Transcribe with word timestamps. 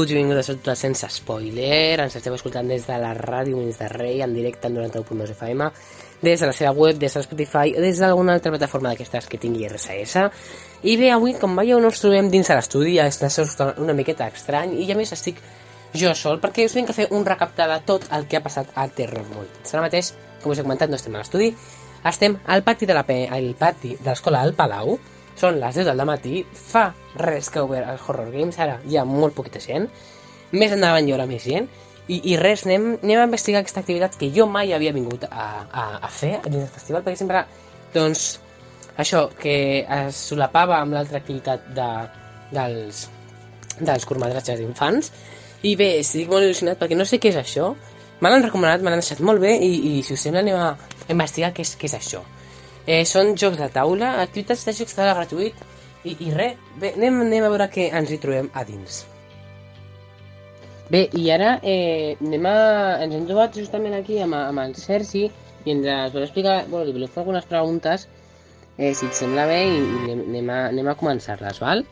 Benvinguts 0.00 0.14
i 0.14 0.16
benvingudes 0.16 0.48
a 0.48 0.54
tots 0.56 0.80
sense 0.80 1.08
spoiler. 1.12 2.00
Ens 2.00 2.14
esteu 2.16 2.32
escoltant 2.32 2.68
des 2.70 2.86
de 2.88 2.94
la 3.02 3.10
ràdio 3.12 3.58
Mins 3.58 3.76
de 3.76 3.88
Rei 3.92 4.22
en 4.24 4.32
directe 4.32 4.70
en 4.70 4.78
91.2 4.78 5.34
FM, 5.34 5.66
des 6.22 6.40
de 6.40 6.48
la 6.48 6.54
seva 6.56 6.70
web, 6.72 6.96
des 6.96 7.12
de 7.12 7.22
Spotify 7.22 7.74
o 7.76 7.82
des 7.84 8.00
d'alguna 8.00 8.32
altra 8.32 8.48
plataforma 8.54 8.94
d'aquestes 8.94 9.28
que 9.28 9.36
tingui 9.36 9.68
RSS. 9.68 10.24
I 10.88 10.96
bé, 10.96 11.10
avui, 11.12 11.34
com 11.36 11.52
veieu, 11.52 11.82
no 11.84 11.92
ens 11.92 12.00
trobem 12.00 12.32
dins 12.32 12.48
de 12.48 12.56
l'estudi, 12.56 12.96
està 12.96 13.28
una 13.76 13.92
miqueta 13.92 14.30
estrany 14.32 14.78
i 14.80 14.88
a 14.88 14.96
més 14.96 15.12
estic 15.12 15.44
jo 15.92 16.14
sol 16.16 16.40
perquè 16.40 16.64
us 16.64 16.78
vinc 16.78 16.88
a 16.88 16.96
fer 16.96 17.10
un 17.12 17.28
recapte 17.28 17.68
de 17.68 17.80
tot 17.84 18.08
el 18.16 18.24
que 18.24 18.40
ha 18.40 18.44
passat 18.46 18.72
a 18.72 18.88
Terror 18.88 19.26
World. 19.34 19.62
Ara 19.68 19.84
mateix, 19.84 20.14
com 20.40 20.56
us 20.56 20.62
he 20.62 20.64
comentat, 20.64 20.88
no 20.88 20.96
estem 20.96 21.12
a 21.12 21.20
l'estudi, 21.20 21.52
estem 22.08 22.40
al 22.46 22.64
pati 22.64 22.88
de 22.88 22.96
la 22.96 23.04
al 23.04 23.52
pati 23.58 23.98
de 24.00 24.08
l'escola 24.08 24.40
al 24.40 24.56
Palau, 24.56 24.96
són 25.40 25.60
les 25.60 25.78
10 25.80 25.88
del 25.88 26.04
matí, 26.08 26.42
fa 26.52 26.90
res 27.18 27.48
que 27.50 27.60
ha 27.60 27.66
obert 27.66 27.88
els 27.88 28.02
Horror 28.06 28.30
Games, 28.34 28.58
ara 28.60 28.78
hi 28.86 28.98
ha 29.00 29.06
molt 29.08 29.34
poquita 29.36 29.62
gent, 29.62 29.88
més 30.52 30.74
endavant 30.74 31.06
hi 31.06 31.14
haurà 31.14 31.26
més 31.30 31.46
gent, 31.46 31.68
i, 32.10 32.18
i 32.32 32.36
res, 32.40 32.64
anem, 32.66 32.94
anem 33.04 33.22
a 33.22 33.26
investigar 33.28 33.62
aquesta 33.62 33.82
activitat 33.84 34.16
que 34.18 34.30
jo 34.34 34.46
mai 34.50 34.74
havia 34.74 34.92
vingut 34.92 35.26
a, 35.30 35.48
a, 35.70 35.84
a 36.02 36.10
fer 36.10 36.36
dins 36.46 36.64
del 36.64 36.72
festival, 36.74 37.04
perquè 37.06 37.20
sempre, 37.20 37.44
doncs, 37.94 38.32
això, 38.98 39.28
que 39.38 39.54
es 39.84 40.24
solapava 40.30 40.80
amb 40.80 40.96
l'altra 40.96 41.20
activitat 41.22 41.70
de, 41.76 41.90
dels, 42.52 43.04
dels 43.78 44.08
curtmetratges 44.08 44.58
d'infants, 44.60 45.12
i 45.62 45.76
bé, 45.76 45.92
estic 46.00 46.28
molt 46.32 46.46
il·lusionat 46.48 46.80
perquè 46.80 46.98
no 46.98 47.06
sé 47.06 47.20
què 47.20 47.30
és 47.30 47.38
això, 47.40 47.70
me 48.20 48.32
l'han 48.32 48.44
recomanat, 48.44 48.82
me 48.82 48.92
l'han 48.92 49.00
deixat 49.00 49.22
molt 49.24 49.40
bé 49.40 49.54
i, 49.62 49.70
i 49.90 50.02
si 50.04 50.16
us 50.16 50.26
sembla 50.26 50.42
anem 50.44 50.58
a 50.60 50.74
investigar 51.12 51.52
què 51.56 51.64
és, 51.64 51.76
què 51.78 51.88
és 51.88 51.96
això. 51.96 52.24
Eh, 52.86 53.04
són 53.04 53.34
jocs 53.36 53.60
de 53.60 53.68
taula, 53.74 54.16
activitats 54.22 54.64
de 54.66 54.74
jocs 54.76 54.94
de 54.94 55.02
taula 55.02 55.16
gratuït 55.18 55.64
i, 56.04 56.16
i 56.16 56.30
res, 56.34 56.56
bé, 56.80 56.94
anem, 56.96 57.20
anem 57.26 57.46
a 57.46 57.50
veure 57.52 57.68
què 57.72 57.90
ens 57.96 58.10
hi 58.10 58.20
trobem 58.22 58.48
a 58.56 58.64
dins. 58.68 59.02
Bé, 60.90 61.04
i 61.14 61.28
ara 61.30 61.58
eh, 61.62 62.16
anem 62.18 62.46
a, 62.50 62.54
ens 63.04 63.14
hem 63.14 63.26
trobat 63.28 63.54
justament 63.54 63.94
aquí 63.94 64.18
amb, 64.24 64.34
amb 64.38 64.64
el 64.64 64.74
Sergi 64.80 65.28
i 65.28 65.74
ens 65.74 66.14
vol 66.14 66.24
explicar, 66.24 66.64
bueno, 66.70 66.88
li 66.88 66.96
volem 66.96 67.12
fer 67.12 67.22
algunes 67.22 67.46
preguntes 67.46 68.08
eh, 68.80 68.94
si 68.94 69.06
et 69.06 69.14
sembla 69.14 69.44
bé 69.46 69.60
i, 69.68 69.76
anem, 70.00 70.24
anem 70.32 70.50
a, 70.50 70.60
anem 70.72 70.90
a 70.90 70.96
començar-les, 70.98 71.60
val? 71.62 71.84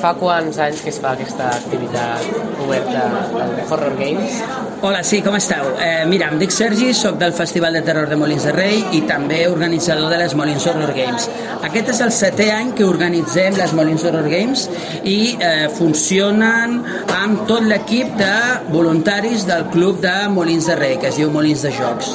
Fa 0.00 0.16
quants 0.18 0.58
anys 0.60 0.82
que 0.84 0.90
es 0.92 0.98
fa 1.02 1.12
aquesta 1.14 1.52
activitat 1.52 2.64
oberta 2.64 3.06
de 3.54 3.68
Horror 3.68 3.96
Games? 4.00 4.40
Hola, 4.82 5.02
sí, 5.02 5.22
com 5.22 5.34
esteu? 5.38 5.70
Eh, 5.80 6.04
mira, 6.04 6.26
em 6.28 6.36
dic 6.36 6.52
Sergi, 6.52 6.90
sóc 6.94 7.16
del 7.16 7.32
Festival 7.32 7.78
de 7.78 7.80
Terror 7.80 8.10
de 8.10 8.18
Molins 8.20 8.44
de 8.44 8.52
Rei 8.52 8.82
i 8.92 9.00
també 9.08 9.38
organitzador 9.48 10.12
de 10.12 10.18
les 10.20 10.34
Molins 10.36 10.66
Horror 10.68 10.92
Games. 10.92 11.30
Aquest 11.64 11.94
és 11.94 12.02
el 12.04 12.12
setè 12.12 12.50
any 12.52 12.74
que 12.76 12.84
organitzem 12.84 13.56
les 13.56 13.72
Molins 13.72 14.04
Horror 14.04 14.28
Games 14.28 14.66
i 15.08 15.32
eh, 15.40 15.70
funcionen 15.78 16.82
amb 17.16 17.48
tot 17.48 17.64
l'equip 17.64 18.12
de 18.20 18.36
voluntaris 18.68 19.48
del 19.48 19.64
Club 19.72 20.04
de 20.04 20.14
Molins 20.36 20.68
de 20.68 20.76
Rei, 20.76 21.00
que 21.00 21.08
es 21.08 21.16
diu 21.22 21.32
Molins 21.32 21.64
de 21.64 21.72
Jocs. 21.72 22.12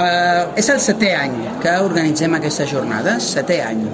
Eh, 0.00 0.42
és 0.64 0.72
el 0.72 0.80
setè 0.80 1.12
any 1.20 1.40
que 1.60 1.76
organitzem 1.84 2.40
aquestes 2.40 2.72
jornades, 2.72 3.34
setè 3.36 3.60
any. 3.68 3.84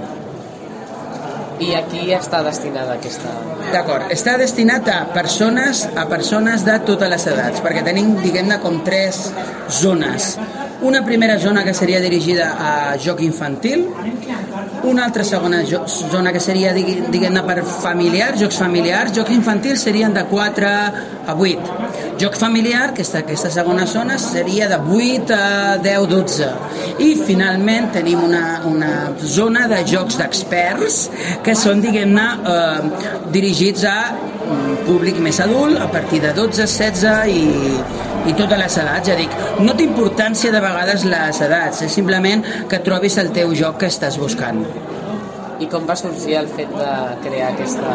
I 1.61 1.73
a 1.77 1.83
qui 1.89 2.09
està 2.15 2.41
destinada 2.45 2.97
aquesta... 2.97 3.33
D'acord, 3.73 4.09
està 4.13 4.35
destinat 4.37 4.89
a 4.91 4.99
persones 5.13 5.85
a 5.97 6.05
persones 6.09 6.65
de 6.67 6.75
totes 6.87 7.09
les 7.09 7.27
edats, 7.31 7.61
perquè 7.63 7.83
tenim, 7.85 8.15
diguem-ne, 8.21 8.59
com 8.63 8.81
tres 8.85 9.25
zones. 9.81 10.33
Una 10.83 11.03
primera 11.05 11.37
zona 11.39 11.63
que 11.63 11.73
seria 11.73 12.01
dirigida 12.03 12.49
a 12.59 12.97
joc 12.99 13.21
infantil, 13.23 13.85
una 14.83 15.05
altra 15.05 15.23
segona 15.23 15.61
zona 15.65 16.33
que 16.33 16.41
seria, 16.43 16.73
diguem-ne, 16.73 17.43
per 17.47 17.63
familiars, 17.63 18.41
jocs 18.41 18.59
familiars, 18.59 19.13
jocs 19.15 19.31
infantils 19.31 19.85
serien 19.87 20.13
de 20.13 20.25
4 20.27 20.71
a 21.27 21.35
8. 21.37 21.77
Joc 22.19 22.35
familiar, 22.37 22.89
aquesta, 22.91 23.21
aquesta 23.23 23.49
segona 23.53 23.87
zona, 23.87 24.17
seria 24.19 24.67
de 24.69 24.77
8 24.77 25.37
a 25.37 25.77
10, 25.83 26.09
12. 26.11 26.49
I 27.05 27.13
finalment 27.25 27.89
tenim 27.95 28.21
una, 28.23 28.43
una 28.69 28.91
zona 29.23 29.69
de 29.71 29.81
jocs 29.87 30.19
d'experts 30.19 30.99
que 31.43 31.55
són, 31.59 31.81
diguem-ne, 31.83 32.27
eh, 32.49 33.09
dirigits 33.35 33.83
a 33.89 33.97
públic 34.87 35.19
més 35.23 35.39
adult, 35.43 35.79
a 35.81 35.89
partir 35.91 36.21
de 36.23 36.33
12, 36.35 36.67
16 36.67 37.27
i, 37.31 37.43
i 38.29 38.35
totes 38.39 38.59
les 38.59 38.79
edats. 38.83 39.07
Ja 39.09 39.19
dic, 39.19 39.37
no 39.63 39.75
té 39.77 39.87
importància 39.87 40.51
de 40.55 40.63
vegades 40.63 41.05
les 41.09 41.43
edats, 41.47 41.83
és 41.87 41.99
simplement 41.99 42.43
que 42.71 42.83
trobis 42.87 43.19
el 43.21 43.31
teu 43.35 43.55
joc 43.57 43.81
que 43.83 43.91
estàs 43.91 44.19
buscant. 44.21 44.63
I 45.63 45.67
com 45.71 45.85
va 45.87 45.95
sorgir 45.95 46.33
el 46.35 46.47
fet 46.51 46.71
de 46.75 46.87
crear 47.23 47.53
aquesta 47.53 47.93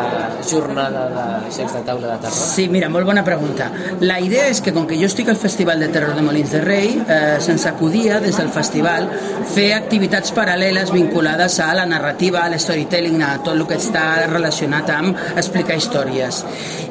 jornada 0.49 1.03
de 1.13 1.25
jocs 1.53 1.75
de 1.77 1.83
taula 1.85 2.15
de 2.15 2.17
terror? 2.23 2.37
Sí, 2.39 2.65
mira, 2.73 2.89
molt 2.89 3.05
bona 3.05 3.25
pregunta. 3.27 3.67
La 4.01 4.17
idea 4.25 4.47
és 4.49 4.63
que 4.65 4.73
com 4.73 4.87
que 4.89 4.97
jo 4.97 5.09
estic 5.11 5.29
al 5.29 5.37
Festival 5.37 5.83
de 5.85 5.91
Terror 5.93 6.15
de 6.17 6.25
Molins 6.25 6.55
de 6.55 6.63
Rei, 6.65 6.95
eh, 6.97 7.37
se'ns 7.45 7.67
acudia 7.69 8.23
des 8.25 8.39
del 8.41 8.49
festival 8.55 9.11
fer 9.53 9.67
activitats 9.77 10.33
paral·leles 10.33 10.93
vinculades 10.95 11.59
a 11.61 11.69
la 11.77 11.85
narrativa, 11.91 12.45
a 12.47 12.53
l'storytelling, 12.55 13.21
a 13.23 13.35
tot 13.43 13.59
el 13.59 13.67
que 13.69 13.77
està 13.77 14.07
relacionat 14.31 14.89
amb 14.95 15.21
explicar 15.37 15.77
històries. 15.77 16.41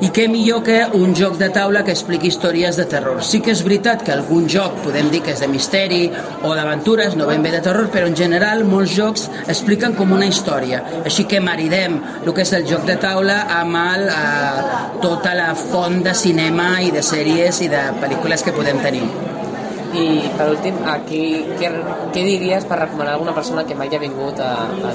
I 0.05 0.11
què 0.13 0.27
millor 0.29 0.61
que 0.67 0.77
un 0.93 1.15
joc 1.17 1.39
de 1.41 1.49
taula 1.55 1.83
que 1.87 1.95
expliqui 1.95 2.29
històries 2.29 2.77
de 2.77 2.85
terror. 2.85 3.23
Sí 3.23 3.41
que 3.41 3.55
és 3.55 3.65
veritat 3.65 4.05
que 4.05 4.13
algun 4.13 4.45
joc 4.51 4.77
podem 4.85 5.09
dir 5.09 5.23
que 5.25 5.33
és 5.33 5.41
de 5.41 5.49
misteri 5.49 6.03
o 6.43 6.53
d'aventures, 6.53 7.17
no 7.17 7.25
ben 7.25 7.41
bé 7.41 7.55
de 7.55 7.65
terror, 7.65 7.89
però 7.89 8.05
en 8.05 8.15
general 8.15 8.63
molts 8.67 8.93
jocs 8.93 9.27
expliquen 9.47 9.97
com 9.97 10.13
una 10.13 10.29
història 10.29 10.66
història. 10.67 11.03
Així 11.05 11.25
que 11.25 11.39
maridem 11.39 11.97
el 12.25 12.33
que 12.33 12.43
és 12.43 12.53
el 12.53 12.67
joc 12.67 12.85
de 12.87 12.97
taula 13.01 13.45
amb 13.59 13.75
el, 13.75 14.07
eh, 14.09 14.99
tota 15.01 15.33
la 15.35 15.53
font 15.55 16.03
de 16.03 16.13
cinema 16.13 16.81
i 16.81 16.91
de 16.91 17.01
sèries 17.01 17.61
i 17.61 17.69
de 17.69 17.83
pel·lícules 18.01 18.43
que 18.43 18.51
podem 18.51 18.79
tenir. 18.83 19.36
I 19.97 20.29
per 20.37 20.49
últim, 20.51 20.77
aquí, 20.89 21.21
què, 21.57 21.71
què 22.13 22.23
diries 22.25 22.65
per 22.69 22.77
recomanar 22.83 23.15
a 23.15 23.17
alguna 23.17 23.33
persona 23.33 23.63
que 23.65 23.75
mai 23.77 23.89
ha 23.93 23.99
vingut 24.01 24.39
a, 24.43 24.51
a 24.69 24.91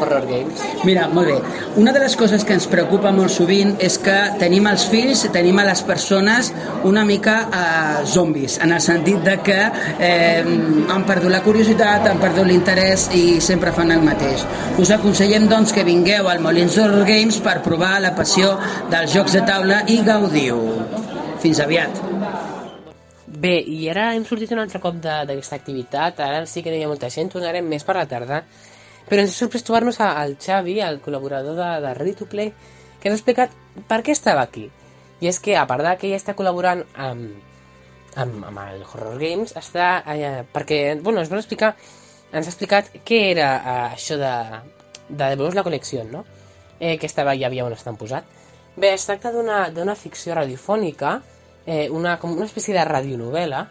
Horror 0.00 0.26
Games? 0.28 0.62
Mira, 0.86 1.08
molt 1.12 1.32
bé. 1.32 1.36
Una 1.82 1.92
de 1.92 2.02
les 2.04 2.14
coses 2.18 2.44
que 2.46 2.54
ens 2.54 2.68
preocupa 2.70 3.10
molt 3.14 3.32
sovint 3.34 3.74
és 3.82 3.98
que 4.02 4.16
tenim 4.40 4.68
els 4.70 4.86
fills, 4.92 5.24
tenim 5.34 5.58
a 5.58 5.66
les 5.66 5.82
persones 5.86 6.52
una 6.86 7.04
mica 7.08 7.36
eh, 7.46 8.06
zombis, 8.06 8.60
en 8.62 8.76
el 8.76 8.82
sentit 8.84 9.22
de 9.26 9.36
que 9.46 9.58
eh, 9.98 10.42
han 10.42 11.06
perdut 11.08 11.32
la 11.32 11.42
curiositat, 11.44 12.06
han 12.10 12.22
perdut 12.22 12.46
l'interès 12.46 13.08
i 13.16 13.40
sempre 13.44 13.74
fan 13.76 13.94
el 13.94 14.04
mateix. 14.06 14.46
Us 14.82 14.92
aconsellem 14.94 15.48
doncs 15.50 15.74
que 15.74 15.86
vingueu 15.86 16.30
al 16.30 16.42
Molins 16.44 16.78
Horror 16.78 17.06
Games 17.08 17.40
per 17.42 17.58
provar 17.66 17.96
la 18.04 18.14
passió 18.16 18.54
dels 18.92 19.14
jocs 19.16 19.38
de 19.38 19.46
taula 19.48 19.82
i 19.90 20.02
gaudiu. 20.06 20.62
Fins 21.42 21.60
aviat. 21.62 22.15
Bé, 23.36 23.58
i 23.68 23.82
ara 23.92 24.14
hem 24.16 24.24
sortit 24.24 24.52
un 24.54 24.62
altre 24.62 24.80
cop 24.80 24.96
d'aquesta 25.02 25.58
activitat, 25.58 26.20
ara 26.24 26.46
sí 26.48 26.62
que 26.64 26.72
no 26.72 26.78
hi 26.78 26.84
ha 26.86 26.88
molta 26.88 27.10
gent, 27.12 27.28
tornarem 27.32 27.66
més 27.68 27.84
per 27.84 27.98
la 27.98 28.06
tarda, 28.08 28.38
però 29.10 29.20
ens 29.20 29.34
ha 29.34 29.40
sorprès 29.42 29.66
trobar-nos 29.66 29.98
al 30.00 30.38
Xavi, 30.40 30.78
el 30.80 31.02
col·laborador 31.04 31.58
de, 31.58 31.66
de 31.84 31.92
Ready 31.98 32.14
to 32.16 32.28
Play, 32.32 32.54
que 33.00 33.10
ens 33.10 33.18
ha 33.18 33.20
explicat 33.20 33.52
per 33.90 34.00
què 34.06 34.14
estava 34.16 34.46
aquí. 34.46 34.70
I 35.20 35.28
és 35.28 35.40
que, 35.42 35.52
a 35.56 35.66
part 35.68 35.84
de 35.84 35.92
que 36.00 36.14
ja 36.14 36.22
està 36.22 36.36
col·laborant 36.38 36.80
amb, 36.94 37.36
amb, 38.24 38.40
amb 38.48 38.64
el 38.64 38.82
Horror 38.86 39.20
Games, 39.20 39.52
està... 39.60 39.90
Eh, 40.16 40.42
perquè, 40.56 40.80
bueno, 41.02 41.20
ens 41.20 41.32
vol 41.32 41.42
explicar... 41.42 41.74
Ens 42.32 42.48
ha 42.48 42.50
explicat 42.50 42.88
què 43.06 43.20
era 43.34 43.52
eh, 43.58 43.78
això 43.92 44.16
de, 44.20 44.34
de 45.08 45.28
devolver 45.36 45.60
la 45.60 45.68
col·lecció, 45.68 46.08
no? 46.08 46.24
Eh, 46.80 46.96
que 46.96 47.08
estava, 47.08 47.36
ja 47.36 47.50
havia 47.50 47.68
on 47.68 47.76
estan 47.76 48.00
posat. 48.00 48.24
Bé, 48.76 48.94
es 48.96 49.04
tracta 49.08 49.32
d'una 49.32 49.94
ficció 49.96 50.34
radiofònica 50.36 51.18
eh, 51.66 51.90
una, 51.90 52.16
com 52.22 52.32
una 52.32 52.46
espècie 52.46 52.74
de 52.74 52.84
radionovela 52.86 53.66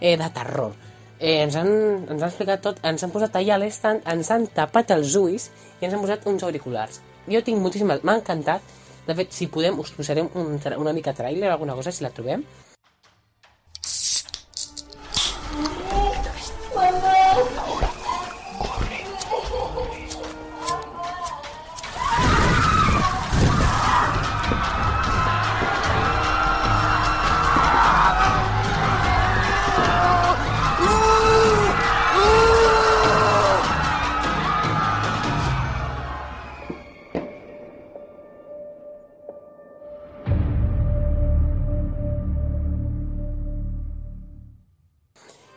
eh, 0.00 0.16
de 0.16 0.30
terror. 0.34 0.72
Eh, 1.18 1.42
ens, 1.42 1.58
han, 1.60 1.68
ens 2.08 2.22
han 2.22 2.28
explicat 2.30 2.62
tot, 2.64 2.80
ens 2.86 3.04
han 3.04 3.12
posat 3.12 3.36
allà 3.36 3.58
a 3.58 3.60
l'estand, 3.60 4.06
ens 4.08 4.30
han 4.32 4.46
tapat 4.56 4.94
els 4.96 5.18
ulls 5.20 5.50
i 5.80 5.84
ens 5.84 5.92
han 5.92 6.00
posat 6.00 6.24
uns 6.30 6.46
auriculars. 6.46 7.02
Jo 7.28 7.42
tinc 7.44 7.60
moltíssimes... 7.60 8.00
M'ha 8.06 8.16
encantat. 8.22 8.76
De 9.06 9.16
fet, 9.16 9.32
si 9.34 9.48
podem, 9.50 9.78
us 9.82 9.90
posarem 9.96 10.28
un, 10.38 10.56
una 10.78 10.92
mica 10.96 11.12
trailer 11.16 11.50
o 11.50 11.54
alguna 11.54 11.74
cosa, 11.76 11.92
si 11.92 12.04
la 12.04 12.12
trobem. 12.14 12.44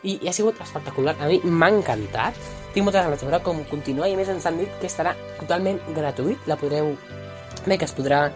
I, 0.04 0.18
i 0.20 0.28
ha 0.28 0.36
sigut 0.36 0.60
espectacular. 0.62 1.16
A 1.18 1.28
mi 1.30 1.40
m'ha 1.44 1.72
encantat. 1.72 2.38
Tinc 2.74 2.86
moltes 2.86 3.04
ganes 3.06 3.20
de 3.20 3.28
veure 3.28 3.42
com 3.44 3.60
continua 3.70 4.08
i 4.10 4.14
a 4.14 4.18
més 4.18 4.30
ens 4.30 4.46
han 4.46 4.58
dit 4.60 4.70
que 4.80 4.90
estarà 4.90 5.14
totalment 5.40 5.80
gratuït. 5.96 6.46
La 6.50 6.58
podreu... 6.60 6.94
Bé, 7.64 7.78
que 7.80 7.86
es 7.88 7.94
podrà 7.96 8.26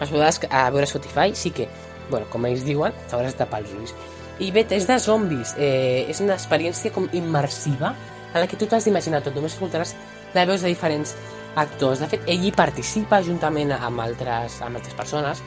els 0.00 0.10
podràs 0.10 0.40
a 0.50 0.64
veure 0.74 0.86
Spotify, 0.90 1.34
sí 1.38 1.52
que, 1.54 1.68
bueno, 2.10 2.26
com 2.30 2.44
ells 2.48 2.64
diuen, 2.66 2.94
t'hauràs 3.10 3.36
de 3.36 3.42
tapar 3.44 3.62
els 3.62 3.74
ulls. 3.76 3.94
I 4.42 4.50
bé, 4.54 4.64
és 4.74 4.88
de 4.88 4.98
zombis, 4.98 5.54
eh, 5.58 6.04
és 6.10 6.20
una 6.20 6.34
experiència 6.34 6.92
com 6.94 7.06
immersiva 7.14 7.94
en 8.32 8.40
la 8.42 8.48
que 8.50 8.58
tu 8.58 8.66
t'has 8.66 8.84
d'imaginar 8.84 9.22
tot, 9.22 9.36
només 9.36 9.54
escoltaràs 9.54 9.94
les 10.34 10.48
veus 10.50 10.64
de 10.64 10.72
diferents 10.72 11.14
actors. 11.54 12.02
De 12.02 12.08
fet, 12.10 12.24
ell 12.26 12.42
hi 12.42 12.50
participa 12.54 13.22
juntament 13.22 13.70
amb 13.76 14.02
altres, 14.02 14.58
amb 14.66 14.80
altres 14.80 14.98
persones, 14.98 15.44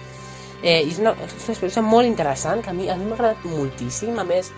eh, 0.61 0.79
és 0.79 1.01
una, 1.03 1.11
és 1.25 1.35
una 1.43 1.57
experiència 1.57 1.83
molt 1.83 2.07
interessant 2.07 2.63
que 2.63 2.71
a 2.71 2.77
mi 2.77 2.87
a 2.89 2.95
mi 2.95 3.09
m'ha 3.09 3.19
agradat 3.19 3.43
moltíssim, 3.51 4.15
a 4.19 4.23
més 4.23 4.53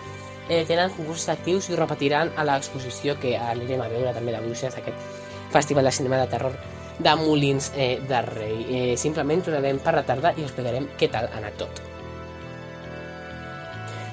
eh, 0.48 0.64
tenen 0.68 0.92
concursos 0.96 1.28
actius 1.28 1.68
i 1.68 1.74
ho 1.74 1.80
repetiran 1.80 2.32
a 2.36 2.46
l'exposició 2.46 3.16
que 3.20 3.36
anirem 3.38 3.82
a 3.82 3.88
veure 3.92 4.14
també 4.16 4.34
de 4.34 4.42
Bruixes, 4.44 4.76
aquest 4.76 5.50
festival 5.50 5.84
de 5.84 5.92
cinema 5.92 6.20
de 6.20 6.26
terror 6.30 6.56
de 7.00 7.14
Molins 7.16 7.72
eh, 7.76 8.00
de 8.08 8.22
Rei. 8.22 8.58
Eh, 8.68 8.96
simplement 8.96 9.42
tornarem 9.44 9.80
per 9.82 9.94
la 9.96 10.04
tarda 10.06 10.34
i 10.36 10.44
explicarem 10.44 10.90
què 10.98 11.08
tal 11.12 11.30
ha 11.30 11.40
anat 11.40 11.56
tot. 11.60 11.80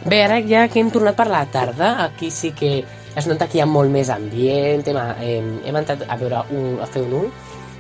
Bé, 0.08 0.22
ara 0.24 0.40
ja 0.46 0.68
que 0.72 0.80
hem 0.80 0.90
tornat 0.94 1.18
per 1.18 1.28
la 1.28 1.44
tarda, 1.52 1.98
aquí 2.06 2.32
sí 2.32 2.54
que 2.56 2.86
es 3.18 3.28
nota 3.28 3.48
que 3.50 3.58
hi 3.58 3.62
ha 3.64 3.68
molt 3.68 3.92
més 3.92 4.10
ambient, 4.14 4.86
hem, 4.88 4.98
hem, 5.26 5.54
hem 5.68 5.80
entrat 5.80 6.06
a, 6.08 6.16
veure 6.22 6.46
un, 6.54 6.78
a 6.80 6.88
fer 6.88 7.02
un 7.04 7.16
ull, 7.24 7.32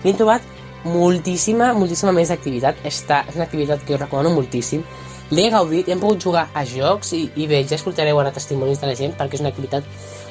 i 0.04 0.10
hem 0.10 0.18
trobat 0.18 0.44
moltíssima, 0.88 1.72
moltíssima 1.78 2.14
més 2.16 2.32
activitat. 2.34 2.80
Està, 2.88 3.24
és 3.30 3.38
una 3.38 3.46
activitat 3.48 3.84
que 3.86 3.96
us 3.96 4.02
recomano 4.02 4.34
moltíssim. 4.36 4.84
L'he 5.28 5.50
gaudit, 5.52 5.90
hem 5.92 6.00
pogut 6.00 6.24
jugar 6.24 6.46
a 6.56 6.62
jocs 6.64 7.10
i, 7.18 7.26
i 7.36 7.48
bé, 7.52 7.60
ja 7.68 7.76
escoltareu 7.76 8.20
ara 8.22 8.32
testimonis 8.32 8.80
de 8.80 8.88
la 8.88 8.96
gent 8.96 9.16
perquè 9.20 9.36
és 9.36 9.42
una 9.44 9.50
activitat 9.52 9.84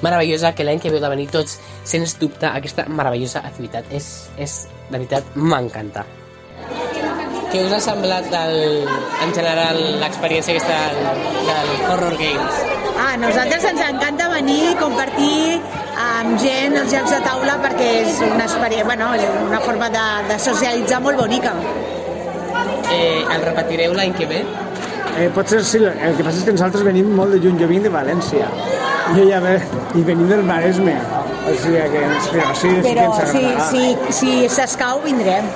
meravellosa 0.04 0.54
que 0.56 0.64
l'any 0.64 0.80
que 0.80 0.92
veu 0.92 1.02
de 1.02 1.10
venir 1.12 1.26
tots, 1.32 1.58
sens 1.84 2.14
dubte, 2.20 2.48
aquesta 2.48 2.86
meravellosa 2.88 3.42
activitat. 3.44 3.90
És, 3.92 4.30
és 4.40 4.62
de 4.88 4.96
veritat, 4.96 5.36
m'encanta. 5.36 6.06
Què 7.52 7.60
us 7.66 7.74
ha 7.76 7.80
semblat 7.84 8.26
del, 8.32 8.88
en 9.22 9.34
general 9.36 9.78
l'experiència 10.00 10.56
aquesta 10.56 10.78
del, 10.96 11.20
del 11.46 11.72
Horror 11.92 12.16
Games? 12.20 12.60
Ah, 12.96 13.12
a 13.12 13.18
nosaltres 13.20 13.66
ens 13.68 13.82
encanta 13.84 14.30
venir 14.32 14.62
i 14.70 14.74
compartir 14.80 15.60
amb 16.00 16.40
gent 16.40 16.76
els 16.80 16.88
jocs 16.92 17.12
de 17.12 17.20
taula 17.24 17.58
perquè 17.60 17.90
és 18.00 18.22
una 18.24 18.48
experiència, 18.48 18.88
bueno, 18.88 19.12
una 19.44 19.60
forma 19.60 19.92
de, 19.92 20.06
de 20.32 20.40
socialitzar 20.40 21.04
molt 21.04 21.20
bonica. 21.20 21.52
Eh, 22.92 23.20
el 23.20 23.44
repetireu 23.44 23.92
l'any 23.92 24.16
que 24.16 24.28
ve? 24.30 24.40
Eh, 25.16 25.30
pot 25.32 25.48
ser, 25.48 25.62
sí, 25.64 25.78
el 25.80 26.16
que 26.18 26.24
passa 26.26 26.42
és 26.42 26.44
que 26.44 26.52
nosaltres 26.52 26.84
venim 26.84 27.08
molt 27.16 27.32
de 27.32 27.38
lluny, 27.40 27.56
jo 27.60 27.68
vinc 27.70 27.86
de 27.86 27.92
València 27.92 28.48
i, 29.14 29.20
ella 29.22 29.38
ve, 29.40 29.54
i 29.96 30.02
venim 30.04 30.28
del 30.28 30.42
Maresme 30.44 30.96
o 31.46 31.54
sigui 31.62 31.80
que, 31.92 32.02
però 32.32 32.50
sí, 32.58 32.68
sí 32.68 32.82
Però 32.82 33.06
que 33.14 33.22
ens 33.22 33.30
si, 33.30 33.42
agradarà. 33.44 33.68
si, 33.70 34.16
si 34.18 34.48
s'escau 34.50 35.00
vindrem. 35.04 35.46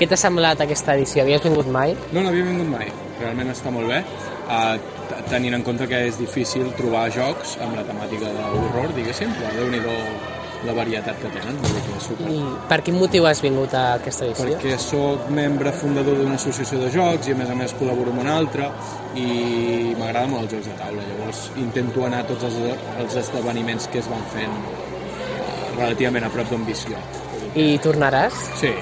Què 0.00 0.08
t'ha 0.10 0.18
semblat 0.18 0.60
aquesta 0.64 0.96
edició? 0.98 1.22
Havies 1.22 1.44
vingut 1.44 1.68
mai? 1.70 1.94
No, 2.10 2.24
no 2.24 2.32
havia 2.32 2.48
vingut 2.48 2.68
mai. 2.72 2.90
Realment 3.20 3.52
està 3.52 3.72
molt 3.72 3.88
bé. 3.92 4.00
Uh, 4.50 4.74
tenint 5.30 5.54
en 5.54 5.62
compte 5.62 5.86
que 5.86 6.02
és 6.08 6.18
difícil 6.18 6.72
trobar 6.78 7.06
jocs 7.14 7.56
amb 7.62 7.78
la 7.78 7.84
temàtica 7.86 8.32
d'horror, 8.34 8.90
diguéssim, 8.96 9.30
però 9.38 9.52
déu 9.54 9.70
nhi 9.70 9.82
la 10.66 10.74
varietat 10.76 11.16
que 11.22 11.30
tenen, 11.32 11.58
que 11.64 11.80
és 11.96 12.04
super. 12.04 12.28
I 12.28 12.40
per 12.68 12.80
quin 12.84 12.98
motiu 13.00 13.26
has 13.28 13.40
vingut 13.44 13.74
a 13.76 13.84
aquesta 13.96 14.26
edició? 14.26 14.48
Perquè 14.50 14.76
sóc 14.82 15.30
membre 15.34 15.72
fundador 15.76 16.18
d'una 16.20 16.36
associació 16.40 16.82
de 16.82 16.90
jocs 16.94 17.30
i 17.30 17.34
a 17.34 17.38
més 17.40 17.52
a 17.52 17.56
més 17.56 17.74
col·laboro 17.78 18.12
amb 18.14 18.24
una 18.24 18.36
altra 18.42 18.68
i 19.16 19.94
m'agrada 19.98 20.28
molt 20.30 20.46
els 20.46 20.54
jocs 20.56 20.70
de 20.70 20.76
taula, 20.82 21.06
llavors 21.08 21.42
intento 21.64 22.04
anar 22.06 22.24
a 22.24 22.28
tots 22.30 22.48
els, 22.50 22.60
els 23.00 23.18
esdeveniments 23.24 23.88
que 23.92 24.02
es 24.02 24.10
van 24.12 24.24
fent 24.34 24.56
eh, 24.60 25.40
relativament 25.78 26.28
a 26.28 26.32
prop 26.36 26.52
d'on 26.52 26.68
visc 26.68 26.92
jo. 26.92 27.00
I 27.58 27.72
tornaràs? 27.82 28.44
Sí, 28.60 28.74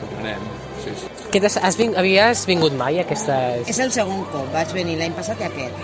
tornarem. 0.00 0.50
Sí, 0.82 0.96
sí. 1.02 1.12
Què 1.34 1.42
has 1.60 1.76
ving... 1.78 1.94
Havies 2.00 2.46
vingut 2.48 2.74
mai 2.78 3.00
a 3.00 3.04
aquestes... 3.04 3.68
És 3.68 3.80
el 3.82 3.92
segon 3.94 4.24
cop, 4.32 4.48
vaig 4.54 4.72
venir 4.74 4.96
l'any 5.00 5.14
passat 5.18 5.42
i 5.42 5.50
aquest. 5.50 5.82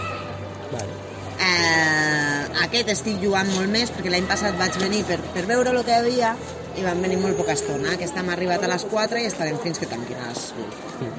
Vale. 0.73 1.01
Eh, 1.43 2.32
aquest 2.67 2.91
estic 2.93 3.21
jugant 3.23 3.49
molt 3.55 3.71
més 3.73 3.93
perquè 3.93 4.13
l'any 4.13 4.27
passat 4.29 4.59
vaig 4.59 4.77
venir 4.83 5.03
per, 5.09 5.19
per 5.35 5.45
veure 5.49 5.73
el 5.73 5.81
que 5.87 5.95
havia 5.97 6.35
i 6.79 6.85
van 6.85 7.01
venir 7.05 7.19
molt 7.21 7.37
poca 7.37 7.57
estona. 7.57 7.93
Aquest 7.95 8.17
hem 8.17 8.31
arribat 8.33 8.65
a 8.65 8.71
les 8.73 8.85
4 8.89 9.21
i 9.21 9.29
estarem 9.29 9.59
fins 9.63 9.81
que 9.81 9.89
tanquin 9.91 10.21
a 10.21 10.31
les 10.31 10.51
8. 10.67 11.11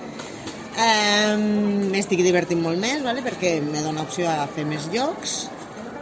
Eh, 0.74 1.36
M'estic 1.94 2.24
divertint 2.26 2.62
molt 2.62 2.82
més, 2.82 3.04
vale? 3.06 3.22
perquè 3.26 3.60
me 3.62 3.84
dona 3.86 4.06
opció 4.08 4.30
a 4.30 4.48
fer 4.50 4.66
més 4.66 4.88
jocs, 4.94 5.44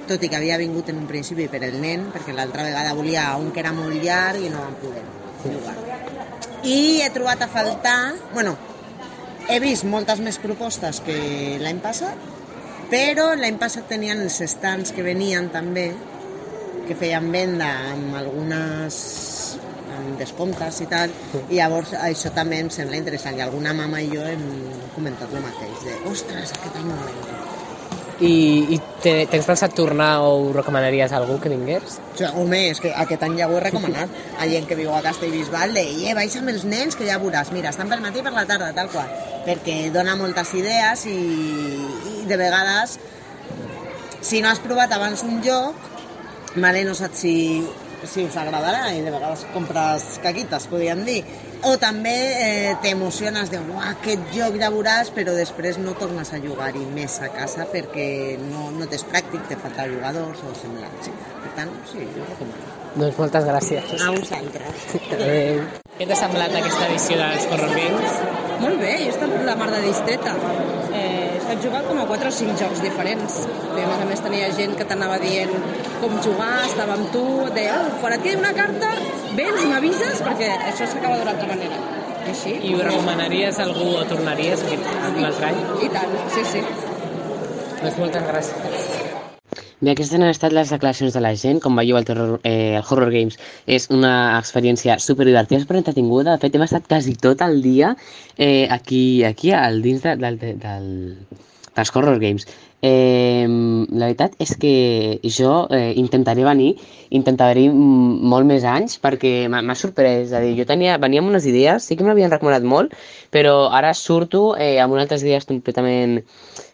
tot 0.07 0.23
i 0.23 0.29
que 0.31 0.39
havia 0.39 0.59
vingut 0.59 0.89
en 0.91 1.01
un 1.03 1.07
principi 1.09 1.47
per 1.51 1.63
el 1.67 1.79
nen, 1.83 2.07
perquè 2.13 2.35
l'altra 2.35 2.63
vegada 2.67 2.95
volia 2.95 3.29
un 3.39 3.51
que 3.51 3.63
era 3.63 3.73
molt 3.75 3.95
llarg 4.03 4.43
i 4.43 4.51
no 4.51 4.63
vam 4.63 4.77
poder 4.81 5.03
jugar. 5.43 5.75
I 6.63 7.01
he 7.01 7.09
trobat 7.11 7.41
a 7.43 7.49
faltar... 7.51 8.13
Bueno, 8.33 8.55
he 9.49 9.59
vist 9.59 9.83
moltes 9.89 10.21
més 10.23 10.37
propostes 10.39 11.01
que 11.03 11.17
l'any 11.59 11.81
passat, 11.83 12.29
però 12.91 13.31
l'any 13.39 13.57
passat 13.61 13.87
tenien 13.87 14.19
els 14.25 14.41
stands 14.51 14.91
que 14.91 15.05
venien 15.05 15.47
també, 15.53 15.89
que 16.87 16.97
feien 16.99 17.29
venda 17.31 17.69
amb 17.93 18.17
algunes 18.19 18.97
amb 19.91 20.17
descomptes 20.19 20.81
i 20.83 20.87
tal, 20.91 21.13
i 21.47 21.59
llavors 21.59 21.93
això 21.99 22.33
també 22.35 22.59
em 22.63 22.71
sembla 22.73 22.99
interessant, 22.99 23.37
i 23.37 23.45
alguna 23.45 23.73
mama 23.77 24.01
i 24.03 24.09
jo 24.11 24.25
hem 24.27 24.43
comentat 24.95 25.31
el 25.31 25.45
mateix, 25.45 25.85
de, 25.87 25.97
ostres, 26.11 26.51
aquest 26.57 26.79
any 26.81 26.89
no 26.89 26.99
vengo. 27.05 27.39
I, 28.21 28.75
i 28.75 28.77
te, 29.01 29.13
tens 29.31 29.47
pensat 29.49 29.73
tornar 29.73 30.11
o 30.21 30.33
ho 30.35 30.49
recomanaries 30.53 31.09
a 31.09 31.17
algú 31.17 31.39
que 31.41 31.49
vingués? 31.49 31.95
O 32.11 32.17
sigui, 32.19 32.29
home, 32.43 32.59
és 32.69 32.81
que 32.83 32.91
aquest 33.03 33.23
any 33.25 33.39
ja 33.39 33.47
ho 33.49 33.55
he 33.57 33.63
recomanat. 33.63 34.13
A 34.37 34.45
gent 34.51 34.67
que 34.69 34.77
viu 34.77 34.91
a 34.93 35.01
Castellbisbal, 35.01 35.73
de, 35.73 35.87
eh, 36.05 36.13
vais 36.13 36.35
amb 36.37 36.53
els 36.53 36.67
nens 36.69 36.97
que 36.99 37.07
ja 37.07 37.17
veuràs. 37.23 37.49
Mira, 37.55 37.73
estan 37.73 37.89
pel 37.89 38.03
matí 38.03 38.21
i 38.21 38.25
per 38.27 38.35
la 38.35 38.45
tarda, 38.45 38.69
tal 38.77 38.93
qual. 38.93 39.09
Perquè 39.47 39.79
dona 39.95 40.13
moltes 40.19 40.53
idees 40.53 41.07
i, 41.09 41.17
i 42.21 42.29
de 42.29 42.37
vegades, 42.39 42.97
si 44.21 44.41
no 44.41 44.51
has 44.51 44.61
provat 44.63 44.91
abans 44.93 45.23
un 45.27 45.41
joc, 45.45 45.77
vale, 46.55 46.83
no 46.85 46.93
saps 46.97 47.23
si, 47.25 47.35
si 48.05 48.25
us 48.25 48.37
agradarà 48.37 48.91
i 48.95 49.01
de 49.05 49.13
vegades 49.13 49.45
compres 49.55 50.05
caquites, 50.23 50.67
podríem 50.71 51.03
dir. 51.07 51.21
O 51.61 51.75
també 51.77 52.13
eh, 52.41 52.71
t'emociones 52.81 53.51
de, 53.53 53.59
uah, 53.69 53.91
aquest 53.91 54.31
joc 54.33 54.57
ja 54.57 54.71
veuràs, 54.73 55.11
però 55.13 55.35
després 55.37 55.77
no 55.77 55.93
tornes 55.99 56.33
a 56.33 56.39
jugar-hi 56.41 56.87
més 56.95 57.19
a 57.21 57.29
casa 57.33 57.67
perquè 57.69 58.07
no, 58.41 58.71
no 58.73 58.89
t'és 58.89 59.05
pràctic, 59.05 59.45
te 59.49 59.59
falta 59.61 59.85
jugadors 59.91 60.41
o 60.41 60.55
semblants. 60.57 61.11
Per 61.43 61.53
tant, 61.59 61.75
sí, 61.91 62.01
jo 62.15 62.25
recomano. 62.25 62.71
Doncs 62.95 63.21
moltes 63.21 63.45
gràcies. 63.47 63.93
A 64.01 64.09
vosaltres. 64.11 64.87
Adéu. 65.13 65.61
Què 65.99 66.07
t'ha 66.09 66.17
semblat 66.17 66.55
aquesta 66.57 66.87
edició 66.89 67.19
dels 67.21 67.45
Games? 67.77 68.17
Molt 68.63 68.81
bé, 68.81 68.95
he 69.03 69.11
estat 69.13 69.37
la 69.45 69.53
mar 69.59 69.69
de 69.69 69.83
distreta. 69.85 70.33
Eh, 70.97 71.20
estat 71.51 71.65
jugant 71.65 71.87
com 71.87 71.97
a 71.99 72.05
4 72.07 72.29
o 72.29 72.31
5 72.31 72.53
jocs 72.59 72.81
diferents. 72.81 73.41
I 73.75 73.81
a 73.83 73.87
més 73.89 74.03
a 74.03 74.05
més 74.07 74.21
tenia 74.23 74.51
gent 74.55 74.75
que 74.79 74.85
t'anava 74.87 75.17
dient 75.19 75.51
com 75.99 76.13
jugar, 76.23 76.53
estava 76.67 76.95
amb 76.95 77.11
tu, 77.11 77.23
et 77.47 77.57
deia, 77.57 77.75
oh, 77.81 77.97
quan 77.99 78.15
et 78.15 78.23
quedi 78.23 78.39
una 78.39 78.53
carta, 78.55 78.93
vens 79.35 79.65
m'avises 79.67 80.23
perquè 80.23 80.47
això 80.69 80.87
s'acaba 80.87 81.19
d'una 81.19 81.35
altra 81.35 81.49
manera. 81.51 81.81
I 82.21 82.31
així. 82.31 82.55
I 82.69 82.73
ho 82.77 82.87
recomanaries 82.87 83.59
a 83.59 83.67
algú 83.67 83.89
o 83.99 84.07
tornaries 84.07 84.63
aquest 84.63 84.89
un 85.09 85.27
altre 85.27 85.51
any? 85.51 85.61
I 85.87 85.91
tant, 85.97 86.17
sí, 86.37 86.47
sí. 86.53 86.63
Doncs 87.81 87.99
moltes 87.99 88.27
gràcies. 88.29 88.90
Bé, 89.81 89.95
aquestes 89.95 90.13
han 90.13 90.27
estat 90.27 90.53
les 90.53 90.69
declaracions 90.69 91.15
de 91.17 91.21
la 91.25 91.31
gent. 91.41 91.59
Com 91.61 91.79
veieu, 91.79 91.97
el, 91.97 92.05
terror, 92.05 92.35
eh, 92.45 92.77
el 92.77 92.83
Horror 92.85 93.09
Games 93.09 93.37
és 93.65 93.87
una 93.89 94.11
experiència 94.37 94.99
superdivertida, 95.01 95.63
super 95.63 95.79
entretinguda. 95.79 96.35
De 96.35 96.43
fet, 96.43 96.57
hem 96.57 96.65
estat 96.67 96.85
quasi 96.91 97.15
tot 97.17 97.41
el 97.41 97.63
dia 97.65 97.95
eh, 98.37 98.67
aquí, 98.69 99.23
aquí 99.25 99.55
al 99.57 99.81
dins 99.81 100.05
de, 100.05 100.13
del, 100.21 100.37
del, 100.37 100.59
del, 100.61 100.91
dels 101.79 101.95
Horror 101.95 102.21
Games. 102.21 102.45
Eh, 102.85 103.47
la 103.49 104.11
veritat 104.11 104.37
és 104.41 104.53
que 104.61 104.75
jo 105.33 105.51
eh, 105.73 105.93
intentaré 105.97 106.45
venir, 106.45 106.71
intentaré 107.09 107.67
molt 107.73 108.49
més 108.49 108.65
anys 108.65 108.97
perquè 109.01 109.47
m'ha 109.49 109.77
sorprès, 109.77 110.27
és 110.29 110.33
a 110.37 110.45
dir, 110.45 110.55
jo 110.61 110.65
tenia, 110.69 111.01
venia 111.01 111.25
amb 111.25 111.33
unes 111.33 111.45
idees, 111.49 111.89
sí 111.89 111.97
que 111.97 112.05
m'havien 112.05 112.33
recomanat 112.33 112.65
molt, 112.65 112.93
però 113.33 113.71
ara 113.73 113.93
surto 113.97 114.51
eh, 114.57 114.75
amb 114.81 114.93
unes 114.93 115.09
altres 115.09 115.25
idees 115.25 115.49
completament 115.49 116.19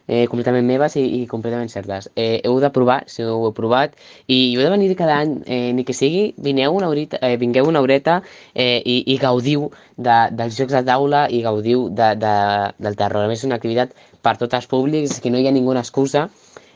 eh, 0.08 0.26
completament 0.32 0.66
meves 0.66 0.96
i, 0.98 1.04
i 1.20 1.28
completament 1.28 1.70
certes. 1.72 2.10
Eh, 2.16 2.40
heu 2.48 2.58
de 2.64 2.72
provar, 2.74 3.04
si 3.12 3.24
ho 3.24 3.36
heu 3.46 3.54
provat, 3.56 3.94
i 4.26 4.40
heu 4.56 4.64
de 4.64 4.72
venir 4.74 4.96
cada 5.00 5.20
any, 5.22 5.38
eh, 5.46 5.72
ni 5.76 5.86
que 5.88 5.94
sigui, 5.94 6.32
vineu 6.38 6.76
una 6.80 6.90
horita, 6.90 7.20
eh, 7.22 7.36
vingueu 7.38 7.68
una 7.68 7.84
horeta 7.84 8.22
eh, 8.54 8.82
i, 8.84 9.04
i 9.14 9.20
gaudiu 9.22 9.70
de, 9.98 10.18
dels 10.32 10.58
jocs 10.58 10.74
de 10.80 10.84
taula 10.88 11.28
i 11.30 11.44
gaudiu 11.46 11.88
de, 11.90 12.14
de, 12.20 12.36
del 12.80 13.00
terror. 13.00 13.28
A 13.28 13.32
més, 13.32 13.44
és 13.44 13.50
una 13.50 13.60
activitat 13.60 13.94
per 14.24 14.38
tots 14.40 14.58
els 14.58 14.68
públics, 14.72 15.20
que 15.22 15.32
no 15.32 15.40
hi 15.40 15.48
ha 15.48 15.56
ninguna 15.56 15.84
excusa 15.86 16.28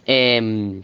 eh, 0.05 0.81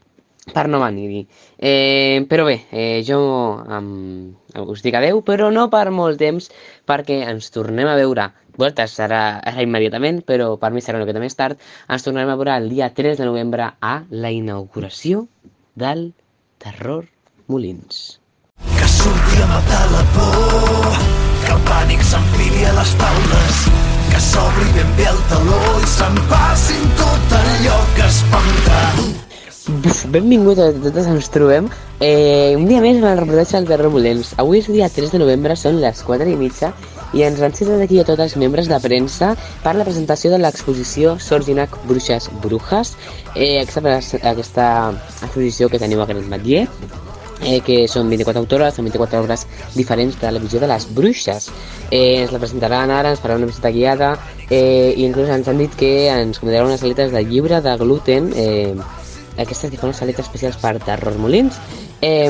per 0.54 0.68
no 0.72 0.80
venir-hi. 0.80 1.26
Eh, 1.58 2.26
però 2.30 2.46
bé, 2.48 2.62
eh, 2.72 3.04
jo 3.08 3.20
um, 3.68 4.36
us 4.64 4.84
dic 4.86 4.96
adeu, 4.96 5.22
però 5.26 5.50
no 5.52 5.68
per 5.74 5.90
molt 5.92 6.20
temps, 6.22 6.50
perquè 6.88 7.24
ens 7.28 7.52
tornem 7.52 7.90
a 7.90 7.98
veure 8.00 8.30
Voltes 8.58 8.96
serà, 8.98 9.40
serà 9.46 9.62
immediatament, 9.66 10.24
però 10.26 10.56
per 10.58 10.72
mi 10.74 10.82
serà 10.82 10.98
una 10.98 11.06
miqueta 11.06 11.22
més 11.22 11.38
tard. 11.38 11.60
Ens 11.94 12.06
tornarem 12.06 12.34
a 12.34 12.38
veure 12.40 12.56
el 12.58 12.70
dia 12.74 12.90
3 12.90 13.20
de 13.22 13.28
novembre 13.30 13.70
a 13.80 13.96
la 14.10 14.32
inauguració 14.34 15.28
del 15.76 16.12
Terror 16.58 17.06
Molins. 17.48 18.20
que 18.78 18.88
surti 18.88 19.42
a 19.44 19.48
matar 19.48 19.86
la 19.92 20.02
por, 20.16 20.98
que 21.46 21.52
el 21.54 21.62
pànic 21.70 22.02
s'enfili 22.02 22.66
a 22.66 22.74
les 22.80 22.96
taules, 23.02 23.62
que 24.10 24.22
s'obri 24.26 24.68
ben 24.76 24.92
bé 24.98 25.06
el 25.12 25.22
taló 25.30 25.62
i 25.78 25.88
s'empassin 25.94 26.90
tot 26.98 27.38
allò 27.40 27.78
que 27.96 28.10
espanta. 28.10 28.82
Benvingut 30.12 30.60
a 30.64 30.72
totes, 30.74 31.08
ens 31.12 31.30
trobem 31.30 31.70
eh, 32.00 32.56
un 32.58 32.66
dia 32.70 32.82
més 32.82 32.98
amb 32.98 33.12
el 33.12 33.18
reportatge 33.22 33.60
del 33.60 33.70
Terra 33.70 33.92
Molens. 33.94 34.34
Avui 34.42 34.64
és 34.64 34.70
dia 34.72 34.90
3 34.90 35.14
de 35.14 35.22
novembre, 35.22 35.58
són 35.60 35.82
les 35.84 36.02
4 36.08 36.32
i 36.32 36.38
mitja 36.40 36.74
i 37.14 37.24
ens 37.24 37.42
han 37.42 37.54
citat 37.56 37.82
aquí 37.82 38.00
a 38.02 38.06
tots 38.08 38.24
els 38.26 38.36
membres 38.40 38.68
de 38.68 38.80
premsa 38.84 39.34
per 39.64 39.76
la 39.78 39.86
presentació 39.88 40.32
de 40.34 40.40
l'exposició 40.42 41.18
Sorginac 41.24 41.78
Bruixes 41.88 42.30
Brujas, 42.44 42.96
eh, 43.36 43.62
aquesta, 43.62 44.94
exposició 45.22 45.70
que 45.70 45.80
tenim 45.80 46.02
a 46.02 46.08
Gran 46.10 46.28
Matller, 46.30 46.68
eh, 47.42 47.62
que 47.62 47.88
són 47.88 48.10
24 48.10 48.42
autores, 48.42 48.76
són 48.76 48.90
24 48.90 49.22
obres 49.22 49.46
diferents 49.76 50.20
de 50.20 50.32
la 50.32 50.40
visió 50.44 50.60
de 50.60 50.68
les 50.68 50.88
bruixes. 50.94 51.50
Eh, 51.92 52.24
ens 52.24 52.34
la 52.34 52.42
presentaran 52.44 52.92
ara, 52.92 53.12
ens 53.14 53.24
faran 53.24 53.44
una 53.44 53.52
visita 53.52 53.72
guiada 53.72 54.18
eh, 54.50 54.94
i 54.98 55.06
inclús 55.06 55.30
ens 55.30 55.48
han 55.48 55.58
dit 55.62 55.74
que 55.76 56.10
ens 56.12 56.40
comentaran 56.40 56.72
unes 56.72 56.84
aletes 56.84 57.12
de 57.14 57.24
llibre 57.24 57.62
de 57.62 57.78
gluten, 57.78 58.32
eh, 58.36 58.76
aquestes 59.38 59.72
diferents 59.72 60.02
aletes 60.02 60.26
especials 60.26 60.58
per 60.58 60.80
terror 60.84 61.16
molins. 61.22 61.60
Eh, 62.02 62.30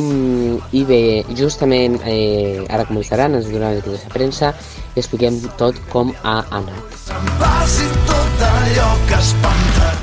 I 0.72 0.84
bé, 0.88 1.02
justament 1.36 2.00
eh, 2.08 2.64
ara 2.72 2.86
començaran, 2.88 3.36
ens 3.36 3.50
donaran 3.52 3.82
la 3.82 3.98
de 4.00 4.12
premsa 4.14 4.54
i 4.96 5.02
expliquem 5.02 5.42
tot 5.60 5.76
com 5.92 6.14
ha 6.24 6.40
anat. 6.56 6.98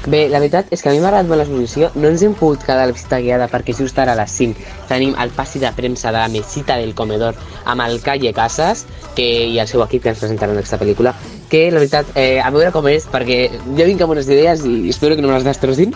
Bé, 0.04 0.26
la 0.28 0.40
veritat 0.42 0.68
és 0.74 0.82
que 0.82 0.90
a 0.90 0.92
mi 0.92 1.00
m'ha 1.00 1.08
agradat 1.08 1.30
molt 1.30 1.40
l'exposició. 1.40 1.88
No 1.96 2.10
ens 2.12 2.22
hem 2.26 2.34
pogut 2.36 2.64
quedar 2.66 2.82
a 2.82 2.90
la 2.90 2.96
visita 2.96 3.20
guiada 3.24 3.48
perquè 3.48 3.72
just 3.76 3.98
ara 3.98 4.12
a 4.12 4.18
les 4.20 4.34
5 4.36 4.66
tenim 4.90 5.14
el 5.22 5.32
passi 5.32 5.62
de 5.62 5.70
premsa 5.72 6.12
de 6.12 6.18
la 6.18 6.28
mesita 6.28 6.76
del 6.76 6.92
comedor 6.94 7.38
amb 7.64 7.86
el 7.86 8.02
Calle 8.04 8.34
Casas 8.36 8.84
que, 9.16 9.24
i 9.48 9.58
el 9.58 9.70
seu 9.70 9.80
equip 9.86 10.04
que 10.04 10.12
ens 10.12 10.20
presentaran 10.20 10.58
aquesta 10.58 10.76
pel·lícula 10.82 11.14
que 11.48 11.70
la 11.70 11.80
veritat, 11.80 12.12
eh, 12.18 12.40
a 12.42 12.50
veure 12.50 12.72
com 12.74 12.88
és 12.90 13.06
perquè 13.08 13.38
jo 13.64 13.86
vinc 13.86 14.02
amb 14.04 14.12
unes 14.12 14.28
idees 14.28 14.66
i 14.68 14.90
espero 14.92 15.16
que 15.16 15.24
no 15.24 15.30
me 15.30 15.38
les 15.38 15.48
destrossin 15.48 15.94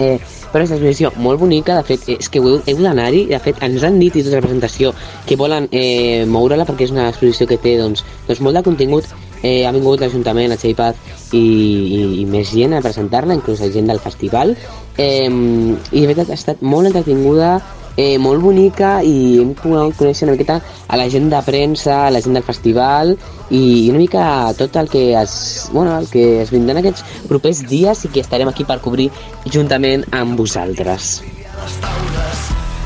Eh, 0.00 0.16
però 0.50 0.64
és 0.64 0.70
una 0.72 0.78
exposició 0.80 1.10
molt 1.20 1.38
bonica, 1.42 1.76
de 1.76 1.86
fet, 1.86 2.06
és 2.16 2.30
que 2.32 2.40
heu, 2.40 2.58
heu 2.66 2.78
d'anar-hi, 2.82 3.26
de 3.30 3.38
fet, 3.42 3.60
ens 3.62 3.84
han 3.86 3.98
dit 4.00 4.16
i 4.16 4.22
tota 4.24 4.40
la 4.40 4.44
presentació 4.46 4.92
que 5.28 5.38
volen 5.38 5.68
eh, 5.70 6.24
moure-la 6.26 6.66
perquè 6.66 6.88
és 6.88 6.94
una 6.94 7.08
exposició 7.10 7.46
que 7.50 7.60
té 7.60 7.76
doncs, 7.78 8.02
doncs 8.26 8.42
molt 8.42 8.58
de 8.58 8.64
contingut, 8.66 9.10
eh, 9.42 9.66
ha 9.66 9.74
vingut 9.76 10.02
l'Ajuntament, 10.02 10.50
el 10.50 10.58
Xavi 10.58 10.74
Paz 10.78 10.96
i, 11.36 11.40
i, 11.40 12.00
i 12.22 12.24
més 12.28 12.50
gent 12.50 12.74
a 12.74 12.82
presentar-la, 12.84 13.36
inclús 13.38 13.62
la 13.62 13.70
gent 13.70 13.92
del 13.92 14.02
festival, 14.02 14.56
eh, 14.96 15.28
i 15.28 16.00
de 16.00 16.06
veritat 16.08 16.32
ha 16.32 16.40
estat 16.40 16.64
molt 16.66 16.90
entretinguda, 16.90 17.58
eh, 17.96 18.18
molt 18.18 18.42
bonica 18.42 19.00
i 19.02 19.40
hem 19.40 19.54
pogut 19.58 19.96
conèixer 19.98 20.28
una 20.28 20.36
miqueta 20.36 20.60
a 20.88 20.98
la 21.00 21.08
gent 21.10 21.30
de 21.32 21.42
premsa, 21.46 22.06
a 22.06 22.10
la 22.10 22.20
gent 22.20 22.38
del 22.38 22.46
festival 22.46 23.16
i, 23.50 23.90
una 23.90 23.98
mica 23.98 24.24
tot 24.58 24.76
el 24.76 24.88
que 24.88 25.04
es, 25.20 25.68
bueno, 25.72 25.98
el 25.98 26.08
que 26.10 26.42
es 26.42 26.50
vindran 26.54 26.82
aquests 26.82 27.04
propers 27.28 27.64
dies 27.66 28.04
i 28.06 28.12
que 28.14 28.24
estarem 28.24 28.48
aquí 28.50 28.64
per 28.64 28.80
cobrir 28.80 29.10
juntament 29.46 30.06
amb 30.12 30.38
vosaltres. 30.38 31.20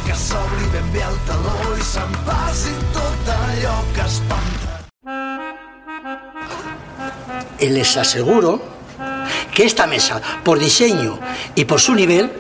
que 0.04 0.14
s'obri 0.14 0.64
i 7.60 7.68
les 7.68 7.96
aseguro 7.96 8.60
que 9.54 9.64
esta 9.64 9.86
mesa, 9.86 10.20
por 10.42 10.58
diseño 10.58 11.18
y 11.54 11.64
por 11.64 11.80
su 11.80 11.94
nivel, 11.94 12.30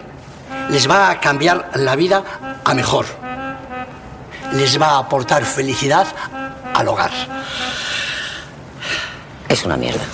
les 0.70 0.90
va 0.90 1.10
a 1.10 1.20
cambiar 1.20 1.70
la 1.76 1.96
vida 1.96 2.24
a 2.64 2.74
mejor. 2.74 3.06
Les 4.52 4.80
va 4.80 4.94
a 4.94 4.98
aportar 4.98 5.44
felicidad 5.44 6.06
al 6.74 6.88
hogar. 6.88 7.10
És 9.48 9.64
una 9.64 9.76
mierda. 9.76 10.04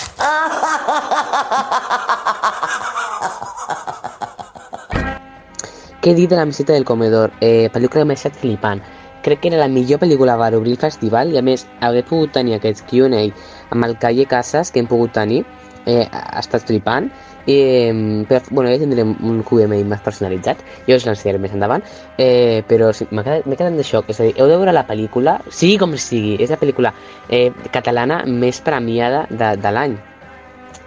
Què 6.01 6.15
dir 6.17 6.29
de 6.29 6.37
la 6.37 6.45
visita 6.49 6.73
del 6.73 6.85
comedor? 6.89 7.33
Eh, 7.41 7.69
pel·lícula 7.73 8.07
m'ha 8.09 8.17
estat 8.17 8.35
flipant. 8.35 8.81
Crec 9.23 9.43
que 9.43 9.51
era 9.53 9.59
la 9.61 9.69
millor 9.69 10.01
pel·lícula 10.01 10.39
per 10.41 10.55
obrir 10.57 10.73
el 10.73 10.81
festival 10.81 11.35
i 11.35 11.39
a 11.39 11.43
més 11.45 11.67
haver 11.85 12.07
pogut 12.09 12.33
tenir 12.33 12.57
aquest 12.57 12.87
Q&A 12.89 13.27
amb 13.71 13.85
el 13.85 13.99
Calle 14.01 14.25
Casas 14.27 14.73
que 14.73 14.81
hem 14.81 14.89
pogut 14.89 15.13
tenir 15.13 15.45
eh, 15.85 16.09
ha 16.11 16.41
estat 16.41 16.65
flipant 16.65 17.11
eh, 17.53 18.25
però, 18.29 18.41
bueno, 18.51 18.71
ja 18.71 18.81
tindrem 18.81 19.15
un 19.27 19.43
Q&A 19.47 19.67
més 19.69 20.03
personalitzat. 20.05 20.63
Jo 20.89 20.99
us 20.99 21.07
l'ensenyaré 21.09 21.41
més 21.43 21.55
endavant. 21.57 21.85
Eh, 22.19 22.63
però 22.69 22.91
sí, 22.97 23.07
m'he 23.11 23.25
quedat, 23.27 23.47
quedat 23.51 23.79
de 23.79 23.87
xoc 23.87 24.11
és 24.13 24.21
a 24.21 24.29
dir, 24.29 24.35
heu 24.39 24.51
de 24.51 24.59
veure 24.59 24.75
la 24.77 24.87
pel·lícula, 24.89 25.39
sigui 25.51 25.79
com 25.81 25.97
sigui 25.97 26.37
és 26.41 26.53
la 26.53 26.59
pel·lícula 26.61 26.95
eh, 27.29 27.51
catalana 27.75 28.23
més 28.27 28.61
premiada 28.65 29.27
de, 29.31 29.55
de 29.61 29.75
l'any. 29.77 29.97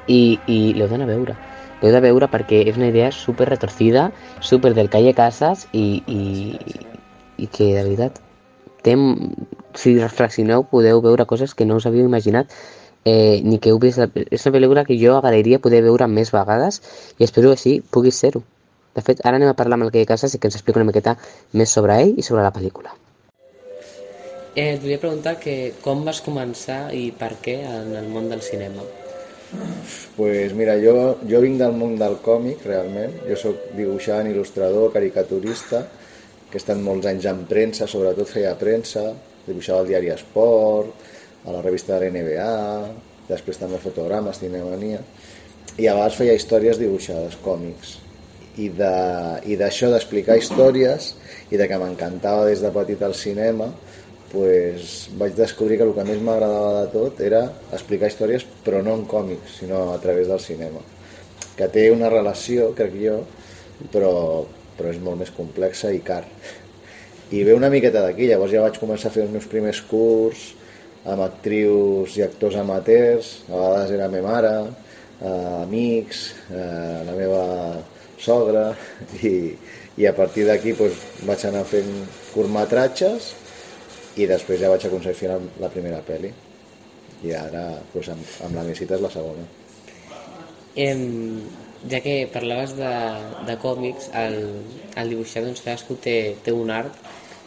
I, 0.07 0.21
i 0.51 0.59
l'heu 0.75 0.89
d'anar 0.91 1.07
a 1.07 1.13
veure. 1.13 1.37
L'heu 1.81 1.91
de 1.91 2.03
veure 2.03 2.27
perquè 2.31 2.61
és 2.69 2.77
una 2.79 2.91
idea 2.91 3.11
super 3.11 3.49
retorcida 3.49 4.09
super 4.39 4.73
del 4.73 4.89
Calle 4.91 5.13
Casas 5.15 5.67
i, 5.71 6.03
i, 6.07 6.21
i 7.37 7.47
que 7.51 7.73
de 7.75 7.81
veritat 7.81 8.21
té, 8.83 8.95
si 9.79 9.97
reflexioneu 9.97 10.63
podeu 10.71 11.01
veure 11.03 11.25
coses 11.27 11.55
que 11.55 11.67
no 11.67 11.79
us 11.79 11.87
havíeu 11.87 12.07
imaginat 12.07 12.51
eh, 13.05 13.41
ni 13.43 13.59
que 13.59 13.71
heu 13.73 13.79
vist 13.83 14.01
la, 14.01 14.09
és 14.29 14.45
una 14.45 14.55
pel·lícula 14.55 14.85
que 14.87 14.97
jo 14.99 15.17
agrairia 15.17 15.61
poder 15.63 15.83
veure 15.85 16.07
més 16.07 16.31
vegades 16.33 16.81
i 17.19 17.27
espero 17.27 17.53
que 17.53 17.61
sí, 17.61 17.77
pugui 17.91 18.11
ser-ho. 18.11 18.43
De 18.93 19.01
fet, 19.01 19.23
ara 19.25 19.39
anem 19.39 19.49
a 19.49 19.57
parlar 19.57 19.79
amb 19.79 19.87
el 19.87 19.93
Calle 19.93 20.09
Casas 20.09 20.35
i 20.35 20.39
que 20.39 20.49
ens 20.49 20.59
expliqui 20.59 20.79
una 20.79 20.89
miqueta 20.89 21.15
més 21.53 21.73
sobre 21.73 21.97
ell 22.01 22.13
i 22.17 22.25
sobre 22.25 22.45
la 22.45 22.53
pel·lícula. 22.53 22.93
Eh, 24.53 24.75
et 24.75 24.81
volia 24.83 25.01
preguntar 25.01 25.39
que 25.41 25.73
com 25.81 26.03
vas 26.05 26.21
començar 26.21 26.93
i 26.93 27.07
per 27.17 27.31
què 27.41 27.57
en 27.65 27.95
el 27.97 28.09
món 28.13 28.29
del 28.29 28.43
cinema? 28.45 28.85
Pues 30.15 30.53
mira, 30.57 30.75
jo, 30.81 30.93
jo 31.29 31.41
vinc 31.41 31.57
del 31.61 31.73
món 31.77 31.95
del 31.97 32.19
còmic, 32.25 32.61
realment. 32.69 33.17
Jo 33.29 33.37
sóc 33.37 33.67
dibuixant, 33.77 34.29
il·lustrador, 34.29 34.91
caricaturista, 34.93 35.83
que 36.49 36.59
he 36.59 36.61
estat 36.61 36.77
molts 36.81 37.09
anys 37.09 37.25
en 37.29 37.43
premsa, 37.49 37.89
sobretot 37.89 38.29
feia 38.29 38.53
premsa, 38.57 39.07
dibuixava 39.47 39.81
al 39.81 39.89
diari 39.89 40.13
Esport, 40.13 41.09
a 41.45 41.51
la 41.51 41.61
revista 41.61 41.99
de 41.99 42.09
l'NBA, 42.09 42.49
després 43.29 43.57
també 43.59 43.77
fotogrames, 43.81 44.39
cinemania, 44.39 44.99
i 45.77 45.87
a 45.87 45.93
vegades 45.95 46.17
feia 46.19 46.35
històries 46.37 46.79
dibuixades, 46.79 47.37
còmics. 47.43 47.97
I 48.61 48.69
de- 48.69 49.57
d'això 49.57 49.89
d'explicar 49.89 50.37
històries 50.37 51.15
i 51.51 51.57
de 51.57 51.67
que 51.67 51.77
m'encantava 51.77 52.45
des 52.45 52.61
de 52.61 52.69
petit 52.69 53.01
el 53.01 53.13
cinema, 53.15 53.71
pues, 54.31 55.09
vaig 55.17 55.33
descobrir 55.35 55.77
que 55.77 55.83
el 55.83 55.93
que 55.93 56.03
més 56.03 56.21
m'agradava 56.21 56.81
de 56.85 56.91
tot 56.91 57.19
era 57.21 57.51
explicar 57.71 58.07
històries, 58.07 58.45
però 58.65 58.83
no 58.83 58.95
en 58.95 59.05
còmics, 59.05 59.59
sinó 59.59 59.93
a 59.93 59.99
través 60.01 60.27
del 60.27 60.39
cinema. 60.39 60.79
Que 61.57 61.67
té 61.67 61.91
una 61.91 62.09
relació, 62.09 62.73
crec 62.73 62.93
jo, 63.01 63.19
però, 63.91 64.45
però 64.77 64.89
és 64.89 64.99
molt 64.99 65.19
més 65.19 65.31
complexa 65.31 65.91
i 65.93 65.99
car. 65.99 66.23
I 67.31 67.43
ve 67.43 67.53
una 67.53 67.69
miqueta 67.69 68.01
d'aquí, 68.01 68.27
llavors 68.27 68.51
ja 68.51 68.61
vaig 68.61 68.77
començar 68.79 69.07
a 69.07 69.13
fer 69.13 69.23
els 69.23 69.31
meus 69.31 69.45
primers 69.45 69.81
curs 69.81 70.53
amb 71.05 71.23
actrius 71.25 72.17
i 72.17 72.23
actors 72.25 72.55
amateurs, 72.59 73.33
a 73.49 73.55
vegades 73.55 73.95
era 73.97 74.09
ma 74.11 74.21
mare, 74.23 74.53
eh, 75.19 75.61
amics, 75.63 76.25
eh, 76.49 76.99
la 77.07 77.15
meva 77.17 77.43
sogra, 78.17 78.69
i, 79.29 79.33
i 79.99 80.07
a 80.07 80.13
partir 80.15 80.47
d'aquí 80.47 80.75
pues, 80.77 80.95
vaig 81.27 81.43
anar 81.49 81.65
fent 81.69 81.91
curtmetratges 82.33 83.33
i 84.17 84.29
després 84.29 84.61
ja 84.61 84.71
vaig 84.71 84.85
aconseguir 84.87 85.33
la, 85.33 85.41
la 85.61 85.73
primera 85.73 85.99
pel·li 86.05 86.31
i 87.23 87.35
ara 87.35 87.67
pues, 87.91 88.09
amb, 88.13 88.23
amb 88.45 88.57
la 88.57 88.65
Mesita 88.67 88.97
és 88.97 89.03
la 89.03 89.11
segona 89.13 89.45
Em, 90.75 91.43
ja 91.89 91.99
que 92.01 92.27
parlaves 92.33 92.73
de, 92.73 92.93
de 93.45 93.55
còmics, 93.61 94.09
el, 94.17 94.39
el 94.97 95.11
dibuixar 95.13 95.43
doncs, 95.45 95.61
cadascú 95.61 95.99
té, 96.01 96.15
té 96.41 96.53
un 96.55 96.71
art 96.73 96.97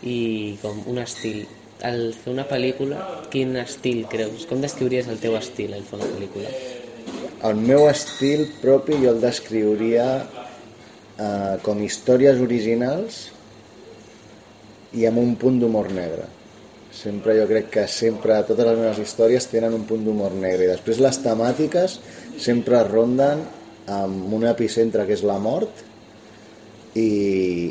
i 0.06 0.18
com 0.62 0.78
un 0.86 1.00
estil. 1.02 1.42
Al 1.84 2.14
fer 2.16 2.32
una 2.32 2.46
pel·lícula, 2.48 3.02
quin 3.32 3.56
estil 3.60 4.06
creus? 4.08 4.48
Com 4.48 4.64
descriuries 4.64 5.12
el 5.12 5.20
teu 5.20 5.36
estil 5.36 5.76
al 5.76 5.84
fer 5.84 6.00
una 6.00 6.08
pel·lícula? 6.14 6.54
el 7.44 7.58
meu 7.60 7.86
estil 7.90 8.46
propi 8.62 8.96
jo 9.02 9.12
el 9.12 9.20
descriuria 9.20 10.06
eh, 10.22 11.54
com 11.64 11.82
històries 11.84 12.40
originals 12.42 13.26
i 14.96 15.04
amb 15.08 15.20
un 15.20 15.34
punt 15.40 15.60
d'humor 15.60 15.90
negre 15.92 16.30
sempre 16.96 17.36
jo 17.36 17.44
crec 17.50 17.68
que 17.74 17.84
sempre 17.92 18.38
totes 18.48 18.70
les 18.70 18.78
meves 18.80 19.02
històries 19.02 19.50
tenen 19.52 19.76
un 19.76 19.84
punt 19.88 20.06
d'humor 20.06 20.34
negre 20.40 20.64
i 20.64 20.72
després 20.72 21.02
les 21.04 21.20
temàtiques 21.24 21.98
sempre 22.40 22.80
ronden 22.88 23.44
amb 23.92 24.32
un 24.32 24.48
epicentre 24.48 25.04
que 25.06 25.14
és 25.18 25.26
la 25.26 25.36
mort 25.38 25.84
i, 26.96 27.08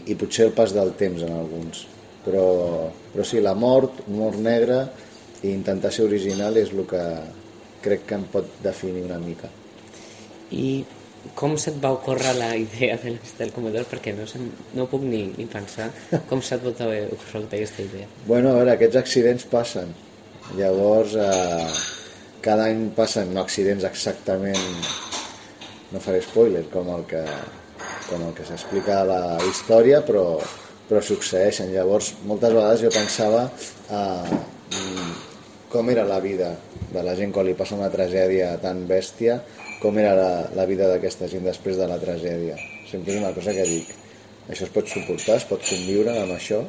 i 0.05 0.13
potser 0.15 0.51
el 0.51 0.55
pas 0.55 0.75
del 0.77 0.93
temps 0.99 1.25
en 1.25 1.33
alguns 1.33 1.87
però, 2.25 2.91
però 3.13 3.25
sí, 3.25 3.41
la 3.41 3.55
mort, 3.55 4.03
humor 4.09 4.37
negre 4.41 4.81
i 5.43 5.53
intentar 5.53 5.93
ser 5.93 6.07
original 6.09 6.57
és 6.57 6.73
el 6.73 6.85
que 6.89 7.05
crec 7.85 8.05
que 8.09 8.17
em 8.17 8.27
pot 8.33 8.59
definir 8.65 9.05
una 9.05 9.19
mica 9.21 9.51
I 10.51 10.85
com 11.33 11.55
se't 11.57 11.79
va 11.81 11.91
ocórrer 11.95 12.35
la 12.37 12.51
idea 12.57 12.97
de 13.01 13.15
la 13.15 13.33
del 13.39 13.51
comedor? 13.53 13.87
Perquè 13.89 14.13
no, 14.13 14.27
se'm, 14.29 14.45
no 14.77 14.85
puc 14.91 15.03
ni, 15.05 15.23
ni 15.37 15.47
pensar 15.49 15.89
com 16.29 16.41
se't 16.45 16.61
pot 16.65 16.81
haver 16.85 17.07
ocórrer 17.15 17.45
aquesta 17.47 17.81
idea. 17.81 18.09
Bueno, 18.27 18.51
a 18.51 18.59
veure, 18.59 18.75
aquests 18.75 18.99
accidents 19.01 19.47
passen. 19.49 19.93
Llavors, 20.59 21.15
eh, 21.17 21.71
cada 22.45 22.67
any 22.69 22.91
passen 22.97 23.33
no 23.33 23.41
accidents 23.41 23.87
exactament, 23.89 24.91
no 25.91 26.01
faré 26.03 26.21
spoiler, 26.21 26.67
com 26.69 26.91
el 26.93 27.07
que, 27.09 27.23
com 28.11 28.27
el 28.27 28.35
que 28.37 28.45
s'explica 28.45 28.99
a 29.01 29.07
la 29.09 29.21
història, 29.49 30.03
però, 30.05 30.27
però 30.89 31.01
succeeixen. 31.01 31.73
Llavors, 31.73 32.13
moltes 32.29 32.53
vegades 32.53 32.83
jo 32.85 32.91
pensava 32.93 33.45
eh, 33.49 34.37
com 35.71 35.91
era 35.91 36.05
la 36.07 36.21
vida 36.23 36.53
de 36.93 37.03
la 37.03 37.15
gent 37.17 37.33
quan 37.35 37.47
li 37.47 37.57
passa 37.57 37.75
una 37.75 37.91
tragèdia 37.91 38.53
tan 38.63 38.85
bèstia, 38.87 39.41
com 39.81 39.97
era 39.99 40.15
la, 40.15 40.31
la 40.55 40.65
vida 40.69 40.87
d'aquesta 40.87 41.27
gent 41.31 41.45
després 41.47 41.77
de 41.81 41.87
la 41.89 41.99
tragèdia. 42.01 42.57
Sempre 42.89 43.13
és 43.13 43.21
una 43.21 43.33
cosa 43.35 43.53
que 43.53 43.65
dic, 43.67 43.91
això 44.47 44.67
es 44.67 44.73
pot 44.73 44.87
suportar, 44.87 45.39
es 45.41 45.47
pot 45.49 45.63
conviure 45.65 46.15
amb 46.21 46.37
això, 46.37 46.61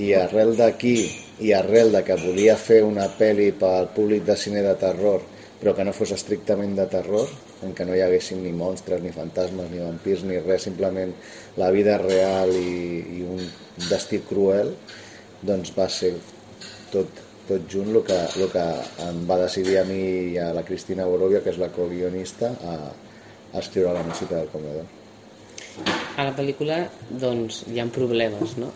i 0.00 0.12
arrel 0.16 0.54
d'aquí 0.56 0.98
i 1.44 1.52
arrel 1.52 1.92
de 1.92 2.02
que 2.04 2.16
volia 2.20 2.56
fer 2.60 2.82
una 2.84 3.06
pel·li 3.18 3.50
pel 3.60 3.90
públic 3.96 4.24
de 4.24 4.36
cine 4.40 4.62
de 4.64 4.74
terror 4.80 5.24
però 5.60 5.72
que 5.76 5.84
no 5.88 5.94
fos 5.96 6.12
estrictament 6.12 6.74
de 6.76 6.86
terror 6.92 7.30
en 7.64 7.72
què 7.76 7.86
no 7.88 7.96
hi 7.96 8.02
haguessin 8.04 8.42
ni 8.44 8.52
monstres, 8.52 9.00
ni 9.02 9.12
fantasmes, 9.14 9.70
ni 9.72 9.80
vampirs, 9.80 10.24
ni 10.28 10.38
res, 10.42 10.66
simplement 10.68 11.14
la 11.56 11.70
vida 11.72 11.96
real 12.02 12.52
i, 12.56 13.20
i 13.20 13.22
un 13.24 13.40
destí 13.90 14.20
cruel 14.28 14.74
doncs 15.46 15.72
va 15.76 15.88
ser 15.92 16.12
tot, 16.92 17.22
tot 17.48 17.66
junt 17.70 17.92
el 17.94 18.02
que, 18.06 18.18
el 18.40 18.50
que 18.52 18.66
em 19.06 19.24
va 19.28 19.40
decidir 19.42 19.78
a 19.80 19.86
mi 19.88 20.02
i 20.32 20.38
a 20.42 20.52
la 20.56 20.64
Cristina 20.66 21.06
Borovia, 21.08 21.42
que 21.44 21.52
és 21.52 21.60
la 21.62 21.70
co-guionista, 21.74 22.52
a, 22.60 22.76
a 23.52 23.62
escriure 23.62 23.94
la 23.94 24.04
música 24.06 24.36
del 24.36 24.50
comedor. 24.52 24.86
A 26.16 26.24
la 26.24 26.32
pel·lícula, 26.36 26.80
doncs, 27.22 27.62
hi 27.68 27.80
ha 27.80 27.86
problemes, 27.92 28.56
no? 28.60 28.72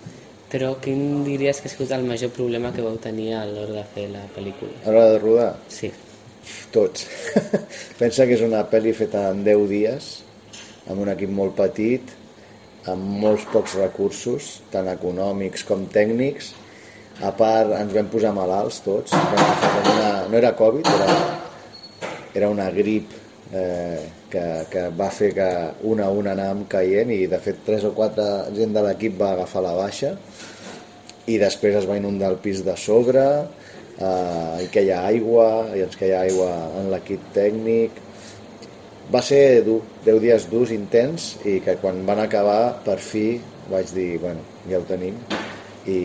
Però 0.50 0.74
quin 0.82 1.24
diries 1.24 1.60
que 1.62 1.70
ha 1.70 1.72
sigut 1.72 1.92
el 1.94 2.06
major 2.06 2.32
problema 2.36 2.72
que 2.74 2.84
vau 2.84 2.96
tenir 3.02 3.32
a 3.38 3.44
l'hora 3.48 3.80
de 3.80 3.84
fer 3.94 4.06
la 4.12 4.26
pel·lícula? 4.36 4.82
A 4.84 4.94
l'hora 4.94 5.12
de 5.14 5.20
rodar? 5.22 5.50
Sí. 5.70 5.92
Tots. 6.74 7.06
Pensa 8.00 8.26
que 8.26 8.36
és 8.36 8.44
una 8.46 8.62
pel·li 8.70 8.94
feta 8.96 9.28
en 9.34 9.44
10 9.46 9.66
dies, 9.70 10.10
amb 10.86 11.02
un 11.02 11.10
equip 11.12 11.32
molt 11.34 11.56
petit, 11.58 12.12
amb 12.90 13.20
molts 13.22 13.46
pocs 13.52 13.76
recursos, 13.80 14.50
tant 14.72 14.88
econòmics 14.92 15.66
com 15.68 15.86
tècnics. 15.92 16.54
A 17.20 17.34
part, 17.36 17.74
ens 17.76 17.92
vam 17.92 18.08
posar 18.12 18.32
malalts 18.36 18.80
tots. 18.84 19.12
Una... 19.12 20.12
No 20.30 20.38
era 20.38 20.54
Covid, 20.56 20.88
era, 20.88 21.16
era 22.40 22.48
una 22.48 22.70
grip 22.72 23.12
eh, 23.52 24.00
que, 24.30 24.44
que 24.70 24.86
va 24.96 25.10
fer 25.12 25.32
que 25.36 25.48
una 25.90 26.06
a 26.08 26.14
una 26.14 26.34
anàvem 26.36 26.64
caient 26.70 27.10
i 27.14 27.26
de 27.30 27.40
fet 27.42 27.64
tres 27.66 27.84
o 27.84 27.92
quatre 27.96 28.26
gent 28.56 28.74
de 28.76 28.84
l'equip 28.86 29.18
va 29.20 29.34
agafar 29.34 29.64
la 29.66 29.74
baixa 29.78 30.14
i 31.30 31.38
després 31.38 31.76
es 31.80 31.88
va 31.88 31.98
inundar 31.98 32.30
el 32.32 32.38
pis 32.42 32.62
de 32.66 32.76
sobre 32.78 33.24
eh, 34.00 34.64
i 34.64 34.68
que 34.74 34.84
hi 34.86 34.90
ha 34.94 35.02
aigua 35.12 35.48
i 35.76 35.84
ens 35.86 35.96
queia 36.00 36.20
aigua 36.26 36.50
en 36.80 36.90
l'equip 36.94 37.28
tècnic 37.36 38.02
va 39.14 39.20
ser 39.28 39.40
dur, 39.66 39.78
10 40.08 40.20
dies 40.24 40.44
durs, 40.52 40.72
intens 40.76 41.26
i 41.52 41.56
que 41.64 41.74
quan 41.82 41.98
van 42.10 42.22
acabar 42.24 42.60
per 42.86 42.96
fi 43.06 43.24
vaig 43.74 43.92
dir, 43.96 44.08
bueno, 44.24 44.44
ja 44.72 44.80
ho 44.80 44.86
tenim 44.92 45.18
i, 45.96 45.98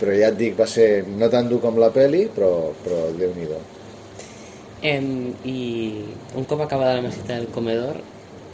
però 0.00 0.14
ja 0.20 0.30
et 0.32 0.38
dic, 0.42 0.56
va 0.62 0.66
ser 0.76 0.88
no 1.22 1.30
tan 1.34 1.50
dur 1.52 1.60
com 1.66 1.78
la 1.84 1.92
peli 2.00 2.24
però, 2.38 2.52
però 2.84 3.02
Déu-n'hi-do 3.22 3.62
Em, 4.90 5.06
I 5.52 5.54
un 6.40 6.44
cop 6.52 6.60
acabada 6.64 6.94
la 6.98 7.04
mesita 7.06 7.36
del 7.38 7.48
comedor, 7.56 8.00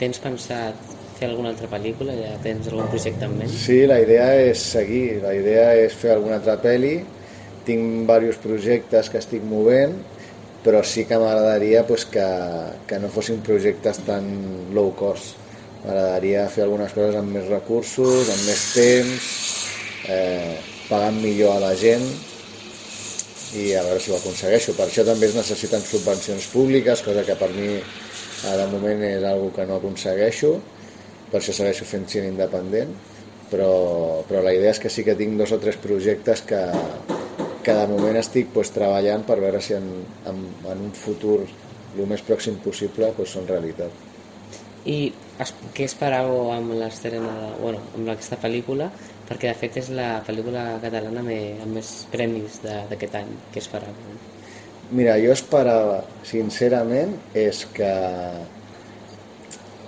tens 0.03 0.21
pensat 0.27 0.85
fer 1.19 1.29
alguna 1.31 1.53
altra 1.55 1.71
pel·lícula? 1.77 2.17
Ja 2.25 2.37
tens 2.49 2.71
algun 2.73 2.91
projecte 2.97 3.29
en 3.31 3.37
ment? 3.43 3.59
Sí, 3.65 3.77
la 3.87 3.99
idea 4.03 4.27
és 4.49 4.63
seguir, 4.75 5.21
la 5.23 5.33
idea 5.37 5.67
és 5.85 5.95
fer 6.01 6.13
alguna 6.15 6.39
altra 6.41 6.57
pel·li, 6.65 6.95
tinc 7.67 8.05
diversos 8.05 8.41
projectes 8.43 9.11
que 9.11 9.21
estic 9.23 9.45
movent, 9.49 9.97
però 10.65 10.81
sí 10.87 11.05
que 11.05 11.19
m'agradaria 11.21 11.85
pues, 11.87 12.07
que, 12.09 12.27
que 12.89 12.99
no 13.01 13.11
fossin 13.13 13.43
projectes 13.45 14.01
tan 14.07 14.29
low 14.77 14.95
cost. 14.97 15.37
M'agradaria 15.85 16.47
fer 16.49 16.65
algunes 16.65 16.95
coses 16.97 17.19
amb 17.21 17.35
més 17.37 17.51
recursos, 17.51 18.31
amb 18.33 18.47
més 18.49 18.63
temps, 18.73 19.33
eh, 20.09 20.55
pagant 20.89 21.21
millor 21.21 21.59
a 21.59 21.65
la 21.67 21.75
gent, 21.77 22.07
i 23.55 23.73
a 23.77 23.85
veure 23.87 24.01
si 24.01 24.11
ho 24.11 24.17
aconsegueixo. 24.17 24.75
Per 24.79 24.89
això 24.89 25.05
també 25.07 25.29
es 25.29 25.37
necessiten 25.37 25.85
subvencions 25.85 26.49
públiques, 26.53 27.05
cosa 27.07 27.25
que 27.27 27.37
per 27.39 27.51
mi 27.55 27.77
de 28.45 28.67
moment 28.73 29.05
és 29.07 29.25
algo 29.25 29.51
que 29.55 29.65
no 29.69 29.79
aconsegueixo, 29.79 30.55
per 31.31 31.41
això 31.41 31.55
segueixo 31.57 31.87
fent 31.89 32.09
cine 32.11 32.29
independent, 32.33 32.93
però, 33.51 34.25
però 34.29 34.43
la 34.45 34.53
idea 34.57 34.73
és 34.75 34.81
que 34.83 34.93
sí 34.93 35.05
que 35.07 35.17
tinc 35.19 35.39
dos 35.41 35.53
o 35.55 35.61
tres 35.63 35.79
projectes 35.81 36.43
que, 36.49 36.61
que 37.67 37.75
de 37.79 37.87
moment 37.91 38.17
estic 38.21 38.53
pues, 38.55 38.73
treballant 38.75 39.25
per 39.29 39.39
veure 39.43 39.61
si 39.65 39.75
en, 39.79 39.89
en, 40.31 40.41
en 40.73 40.83
un 40.89 40.93
futur 40.99 41.39
el 41.95 42.07
més 42.11 42.23
pròxim 42.27 42.59
possible 42.65 43.13
pues, 43.17 43.33
són 43.37 43.47
realitat. 43.51 44.01
I 44.85 44.97
es, 45.41 45.55
què 45.77 45.87
esperàveu 45.89 46.51
amb 46.53 46.75
l'estrena, 46.77 47.33
bueno, 47.61 47.89
amb 47.97 48.11
aquesta 48.13 48.37
pel·lícula? 48.43 48.91
Perquè 49.25 49.49
de 49.49 49.57
fet 49.57 49.79
és 49.81 49.89
la 49.97 50.21
pel·lícula 50.27 50.65
catalana 50.83 51.23
me- 51.25 51.57
amb 51.65 51.79
més 51.79 51.95
premis 52.13 52.61
d'aquest 52.65 53.15
any. 53.23 53.33
Què 53.51 53.63
esperàveu? 53.65 54.19
Mira, 54.93 55.17
jo 55.23 55.33
esperava, 55.33 56.03
sincerament, 56.29 57.17
és 57.33 57.65
que, 57.73 57.93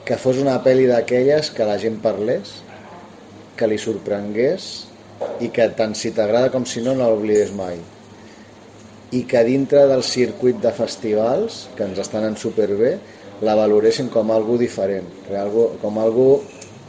que 0.09 0.17
fos 0.23 0.39
una 0.41 0.57
pel·li 0.65 0.87
d'aquelles 0.89 1.51
que 1.53 1.67
la 1.69 1.77
gent 1.83 2.01
parlés, 2.03 2.65
que 3.57 3.69
li 3.69 3.79
sorprengués 3.81 4.86
i 5.41 5.51
que 5.53 5.69
tant 5.79 5.95
si 5.97 6.13
t'agrada 6.17 6.51
com 6.53 6.65
si 6.69 6.83
no, 6.85 6.95
no 6.97 7.11
l'oblides 7.11 7.53
mai. 7.57 7.79
I 9.17 9.23
que 9.31 9.43
dintre 9.47 9.87
del 9.91 10.03
circuit 10.05 10.59
de 10.63 10.73
festivals, 10.75 11.67
que 11.77 11.87
ens 11.87 12.01
estan 12.03 12.27
en 12.27 12.37
superbé, 12.41 12.97
la 13.47 13.55
valoressin 13.59 14.09
com 14.13 14.33
algo 14.33 14.57
diferent, 14.59 15.09
com 15.83 16.01
algo 16.01 16.29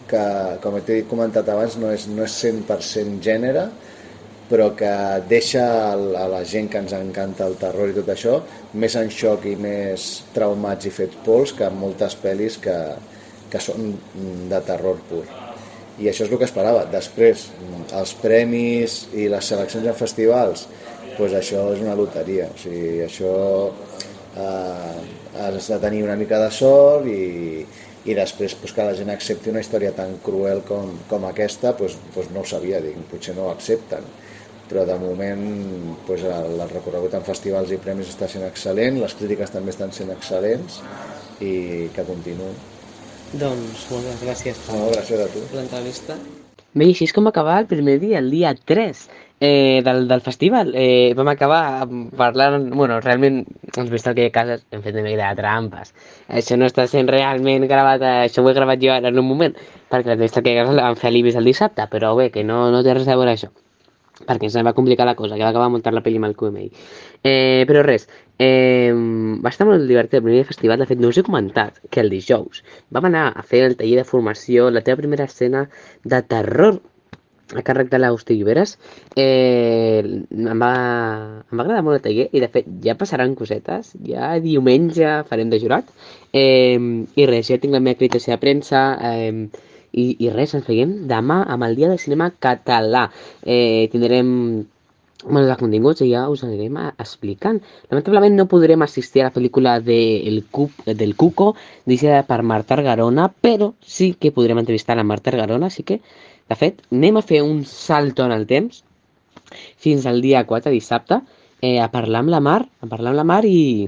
que, 0.07 0.23
com 0.63 0.79
t'he 0.87 1.03
comentat 1.09 1.49
abans, 1.51 1.75
no 1.81 1.91
és, 1.93 2.07
no 2.07 2.23
és 2.25 2.37
100% 2.43 3.19
gènere, 3.23 3.67
però 4.47 4.69
que 4.79 4.91
deixa 5.27 5.65
a 5.91 6.27
la 6.31 6.43
gent 6.47 6.69
que 6.71 6.79
ens 6.79 6.95
encanta 6.95 7.47
el 7.49 7.57
terror 7.59 7.91
i 7.91 7.97
tot 7.97 8.13
això 8.13 8.37
més 8.79 8.95
en 8.95 9.11
xoc 9.11 9.43
i 9.51 9.57
més 9.59 10.07
traumats 10.35 10.87
i 10.87 10.93
fets 10.99 11.19
pols 11.25 11.51
que 11.57 11.67
moltes 11.81 12.15
pel·lis 12.23 12.55
que, 12.63 12.77
que 13.51 13.63
són 13.63 13.91
de 14.47 14.63
terror 14.71 15.03
pur. 15.11 15.25
I 15.97 16.09
això 16.11 16.25
és 16.27 16.31
el 16.31 16.37
que 16.37 16.45
esperava. 16.45 16.85
Després, 16.91 17.47
els 17.97 18.13
premis 18.21 18.99
i 19.17 19.27
les 19.31 19.49
seleccions 19.53 19.87
en 19.87 19.97
festivals, 19.97 20.67
doncs 21.17 21.33
això 21.39 21.63
és 21.73 21.81
una 21.81 21.97
loteria. 21.97 22.51
O 22.53 22.61
sigui, 22.61 23.01
això 23.05 23.33
eh, 24.37 24.95
has 25.41 25.69
de 25.73 25.81
tenir 25.81 26.03
una 26.05 26.17
mica 26.19 26.39
de 26.43 26.51
sort 26.53 27.09
i, 27.09 27.65
i 28.05 28.15
després 28.17 28.55
pues, 28.61 28.75
que 28.75 28.85
la 28.85 28.95
gent 28.97 29.09
accepti 29.13 29.49
una 29.53 29.63
història 29.65 29.95
tan 29.97 30.19
cruel 30.23 30.61
com, 30.67 30.93
com 31.09 31.25
aquesta, 31.29 31.73
pues, 31.79 31.97
pues 32.13 32.29
no 32.35 32.45
ho 32.45 32.49
sabia, 32.49 32.81
dic, 32.83 33.01
potser 33.11 33.35
no 33.37 33.47
ho 33.47 33.53
accepten 33.55 34.05
però 34.67 34.83
de 34.83 34.97
moment 34.99 35.43
pues, 36.05 36.23
el, 36.27 36.57
el 36.59 36.71
recorregut 36.73 37.13
en 37.15 37.23
festivals 37.23 37.71
i 37.71 37.79
premis 37.79 38.11
està 38.11 38.27
sent 38.31 38.43
excel·lent, 38.47 38.99
les 38.99 39.15
crítiques 39.15 39.53
també 39.53 39.71
estan 39.71 39.93
sent 39.95 40.11
excel·lents 40.11 40.81
i 41.39 41.53
que 41.95 42.03
continuï. 42.07 42.51
Doncs 43.33 43.87
moltes 43.91 44.21
gràcies 44.23 44.59
per, 44.65 44.75
No, 44.75 44.89
gràcies 44.93 45.19
a 45.19 45.27
tu. 45.33 45.41
per 45.51 45.59
l'entrevista. 45.59 46.15
Bé, 46.77 46.85
així 46.85 47.07
és 47.07 47.13
com 47.13 47.27
acabava 47.27 47.59
el 47.63 47.67
primer 47.67 47.97
dia, 47.99 48.19
el 48.19 48.29
dia 48.31 48.53
3 48.53 49.01
eh, 49.39 49.81
del, 49.83 50.07
del 50.07 50.21
festival. 50.21 50.71
Eh, 50.75 51.13
vam 51.17 51.27
acabar 51.27 51.87
parlant, 52.15 52.69
bueno, 52.73 52.99
realment, 53.01 53.43
ens 53.75 53.89
vist 53.89 54.07
que 54.15 54.27
a 54.29 54.31
casa 54.31 54.59
hem 54.71 54.83
fet 54.85 54.95
una 54.95 55.07
mica 55.09 55.31
de 55.33 55.41
trampes. 55.41 55.93
Això 56.29 56.57
no 56.57 56.69
està 56.69 56.87
sent 56.87 57.09
realment 57.09 57.67
gravat, 57.67 58.01
això 58.27 58.43
ho 58.43 58.49
he 58.49 58.53
gravat 58.53 58.79
jo 58.83 58.93
ara 58.93 59.09
en 59.09 59.19
un 59.19 59.27
moment, 59.27 59.55
perquè 59.89 60.13
l'entrevista 60.13 60.41
que 60.45 60.55
a 60.55 60.61
casa 60.63 60.77
la 60.77 60.87
vam 60.89 60.99
fer 60.99 61.09
a 61.09 61.15
l'Ibis 61.15 61.35
el 61.35 61.49
dissabte, 61.49 61.87
però 61.91 62.15
bé, 62.15 62.29
que 62.31 62.43
no, 62.43 62.69
no 62.71 62.83
té 62.83 62.93
res 62.93 63.07
a 63.07 63.17
veure 63.17 63.33
això 63.33 63.51
perquè 64.25 64.49
ens 64.49 64.57
va 64.65 64.73
complicar 64.77 65.05
la 65.05 65.15
cosa, 65.15 65.35
que 65.35 65.43
va 65.43 65.51
acabar 65.53 65.67
de 65.67 65.75
muntar 65.75 65.93
la 65.93 66.03
pel·li 66.05 66.21
amb 66.21 66.29
el 66.29 66.35
QMI. 66.39 66.67
Eh, 67.23 67.63
però 67.69 67.83
res, 67.85 68.07
eh, 68.39 68.91
va 69.43 69.53
estar 69.53 69.67
molt 69.69 69.87
divertit 69.89 70.19
el 70.19 70.25
primer 70.25 70.43
festival, 70.49 70.79
de 70.79 70.89
fet 70.89 70.99
no 71.01 71.13
us 71.13 71.21
he 71.21 71.25
comentat 71.27 71.81
que 71.89 72.01
el 72.01 72.09
dijous 72.13 72.63
vam 72.89 73.09
anar 73.09 73.29
a 73.35 73.43
fer 73.43 73.65
el 73.67 73.77
taller 73.77 74.01
de 74.01 74.09
formació, 74.09 74.69
la 74.71 74.85
teva 74.85 75.03
primera 75.03 75.27
escena 75.29 75.67
de 76.03 76.21
terror 76.23 76.81
a 77.55 77.63
càrrec 77.63 77.87
de 77.87 77.99
l'Agustí 78.01 78.35
Lloberes 78.35 78.73
eh, 79.15 80.03
em, 80.03 80.59
va, 80.59 80.71
em 81.47 81.55
va 81.55 81.63
agradar 81.63 81.83
molt 81.85 81.99
el 81.99 82.03
taller 82.03 82.25
i 82.35 82.41
de 82.43 82.49
fet 82.51 82.67
ja 82.83 82.97
passaran 82.99 83.37
cosetes 83.39 83.93
ja 84.03 84.33
diumenge 84.43 85.13
farem 85.29 85.53
de 85.53 85.61
jurat 85.61 85.87
eh, 86.33 86.75
i 86.75 87.29
res, 87.29 87.47
ja 87.47 87.59
tinc 87.61 87.71
la 87.71 87.79
meva 87.79 87.95
acreditació 87.95 88.35
de 88.35 88.41
premsa 88.43 88.83
eh, 88.99 89.47
i, 89.91 90.15
i 90.19 90.31
res, 90.33 90.55
ens 90.57 90.67
veiem 90.67 90.95
demà 91.09 91.43
amb 91.47 91.67
el 91.67 91.77
dia 91.77 91.89
de 91.91 91.99
cinema 92.01 92.31
català 92.43 93.07
eh, 93.43 93.87
tindrem 93.91 94.33
molts 95.25 95.49
de 95.49 95.55
continguts 95.59 96.03
i 96.05 96.11
ja 96.11 96.27
us 96.29 96.43
anirem 96.45 96.77
explicant. 96.89 97.59
Lamentablement 97.89 98.35
no 98.37 98.47
podrem 98.51 98.83
assistir 98.85 99.23
a 99.23 99.29
la 99.29 99.33
pel·lícula 99.33 99.77
de 99.83 99.99
El 100.29 100.43
Cup, 100.51 100.83
del 100.85 101.15
Cuco, 101.15 101.55
dirigida 101.85 102.21
per 102.27 102.43
Marta 102.43 102.75
Argarona, 102.77 103.27
però 103.29 103.71
sí 103.81 104.13
que 104.19 104.31
podrem 104.31 104.61
entrevistar 104.61 104.97
la 104.97 105.07
Marta 105.07 105.33
Argarona, 105.33 105.71
així 105.71 105.83
que, 105.83 105.99
de 106.47 106.59
fet, 106.59 106.83
anem 106.91 107.17
a 107.17 107.25
fer 107.25 107.41
un 107.43 107.63
salto 107.65 108.25
en 108.25 108.35
el 108.35 108.45
temps 108.47 108.83
fins 109.81 110.05
al 110.05 110.21
dia 110.21 110.45
4, 110.45 110.71
dissabte, 110.71 111.21
eh, 111.61 111.79
a 111.81 111.89
parlar 111.91 112.21
amb 112.21 112.33
la 112.35 112.43
Mar, 112.43 112.61
a 112.81 112.87
parlar 112.87 113.13
amb 113.13 113.21
la 113.21 113.27
Mar 113.27 113.43
i, 113.45 113.87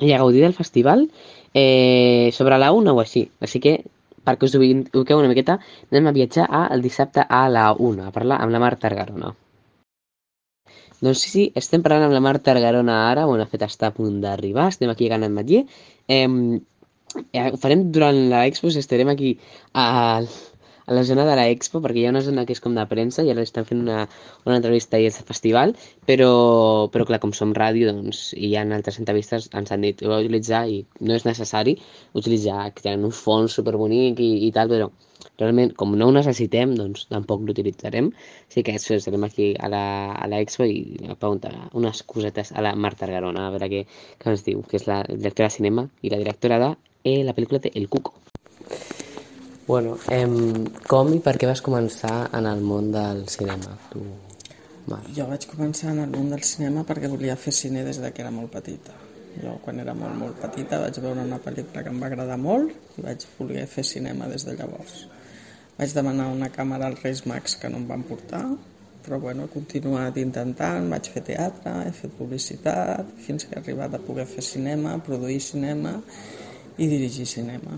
i 0.00 0.12
a 0.12 0.18
gaudir 0.22 0.42
del 0.46 0.56
festival 0.56 1.08
eh, 1.54 2.30
sobre 2.32 2.58
la 2.58 2.72
una 2.72 2.94
o 2.94 3.00
així. 3.02 3.28
Així 3.40 3.60
que, 3.60 3.80
perquè 4.28 4.48
us 4.48 4.56
ubiqueu 4.60 5.18
una 5.18 5.32
miqueta, 5.32 5.58
anem 5.90 6.08
a 6.10 6.14
viatjar 6.20 6.46
a, 6.48 6.64
el 6.76 6.84
dissabte 6.84 7.24
a 7.24 7.44
la 7.52 7.68
una, 7.90 8.08
a 8.08 8.14
parlar 8.14 8.40
amb 8.44 8.54
la 8.54 8.62
Mar 8.62 8.74
Targarona. 8.84 9.34
Doncs 11.00 11.20
sí, 11.22 11.30
sí, 11.30 11.44
estem 11.58 11.82
parlant 11.84 12.08
amb 12.08 12.16
la 12.16 12.22
Mar 12.24 12.38
Targarona 12.42 12.96
ara, 13.10 13.26
bueno, 13.30 13.44
de 13.44 13.50
fet 13.52 13.64
està 13.66 13.90
a 13.90 13.94
punt 13.94 14.18
d'arribar, 14.24 14.68
estem 14.72 14.90
aquí 14.90 15.06
a 15.06 15.14
Can 15.14 15.26
Ametller. 15.28 15.64
Eh, 16.10 16.26
farem 17.62 17.88
durant 17.94 18.18
l'expo, 18.32 18.70
estarem 18.82 19.12
aquí 19.14 19.36
a, 19.72 19.86
a 20.88 20.94
la 20.96 21.04
zona 21.04 21.26
de 21.28 21.34
l'expo, 21.36 21.82
perquè 21.84 22.00
hi 22.02 22.06
ha 22.08 22.12
una 22.14 22.24
zona 22.24 22.44
que 22.48 22.54
és 22.56 22.62
com 22.64 22.76
de 22.76 22.84
premsa 22.88 23.24
i 23.24 23.32
ara 23.32 23.44
estan 23.44 23.66
fent 23.68 23.82
una, 23.84 23.98
una 24.48 24.56
entrevista 24.56 25.00
i 25.00 25.08
és 25.08 25.18
festival, 25.28 25.74
però, 26.08 26.30
però 26.94 27.04
clar, 27.08 27.20
com 27.24 27.34
som 27.36 27.52
ràdio 27.56 27.90
doncs, 27.92 28.30
i 28.32 28.48
hi 28.48 28.54
ha 28.56 28.64
altres 28.78 28.96
entrevistes, 29.02 29.50
ens 29.60 29.74
han 29.74 29.84
dit 29.84 30.00
ho 30.00 30.14
heu 30.14 30.22
d'utilitzar 30.22 30.62
i 30.72 30.80
no 31.04 31.18
és 31.18 31.28
necessari 31.28 31.76
utilitzar, 32.16 32.70
que 32.72 32.86
tenen 32.86 33.04
un 33.10 33.12
fons 33.12 33.58
superbonic 33.60 34.22
i, 34.24 34.30
i 34.48 34.50
tal, 34.56 34.72
però 34.72 34.88
realment, 35.38 35.74
com 35.78 35.92
no 35.98 36.08
ho 36.08 36.14
necessitem, 36.14 36.72
doncs 36.78 37.06
tampoc 37.12 37.44
l'utilitzarem. 37.46 38.10
Així 38.48 38.64
que 38.66 38.74
això, 38.78 38.96
estarem 38.96 39.26
aquí 39.28 39.50
a 39.60 39.70
la, 39.72 39.82
a 40.14 40.26
l'Expo 40.30 40.66
i 40.66 40.80
a 41.06 41.14
preguntar 41.14 41.52
unes 41.78 42.02
cosetes 42.12 42.54
a 42.54 42.64
la 42.64 42.74
Marta 42.86 43.06
Argarona, 43.06 43.46
a 43.46 43.54
veure 43.54 43.70
què, 43.74 43.84
què 44.18 44.32
ens 44.32 44.46
diu, 44.46 44.64
que 44.70 44.80
és 44.80 44.88
la 44.90 45.02
directora 45.10 45.50
de 45.50 45.58
cinema 45.58 45.88
i 46.02 46.14
la 46.14 46.22
directora 46.24 46.62
de 46.64 46.72
eh, 47.04 47.20
la 47.28 47.36
pel·lícula 47.36 47.62
de 47.66 47.74
El 47.74 47.88
Cuco. 47.92 48.16
Bueno, 49.68 49.98
em, 50.08 50.64
com 50.88 51.10
i 51.12 51.18
per 51.20 51.34
què 51.36 51.44
vas 51.50 51.60
començar 51.60 52.30
en 52.32 52.46
el 52.48 52.62
món 52.64 52.86
del 52.88 53.26
cinema, 53.28 53.74
tu, 53.90 54.00
Mar? 54.88 55.02
Jo 55.12 55.26
vaig 55.28 55.42
començar 55.50 55.90
en 55.90 55.98
el 56.06 56.14
món 56.14 56.30
del 56.32 56.40
cinema 56.50 56.86
perquè 56.88 57.10
volia 57.12 57.34
fer 57.36 57.52
cine 57.52 57.82
des 57.84 57.98
de 58.00 58.08
que 58.16 58.24
era 58.24 58.30
molt 58.32 58.48
petita. 58.54 58.94
Jo, 59.42 59.58
quan 59.66 59.82
era 59.82 59.92
molt, 59.98 60.16
molt 60.16 60.38
petita, 60.40 60.78
vaig 60.80 60.96
veure 61.04 61.20
una 61.20 61.40
pel·lícula 61.44 61.82
que 61.84 61.92
em 61.92 62.00
va 62.00 62.08
agradar 62.08 62.38
molt 62.40 62.96
i 62.96 63.04
vaig 63.04 63.26
voler 63.34 63.66
fer 63.74 63.84
cinema 63.84 64.30
des 64.32 64.48
de 64.48 64.56
llavors. 64.56 65.04
Vaig 65.76 65.92
demanar 66.00 66.30
una 66.32 66.48
càmera 66.56 66.88
als 66.88 67.04
Reis 67.04 67.22
Max 67.28 67.58
que 67.60 67.68
no 67.68 67.82
em 67.82 67.86
van 67.92 68.06
portar, 68.08 68.42
però 69.04 69.20
bueno, 69.20 69.44
he 69.44 69.52
continuat 69.52 70.16
intentant, 70.24 70.88
vaig 70.88 71.12
fer 71.12 71.26
teatre, 71.28 71.76
he 71.84 71.92
fet 72.00 72.16
publicitat, 72.16 73.12
fins 73.28 73.44
que 73.44 73.60
he 73.60 73.60
arribat 73.60 74.00
a 74.00 74.02
poder 74.08 74.24
fer 74.32 74.48
cinema, 74.48 74.96
produir 75.12 75.42
cinema 75.44 75.98
i 76.78 76.88
dirigir 76.88 77.28
cinema. 77.28 77.76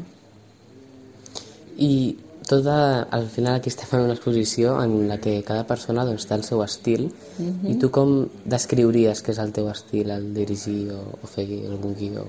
I 1.80 2.16
tota, 2.46 3.02
al 3.08 3.28
final 3.30 3.54
aquí 3.56 3.70
estem 3.70 3.88
en 3.96 4.04
una 4.08 4.14
exposició 4.16 4.74
en 4.82 5.06
la 5.08 5.16
que 5.22 5.38
cada 5.46 5.64
persona 5.66 6.04
doncs, 6.04 6.26
té 6.28 6.34
el 6.34 6.44
seu 6.44 6.62
estil 6.64 7.06
Mhm. 7.38 7.70
i 7.72 7.74
tu 7.78 7.90
com 7.90 8.28
descriuries 8.44 9.22
que 9.22 9.32
és 9.32 9.38
el 9.38 9.52
teu 9.52 9.68
estil 9.70 10.10
al 10.10 10.34
dirigir 10.34 10.90
o, 10.92 11.00
o 11.22 11.26
fer 11.26 11.46
algun 11.70 11.94
guió? 11.94 12.26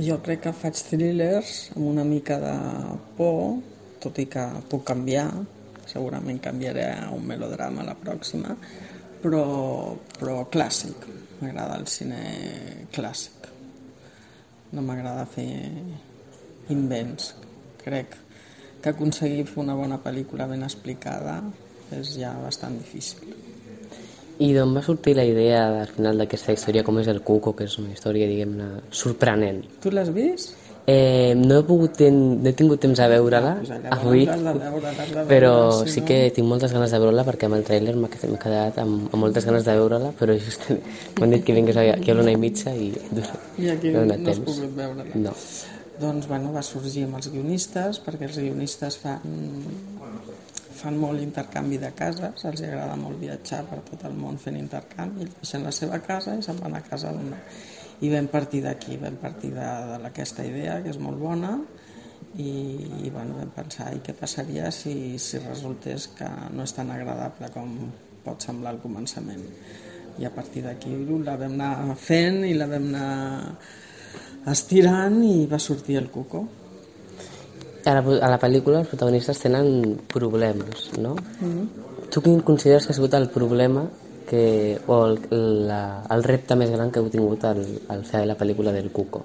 Jo 0.00 0.16
crec 0.22 0.40
que 0.46 0.52
faig 0.52 0.80
thrillers 0.88 1.70
amb 1.76 1.86
una 1.90 2.04
mica 2.04 2.38
de 2.40 2.54
por, 3.18 3.58
tot 4.00 4.18
i 4.18 4.26
que 4.26 4.46
puc 4.70 4.84
canviar, 4.84 5.28
segurament 5.86 6.40
canviaré 6.40 6.86
a 6.92 7.10
un 7.12 7.26
melodrama 7.26 7.84
la 7.84 7.94
pròxima, 7.94 8.56
però, 9.22 9.94
però 10.18 10.48
clàssic, 10.48 11.04
m'agrada 11.40 11.76
el 11.76 11.86
cine 11.86 12.86
clàssic. 12.92 13.50
No 14.72 14.80
m'agrada 14.82 15.26
fer 15.26 15.48
invents. 16.70 17.34
Crec 17.84 18.16
que 18.84 18.92
aconseguir 18.92 19.46
fer 19.48 19.62
una 19.64 19.74
bona 19.78 19.96
pel·lícula 20.04 20.46
ben 20.50 20.62
explicada 20.66 21.38
és 21.96 22.14
ja 22.20 22.34
bastant 22.44 22.76
difícil. 22.78 23.32
I 24.44 24.48
d'on 24.52 24.72
va 24.74 24.82
sortir 24.82 25.14
la 25.16 25.24
idea 25.24 25.60
al 25.84 25.90
final 25.94 26.18
d'aquesta 26.18 26.52
història 26.56 26.82
com 26.84 26.98
és 26.98 27.06
el 27.08 27.20
Cuco, 27.22 27.52
que 27.54 27.68
és 27.68 27.78
una 27.78 27.92
història, 27.94 28.26
diguem-ne, 28.26 28.66
sorprenent? 28.90 29.60
Tu 29.80 29.92
l'has 29.94 30.10
vist? 30.12 30.56
Eh, 30.86 31.32
no, 31.38 31.60
he 31.60 31.64
pogut 31.64 31.94
ten... 31.96 32.42
no 32.42 32.48
he 32.50 32.52
tingut 32.52 32.82
temps 32.82 32.98
a 33.00 33.06
veure-la 33.08 33.54
Pues 33.56 33.70
llavors 33.70 34.02
avui, 34.02 34.24
de 34.26 34.34
veure, 34.58 34.90
de 35.14 35.22
però 35.30 35.52
si 35.78 35.94
sí 35.94 36.00
no- 36.02 36.06
que 36.10 36.18
tinc 36.36 36.44
moltes 36.50 36.74
ganes 36.76 36.92
de 36.92 36.98
veure-la 37.00 37.24
perquè 37.24 37.48
amb 37.48 37.56
el 37.56 37.64
tràiler 37.64 37.94
m'ha 37.96 38.10
quedat 38.12 38.82
amb, 38.82 39.06
amb 39.06 39.16
moltes 39.22 39.46
ganes 39.48 39.64
de 39.64 39.78
veure-la, 39.78 40.10
però 40.18 40.36
just 40.36 40.66
m'han 41.20 41.32
dit 41.38 41.46
que 41.46 41.56
vingués 41.56 41.78
aquí 41.80 42.10
a 42.12 42.18
l'una 42.18 42.34
i 42.34 42.40
mitja 42.42 42.74
i 42.76 42.90
I 42.90 43.70
aquí 43.72 43.94
no 43.94 44.04
no 44.04 44.18
has 44.28 44.42
pogut 44.44 44.76
veure-la. 44.76 45.08
No. 45.14 45.32
Doncs 46.00 46.26
bueno, 46.26 46.50
va 46.54 46.62
sorgir 46.66 47.04
amb 47.06 47.20
els 47.20 47.28
guionistes, 47.30 48.00
perquè 48.02 48.26
els 48.26 48.38
guionistes 48.40 48.96
fan, 48.98 49.22
fan 50.74 50.98
molt 50.98 51.22
intercanvi 51.22 51.78
de 51.78 51.92
cases, 51.94 52.44
els 52.50 52.64
agrada 52.66 52.96
molt 52.98 53.20
viatjar 53.20 53.62
per 53.68 53.78
tot 53.86 54.02
el 54.08 54.16
món 54.18 54.40
fent 54.42 54.58
intercanvi, 54.58 55.28
deixen 55.36 55.62
la 55.66 55.72
seva 55.74 56.00
casa 56.02 56.34
i 56.34 56.42
se'n 56.42 56.58
van 56.64 56.74
a 56.74 56.82
casa 56.82 57.12
d'una. 57.14 57.38
I 58.02 58.10
vam 58.10 58.26
partir 58.32 58.64
d'aquí, 58.64 58.98
vam 58.98 59.20
partir 59.22 59.52
de, 59.54 59.68
de 59.92 60.00
aquesta 60.10 60.42
idea, 60.44 60.80
que 60.82 60.90
és 60.90 60.98
molt 60.98 61.22
bona, 61.22 61.54
i, 62.42 62.50
i 63.06 63.10
bueno, 63.14 63.38
vam 63.38 63.54
pensar, 63.54 63.92
i 63.94 64.02
què 64.02 64.16
passaria 64.18 64.72
si, 64.74 65.14
si 65.22 65.38
resultés 65.44 66.08
que 66.18 66.26
no 66.50 66.66
és 66.66 66.74
tan 66.74 66.90
agradable 66.90 67.52
com 67.54 67.70
pot 68.24 68.42
semblar 68.42 68.74
al 68.74 68.82
començament. 68.82 69.46
I 70.18 70.26
a 70.26 70.34
partir 70.34 70.62
d'aquí 70.66 70.94
la 71.22 71.38
vam 71.38 71.54
anar 71.54 71.96
fent 71.98 72.42
i 72.46 72.54
la 72.58 72.66
vam 72.70 72.90
anar 72.90 73.14
estirant 74.50 75.20
i 75.24 75.46
va 75.50 75.58
sortir 75.58 75.98
el 76.00 76.10
cuco. 76.12 76.44
A 77.84 77.92
la, 77.92 78.00
a 78.00 78.30
la 78.32 78.40
pel·lícula 78.40 78.80
els 78.80 78.88
protagonistes 78.88 79.42
tenen 79.42 79.98
problemes, 80.08 80.88
no? 80.96 81.14
Mm. 81.40 81.66
Tu 82.12 82.22
quin 82.24 82.40
consideres 82.46 82.86
que 82.86 82.94
ha 82.94 82.96
sigut 82.96 83.14
el 83.18 83.28
problema 83.32 83.84
que, 84.28 84.80
o 84.86 85.00
el, 85.06 85.18
la, 85.68 86.04
el 86.10 86.24
repte 86.24 86.56
més 86.56 86.72
gran 86.72 86.92
que 86.92 87.02
heu 87.02 87.10
tingut 87.12 87.44
al, 87.48 87.64
al 87.92 88.04
fer 88.08 88.24
la 88.28 88.38
pel·lícula 88.40 88.72
del 88.72 88.90
Cuco? 88.94 89.24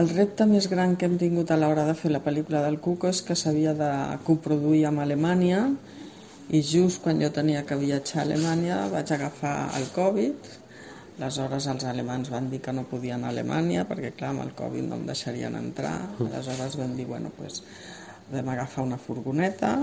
El 0.00 0.08
repte 0.14 0.46
més 0.46 0.68
gran 0.70 0.94
que 0.96 1.08
hem 1.08 1.16
tingut 1.18 1.50
a 1.50 1.58
l'hora 1.58 1.84
de 1.88 1.96
fer 1.98 2.12
la 2.14 2.22
pel·lícula 2.22 2.62
del 2.62 2.78
Cuco 2.80 3.10
és 3.10 3.20
que 3.26 3.36
s'havia 3.36 3.74
de 3.74 3.90
coproduir 4.26 4.84
amb 4.88 5.02
Alemanya 5.02 5.64
i 6.50 6.62
just 6.66 7.02
quan 7.02 7.20
jo 7.22 7.30
tenia 7.34 7.64
que 7.66 7.78
viatjar 7.78 8.22
a 8.22 8.26
Alemanya 8.28 8.84
vaig 8.92 9.10
agafar 9.14 9.56
el 9.78 9.88
Covid 9.94 10.59
Aleshores 11.20 11.66
els 11.68 11.84
alemans 11.84 12.30
van 12.32 12.46
dir 12.48 12.62
que 12.64 12.72
no 12.72 12.86
podien 12.88 13.26
a 13.26 13.28
Alemanya 13.28 13.82
perquè 13.84 14.14
clar, 14.16 14.30
amb 14.32 14.46
el 14.46 14.54
Covid 14.56 14.86
no 14.88 14.96
em 14.96 15.02
deixarien 15.04 15.56
entrar. 15.58 15.92
Aleshores 16.16 16.78
vam 16.80 16.94
dir, 16.96 17.04
bueno, 17.10 17.28
pues, 17.36 17.60
vam 18.32 18.48
agafar 18.48 18.86
una 18.86 18.96
furgoneta, 18.96 19.74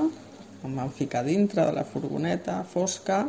em 0.66 0.80
van 0.82 0.90
ficar 0.90 1.22
dintre 1.28 1.68
de 1.68 1.78
la 1.78 1.86
furgoneta 1.86 2.64
fosca 2.66 3.22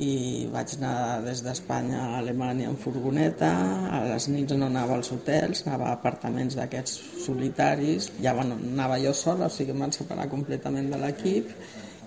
i 0.00 0.48
vaig 0.50 0.78
anar 0.78 1.20
des 1.26 1.44
d'Espanya 1.44 2.00
a 2.06 2.18
Alemanya 2.22 2.70
en 2.72 2.80
furgoneta, 2.80 3.52
a 3.92 4.00
les 4.08 4.30
nits 4.32 4.56
no 4.56 4.72
anava 4.72 4.96
als 4.96 5.12
hotels, 5.12 5.66
anava 5.68 5.90
a 5.90 5.98
apartaments 6.00 6.56
d'aquests 6.56 6.96
solitaris, 7.26 8.14
ja 8.24 8.32
bueno, 8.34 8.56
anava 8.72 8.96
jo 9.04 9.12
sola, 9.12 9.52
o 9.52 9.52
sigui 9.52 9.76
em 9.76 9.84
van 9.84 9.92
separar 9.92 10.30
completament 10.32 10.88
de 10.90 11.04
l'equip 11.04 11.52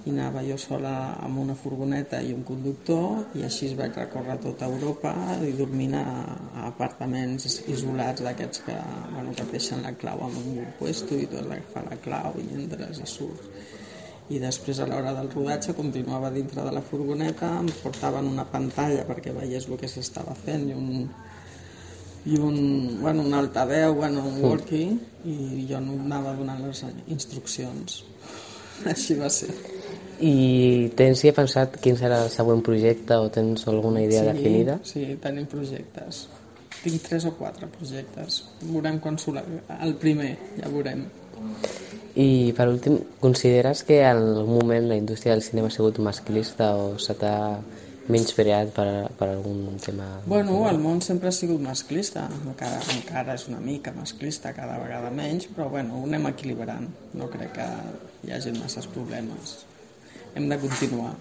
i 0.07 0.11
anava 0.13 0.43
jo 0.47 0.57
sola 0.61 0.93
amb 1.25 1.41
una 1.43 1.55
furgoneta 1.61 2.21
i 2.23 2.31
un 2.35 2.43
conductor 2.47 3.37
i 3.39 3.43
així 3.47 3.73
vaig 3.79 3.97
recórrer 3.99 4.37
tota 4.43 4.69
Europa 4.71 5.13
i 5.43 5.51
dormint 5.57 5.97
a, 5.99 6.05
a 6.55 6.67
apartaments 6.69 7.59
isolats 7.67 8.23
d'aquests 8.23 8.63
que, 8.67 8.77
bueno, 9.13 9.35
que 9.35 9.47
deixen 9.51 9.83
la 9.83 9.91
clau 9.99 10.23
en 10.29 10.37
un 10.43 10.71
puesto 10.79 11.19
i 11.19 11.27
tu 11.27 11.41
has 11.41 11.49
d'agafar 11.51 11.83
la 11.89 11.99
clau 12.07 12.39
i 12.39 12.47
entres 12.61 13.03
i 13.03 13.09
surts 13.17 13.75
i 14.29 14.39
després 14.43 14.79
a 14.83 14.87
l'hora 14.87 15.13
del 15.15 15.29
rodatge 15.31 15.75
continuava 15.75 16.31
dintre 16.31 16.63
de 16.63 16.71
la 16.75 16.83
furgoneta 16.83 17.53
em 17.61 17.69
portaven 17.81 18.27
una 18.27 18.47
pantalla 18.47 19.05
perquè 19.07 19.35
veiés 19.35 19.69
el 19.69 19.79
que 19.79 19.87
s'estava 19.91 20.35
fent 20.35 20.67
i 20.67 20.75
un, 20.75 21.07
i 22.27 22.39
un, 22.49 22.57
bueno, 23.01 23.23
un 23.23 23.33
altaveu, 23.33 23.95
bueno, 23.95 24.25
un 24.27 24.41
walkie 24.43 24.97
i 25.23 25.63
jo 25.69 25.79
no 25.83 25.95
anava 26.03 26.35
donant 26.35 26.59
les 26.65 26.83
instruccions. 27.07 28.03
Així 28.91 29.15
va 29.17 29.29
ser 29.31 29.53
I 30.19 30.89
tens 30.97 31.21
ja 31.25 31.33
pensat 31.35 31.77
quin 31.81 31.97
serà 31.99 32.23
el 32.25 32.31
següent 32.33 32.63
projecte 32.65 33.19
o 33.21 33.29
tens 33.33 33.67
alguna 33.69 34.01
idea 34.01 34.23
sí, 34.23 34.31
definida? 34.31 34.79
Sí, 34.83 35.05
tenim 35.21 35.45
projectes. 35.49 36.25
Tinc 36.81 37.01
tres 37.05 37.25
o 37.29 37.33
quatre 37.37 37.69
projectes. 37.69 38.43
Veurem 38.63 38.99
quan 39.03 39.17
surt 39.21 39.45
el 39.77 39.95
primer, 40.01 40.33
ja 40.57 40.69
veurem. 40.73 41.05
I 42.17 42.53
per 42.57 42.65
últim, 42.71 42.97
consideres 43.21 43.83
que 43.85 43.99
en 44.01 44.23
algun 44.39 44.55
moment 44.57 44.87
la 44.89 44.97
indústria 44.97 45.35
del 45.35 45.45
cinema 45.45 45.69
ha 45.69 45.75
sigut 45.75 45.99
masclista 46.01 46.71
o 46.73 46.95
se 46.97 47.13
t'ha 47.13 47.35
menyspreat 48.07 48.71
per, 48.73 48.87
per 49.19 49.29
algun 49.29 49.77
tema? 49.83 50.07
Bueno, 50.25 50.63
el 50.69 50.79
món 50.81 51.01
sempre 51.03 51.29
ha 51.29 51.35
sigut 51.35 51.61
masclista, 51.61 52.25
encara, 52.39 52.79
encara 52.95 53.35
és 53.37 53.47
una 53.51 53.59
mica 53.61 53.93
masclista, 53.93 54.55
cada 54.55 54.79
vegada 54.81 55.11
menys, 55.13 55.49
però 55.53 55.69
bueno, 55.69 55.99
ho 55.99 56.07
anem 56.09 56.29
equilibrant. 56.31 56.87
No 57.19 57.29
crec 57.29 57.57
que 57.59 57.67
hi 58.25 58.33
hagi 58.33 58.55
masses 58.57 58.87
problemes. 58.95 59.59
Hem 60.37 60.49
de 60.51 60.57
continuar. 60.61 61.15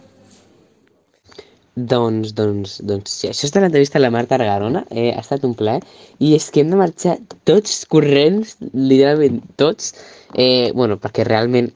Doncs, 1.92 2.34
doncs, 2.36 2.74
doncs, 2.88 3.14
sí, 3.20 3.30
això 3.30 3.46
és 3.48 3.54
de 3.54 3.62
l'entrevista 3.62 3.96
a 3.96 4.02
la 4.02 4.10
Marta 4.12 4.36
Argarona, 4.36 4.82
eh, 4.90 5.06
ha 5.14 5.22
estat 5.22 5.44
un 5.48 5.54
plaer, 5.56 5.80
i 6.20 6.34
és 6.36 6.50
que 6.52 6.60
hem 6.60 6.72
de 6.72 6.80
marxar 6.80 7.14
tots 7.48 7.78
corrents, 7.92 8.54
literalment 8.74 9.40
tots, 9.62 9.94
eh, 10.34 10.70
bueno, 10.76 11.00
perquè 11.00 11.24
realment 11.24 11.72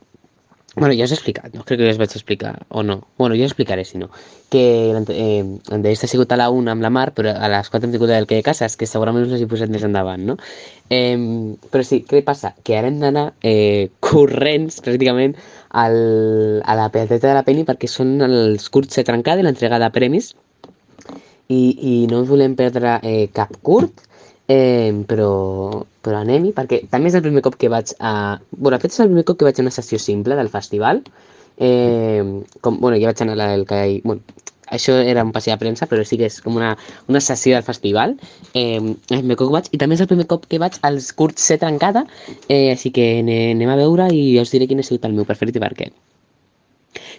Bueno, 0.77 0.95
ja 0.95 1.05
us 1.05 1.11
he 1.11 1.17
explicat, 1.17 1.51
no? 1.53 1.65
Crec 1.67 1.81
que 1.81 1.87
ja 1.89 1.93
us 1.93 1.99
vaig 1.99 2.13
explicar, 2.15 2.53
o 2.71 2.85
no. 2.87 3.01
Bueno, 3.19 3.35
ja 3.35 3.43
us 3.43 3.51
explicaré, 3.51 3.85
si 3.85 3.99
no. 3.99 4.07
Que 4.55 4.95
eh, 4.95 5.43
l'entrevista 5.67 6.07
ha 6.07 6.11
sigut 6.13 6.31
a 6.31 6.39
la 6.39 6.47
1 6.55 6.71
amb 6.71 6.85
la 6.85 6.93
Mar, 6.95 7.09
però 7.17 7.33
a 7.35 7.49
les 7.51 7.71
4 7.73 7.89
hem 7.89 7.97
tingut 7.97 8.13
el 8.15 8.29
que 8.31 8.39
de 8.39 8.45
cases, 8.47 8.77
que 8.79 8.87
segurament 8.87 9.27
us 9.27 9.33
les 9.35 9.43
he 9.43 9.49
posat 9.51 9.73
més 9.75 9.83
endavant, 9.83 10.23
no? 10.29 10.37
Eh, 10.89 11.19
però 11.75 11.83
sí, 11.85 12.05
què 12.07 12.23
passa? 12.23 12.55
Que 12.63 12.79
ara 12.79 12.87
hem 12.87 13.01
d'anar 13.03 13.33
eh, 13.43 13.91
corrents, 13.99 14.79
pràcticament, 14.87 15.35
al, 15.71 15.97
a 16.65 16.75
la 16.79 16.89
pedreta 16.95 17.29
de 17.29 17.35
la 17.35 17.45
Penny 17.47 17.65
perquè 17.69 17.89
són 17.89 18.17
els 18.27 18.69
curts 18.73 18.97
de 18.99 19.05
trencada 19.07 19.41
i 19.43 19.47
l'entrega 19.47 19.79
de 19.83 19.91
premis 19.95 20.33
i, 21.49 21.61
i 21.93 21.95
no 22.11 22.21
ens 22.23 22.29
volem 22.31 22.55
perdre 22.59 22.99
eh, 23.03 23.29
cap 23.35 23.55
curt, 23.67 24.05
eh, 24.51 24.93
però, 25.11 25.31
però 26.05 26.21
anem-hi, 26.23 26.53
perquè 26.57 26.83
també 26.91 27.11
és 27.11 27.17
el 27.19 27.25
primer 27.27 27.43
cop 27.47 27.57
que 27.61 27.71
vaig 27.73 27.95
a... 27.99 28.13
Bueno, 28.57 28.77
aquest 28.79 28.95
és 28.97 29.03
el 29.05 29.11
primer 29.13 29.25
cop 29.29 29.41
que 29.41 29.49
vaig 29.49 29.59
a 29.61 29.65
una 29.67 29.75
sessió 29.75 29.99
simple 29.99 30.37
del 30.39 30.51
festival. 30.53 31.03
Eh, 31.59 32.23
com, 32.63 32.79
bueno, 32.81 32.97
ja 33.03 33.11
vaig 33.11 33.25
anar 33.25 33.35
a 33.37 33.41
la 33.43 33.49
del 33.55 33.67
que... 33.69 33.81
hi- 33.97 34.03
Bueno, 34.05 34.23
això 34.71 34.95
era 35.03 35.25
un 35.27 35.33
passeig 35.35 35.57
de 35.57 35.63
premsa, 35.65 35.89
però 35.91 36.05
sí 36.07 36.19
que 36.21 36.29
és 36.31 36.41
com 36.45 36.57
una, 36.57 36.77
una 37.09 37.21
sessió 37.21 37.57
del 37.57 37.67
festival. 37.67 38.17
Eh, 38.55 38.79
el 38.79 39.19
primer 39.19 39.37
cop 39.41 39.51
vaig, 39.55 39.71
i 39.75 39.81
també 39.83 39.99
és 39.99 40.05
el 40.05 40.11
primer 40.11 40.29
cop 40.31 40.47
que 40.51 40.63
vaig 40.63 40.79
als 40.87 41.13
curts 41.13 41.51
C 41.51 41.59
trencada, 41.59 42.07
eh, 42.49 42.71
així 42.75 42.95
que 42.95 43.11
ane- 43.21 43.53
anem 43.57 43.75
a 43.75 43.81
veure 43.83 44.09
i 44.15 44.39
us 44.41 44.55
diré 44.55 44.71
quin 44.71 44.81
ha 44.81 44.87
sigut 44.87 45.05
el 45.05 45.19
meu 45.19 45.29
preferit 45.29 45.57
i 45.57 45.63
per 45.67 45.75
què. 45.75 45.91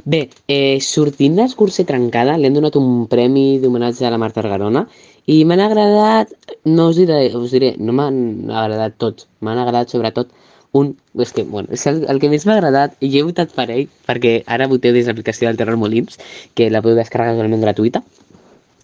Bé, 0.04 0.30
eh, 0.48 0.80
sortint 0.82 1.36
dels 1.38 1.54
cursi 1.56 1.84
trencada, 1.88 2.38
li 2.38 2.48
han 2.48 2.56
donat 2.58 2.76
un 2.80 3.08
premi 3.12 3.60
d'homenatge 3.62 4.06
a 4.08 4.12
la 4.12 4.20
Marta 4.22 4.42
Argarona 4.42 4.86
i 5.28 5.44
m'han 5.46 5.62
agradat, 5.64 6.32
no 6.66 6.90
us 6.90 6.98
diré, 7.00 7.20
us 7.38 7.52
diré, 7.56 7.76
no 7.78 7.94
m'han 7.94 8.50
agradat 8.50 8.98
tots, 8.98 9.28
m'han 9.42 9.62
agradat 9.62 9.94
sobretot 9.94 10.32
un, 10.74 10.96
és 11.20 11.34
que, 11.36 11.44
bueno, 11.44 11.70
és 11.76 11.86
el, 11.90 12.06
el 12.10 12.20
que 12.24 12.30
més 12.32 12.46
m'ha 12.48 12.56
agradat 12.58 12.94
i 13.04 13.12
he 13.18 13.24
votat 13.28 13.52
per 13.56 13.68
ell, 13.74 13.88
perquè 14.08 14.42
ara 14.48 14.70
voteu 14.72 14.96
des 14.96 15.06
de 15.06 15.12
l'aplicació 15.12 15.50
del 15.50 15.60
Terror 15.60 15.80
Molins, 15.80 16.20
que 16.56 16.70
la 16.72 16.82
podeu 16.84 17.00
descarregar 17.02 17.36
totalment 17.36 17.66
gratuïta, 17.66 18.04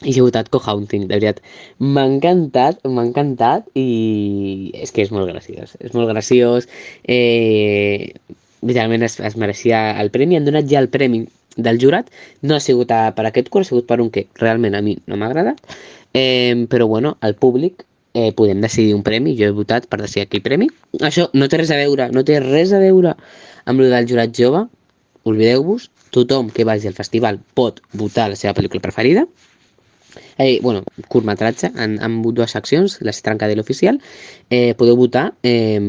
i 0.04 0.14
he 0.14 0.22
votat 0.22 0.50
Co-Haunting, 0.54 1.08
de 1.08 1.16
veritat. 1.16 1.40
M'ha 1.80 2.04
encantat, 2.06 2.84
m'ha 2.86 3.08
encantat 3.08 3.66
i 3.74 4.72
és 4.78 4.94
que 4.94 5.02
és 5.08 5.14
molt 5.14 5.30
graciós. 5.32 5.74
És 5.82 5.96
molt 5.98 6.12
graciós. 6.12 6.68
Eh, 7.04 8.14
literalment 8.62 9.08
es, 9.08 9.18
es 9.20 9.38
mereixia 9.42 9.98
el 10.02 10.12
premi. 10.14 10.38
Han 10.38 10.46
donat 10.46 10.70
ja 10.70 10.84
el 10.84 10.92
premi 10.94 11.24
del 11.58 11.82
jurat. 11.82 12.12
No 12.44 12.56
ha 12.56 12.62
sigut 12.62 12.94
a, 12.94 13.08
per 13.18 13.26
aquest 13.26 13.50
curs, 13.50 13.68
ha 13.68 13.74
sigut 13.74 13.90
per 13.90 13.98
un 14.04 14.12
que 14.14 14.28
realment 14.38 14.78
a 14.78 14.84
mi 14.86 15.00
no 15.08 15.18
m'ha 15.18 15.32
agradat. 15.32 15.66
Eh, 16.14 16.68
però 16.70 16.86
bueno, 16.86 17.18
el 17.26 17.34
públic 17.36 17.88
eh, 18.18 18.32
podem 18.38 18.64
decidir 18.66 18.96
un 18.98 19.04
premi. 19.06 19.36
Jo 19.40 19.52
he 19.52 19.56
votat 19.56 19.86
per 19.92 20.02
decidir 20.02 20.26
aquell 20.26 20.46
premi. 20.46 20.72
Això 21.06 21.28
no 21.38 21.50
té 21.52 21.62
res 21.62 21.74
a 21.74 21.78
veure, 21.80 22.10
no 22.16 22.26
té 22.26 22.40
res 22.44 22.74
a 22.74 22.82
veure 22.82 23.14
amb 23.66 23.84
el 23.84 23.94
del 23.94 24.10
jurat 24.10 24.34
jove. 24.34 24.66
Oblideu-vos, 25.28 25.90
tothom 26.16 26.50
que 26.56 26.66
vagi 26.66 26.88
al 26.88 26.96
festival 26.98 27.42
pot 27.54 27.84
votar 27.94 28.30
la 28.32 28.40
seva 28.40 28.56
pel·lícula 28.56 28.82
preferida 28.86 29.28
eh, 30.38 30.60
bueno, 30.62 30.84
curtmetratge, 31.08 31.72
han, 31.76 31.98
han 32.02 32.22
dues 32.22 32.52
seccions, 32.52 33.00
la 33.02 33.14
trencada 33.24 33.54
i 33.54 33.58
l'oficial, 33.58 34.00
eh, 34.50 34.74
podeu 34.78 34.98
votar, 34.98 35.32
eh, 35.44 35.82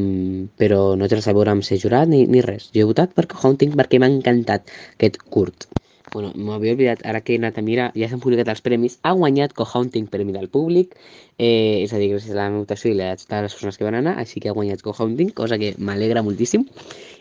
però 0.58 0.96
no 0.96 1.08
té 1.08 1.18
res 1.18 1.28
a 1.28 1.36
veure 1.36 1.54
amb 1.54 1.66
ser 1.66 1.80
jurat 1.82 2.08
ni, 2.08 2.24
ni 2.26 2.42
res. 2.44 2.70
Jo 2.74 2.84
he 2.84 2.88
votat 2.92 3.14
per 3.16 3.28
Haunting 3.42 3.76
perquè 3.76 4.00
m'ha 4.00 4.10
encantat 4.10 4.68
aquest 4.96 5.20
curt. 5.28 5.68
Bueno, 6.12 6.32
m'havia 6.34 6.74
oblidat, 6.76 7.02
ara 7.04 7.20
que 7.20 7.34
he 7.34 7.38
anat 7.40 7.58
a 7.60 7.64
mirar, 7.64 7.90
ja 7.98 8.08
s'han 8.08 8.22
publicat 8.22 8.48
els 8.52 8.62
premis, 8.64 8.98
ha 9.04 9.12
guanyat 9.12 9.52
Co-Haunting 9.56 10.06
Premi 10.12 10.32
del 10.32 10.48
Públic, 10.48 10.94
eh, 11.38 11.84
és 11.84 11.92
a 11.92 12.00
dir, 12.00 12.12
gràcies 12.14 12.32
a 12.32 12.38
la 12.38 12.46
meva 12.48 12.64
votació 12.64 12.92
i 12.92 12.96
la 12.96 13.10
de 13.12 13.22
totes 13.24 13.44
les 13.48 13.58
persones 13.58 13.76
que 13.76 13.84
van 13.84 13.98
anar, 13.98 14.14
així 14.22 14.40
que 14.40 14.48
ha 14.48 14.56
guanyat 14.56 14.84
Co-Haunting, 14.86 15.34
cosa 15.36 15.58
que 15.60 15.74
m'alegra 15.78 16.24
moltíssim. 16.24 16.64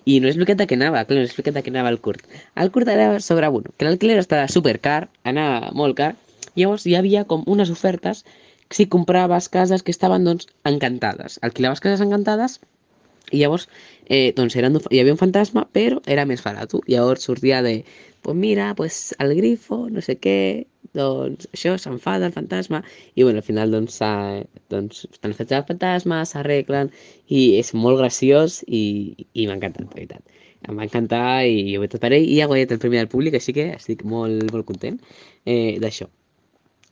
I 0.06 0.22
no 0.22 0.30
he 0.30 0.32
explicat 0.32 0.62
de 0.62 0.70
què 0.70 0.80
anava, 0.80 1.04
clar, 1.04 1.20
no 1.20 1.26
he 1.26 1.28
explicat 1.28 1.60
de 1.60 1.66
què 1.66 1.74
anava 1.76 1.92
el 1.92 2.00
curt. 2.00 2.24
El 2.56 2.72
curt 2.72 2.88
era 2.88 3.20
sobre, 3.20 3.52
bueno, 3.52 3.76
que 3.76 3.90
l'alquiler 3.90 4.22
estava 4.22 4.48
supercar, 4.48 5.10
anava 5.28 5.76
molt 5.76 6.00
car, 6.00 6.16
Llavors 6.58 6.88
hi 6.90 6.96
havia 6.98 7.24
com 7.30 7.44
unes 7.54 7.70
ofertes 7.74 8.24
si 8.74 8.88
compraves 8.94 9.48
cases 9.54 9.84
que 9.86 9.94
estaven 9.94 10.26
doncs 10.28 10.50
encantades. 10.72 11.38
Alquilaves 11.46 11.84
cases 11.84 12.02
encantades 12.06 12.58
i 13.32 13.42
llavors 13.42 13.68
eh, 14.06 14.34
doncs 14.38 14.56
eren, 14.60 14.78
hi 14.92 15.02
havia 15.02 15.16
un 15.16 15.20
fantasma 15.20 15.66
però 15.78 16.00
era 16.16 16.26
més 16.30 16.44
barat. 16.46 16.74
Llavors 16.88 17.28
sortia 17.28 17.62
de, 17.66 17.84
pues 18.22 18.38
mira, 18.38 18.74
pues 18.76 19.16
el 19.20 19.36
grifo, 19.36 19.88
no 19.90 20.02
sé 20.02 20.18
què, 20.24 20.38
doncs 20.98 21.48
això 21.54 21.76
s'enfada 21.78 22.28
el 22.30 22.36
fantasma 22.36 22.82
i 23.16 23.24
bueno, 23.24 23.40
al 23.40 23.48
final 23.48 23.72
doncs, 23.72 24.00
doncs 24.74 25.06
estan 25.12 25.36
fets 25.38 25.56
el 25.60 25.66
fantasma, 25.68 26.24
s'arreglen 26.26 26.92
i 27.28 27.44
és 27.60 27.74
molt 27.76 28.00
graciós 28.02 28.62
i, 28.68 28.84
i 29.34 29.48
m'ha 29.48 29.58
encantat, 29.60 29.90
de 29.90 29.96
veritat. 30.00 30.38
Em 30.68 30.80
va 30.80 30.88
encantar 30.88 31.46
i 31.46 31.76
ho 31.76 31.82
he 31.82 31.84
votat 31.86 32.02
per 32.04 32.14
ell 32.18 32.26
i 32.26 32.40
ha 32.42 32.48
guanyat 32.50 32.74
el 32.76 32.82
premi 32.84 33.00
del 33.00 33.12
públic, 33.12 33.38
així 33.38 33.54
que 33.58 33.70
estic 33.76 34.04
molt, 34.16 34.48
molt 34.54 34.66
content 34.72 34.98
eh, 35.46 35.78
d'això. 35.84 36.10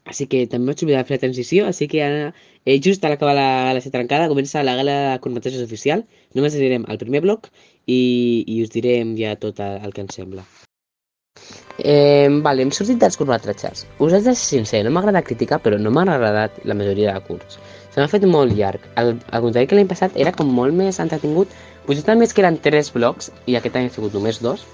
Així 0.05 0.27
que 0.29 0.43
també 0.49 0.69
vaig 0.69 0.83
oblidar 0.85 1.05
fer 1.07 1.17
la 1.17 1.23
transició, 1.23 1.65
així 1.69 1.87
que 1.89 2.03
ara, 2.05 2.27
eh, 2.65 2.77
just 2.87 3.05
a 3.05 3.09
l'acabar 3.09 3.33
la, 3.37 3.81
set 3.81 3.95
trencada, 3.95 4.29
comença 4.29 4.61
la 4.63 4.75
gala 4.77 4.97
de 5.05 5.15
curtmetratges 5.23 5.63
oficial. 5.65 6.05
Només 6.37 6.57
anirem 6.59 6.85
al 6.87 7.01
primer 7.01 7.23
bloc 7.25 7.49
i, 7.85 8.45
i 8.45 8.61
us 8.61 8.69
direm 8.75 9.15
ja 9.17 9.33
tot 9.41 9.61
el, 9.65 9.81
el 9.81 9.95
que 9.95 10.05
ens 10.05 10.19
sembla. 10.19 10.45
Eh, 11.77 12.29
vale, 12.45 12.63
hem 12.63 12.71
sortit 12.71 13.01
dels 13.01 13.17
curtmetratges. 13.19 13.83
Us 13.99 14.13
haig 14.13 14.29
de 14.29 14.35
ser 14.35 14.45
sincer, 14.59 14.83
no 14.85 14.93
m'ha 14.93 15.01
agradat 15.03 15.25
criticar, 15.31 15.59
però 15.65 15.81
no 15.81 15.91
m'ha 15.91 16.05
agradat 16.13 16.61
la 16.69 16.77
majoria 16.77 17.17
de 17.17 17.25
curts. 17.25 17.57
Se 17.95 17.99
m'ha 17.99 18.11
fet 18.11 18.29
molt 18.29 18.53
llarg. 18.55 18.85
Al, 19.01 19.15
al 19.31 19.43
contrari 19.43 19.67
que 19.71 19.77
l'any 19.79 19.89
passat 19.89 20.15
era 20.21 20.33
com 20.37 20.53
molt 20.53 20.75
més 20.77 21.01
entretingut. 21.01 21.51
Potser 21.89 22.05
també 22.05 22.29
és 22.29 22.33
que 22.35 22.45
eren 22.45 22.61
tres 22.61 22.93
blocs 22.93 23.31
i 23.49 23.57
aquest 23.57 23.75
any 23.79 23.89
ha 23.89 23.93
sigut 23.97 24.13
només 24.13 24.41
dos. 24.43 24.65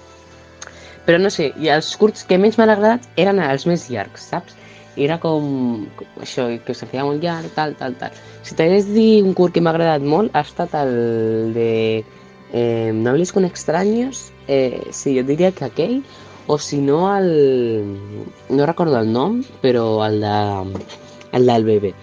Però 1.08 1.17
no 1.22 1.32
sé, 1.34 1.50
i 1.58 1.72
els 1.74 1.96
curts 1.98 2.26
que 2.28 2.38
menys 2.41 2.60
m'han 2.60 2.74
agradat 2.76 3.22
eren 3.22 3.41
els 3.48 3.65
més 3.70 3.88
llargs, 3.94 4.28
saps? 4.34 4.58
Era 4.99 5.19
com, 5.23 5.86
això, 6.19 6.49
que 6.65 6.73
se 6.75 6.88
feia 6.89 7.06
molt 7.08 7.23
llarg, 7.23 7.51
tal, 7.56 7.75
tal, 7.80 7.95
tal. 7.99 8.15
Si 8.43 8.58
t'hagués 8.60 8.89
de 8.89 8.95
dir 8.97 9.23
un 9.23 9.36
curt 9.38 9.56
que 9.56 9.63
m'ha 9.63 9.71
agradat 9.71 10.04
molt, 10.04 10.34
ha 10.36 10.43
estat 10.43 10.73
el 10.82 11.54
de 11.56 12.04
eh, 12.51 12.91
No 12.93 13.12
hables 13.12 13.32
con 13.32 13.45
extraños. 13.45 14.32
Eh, 14.47 14.82
sí, 14.91 15.15
jo 15.17 15.23
diria 15.23 15.51
que 15.51 15.65
aquell, 15.65 16.01
o 16.47 16.58
si 16.58 16.77
no 16.77 17.06
el... 17.15 17.97
No 18.49 18.65
recordo 18.65 18.99
el 18.99 19.12
nom, 19.12 19.43
però 19.62 20.04
el 20.08 20.19
de... 20.21 20.82
El 21.32 21.45
del 21.47 21.63
bebè. 21.63 21.93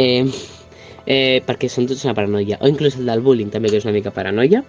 Eh, 0.00 0.24
eh, 1.04 1.42
perquè 1.44 1.68
són 1.68 1.88
tots 1.90 2.06
una 2.06 2.14
paranoia. 2.16 2.56
O 2.62 2.70
inclús 2.70 2.96
el 2.96 3.10
del 3.10 3.20
bullying 3.20 3.52
també, 3.52 3.68
que 3.68 3.82
és 3.82 3.84
una 3.84 3.96
mica 3.96 4.14
paranoia. 4.14 4.62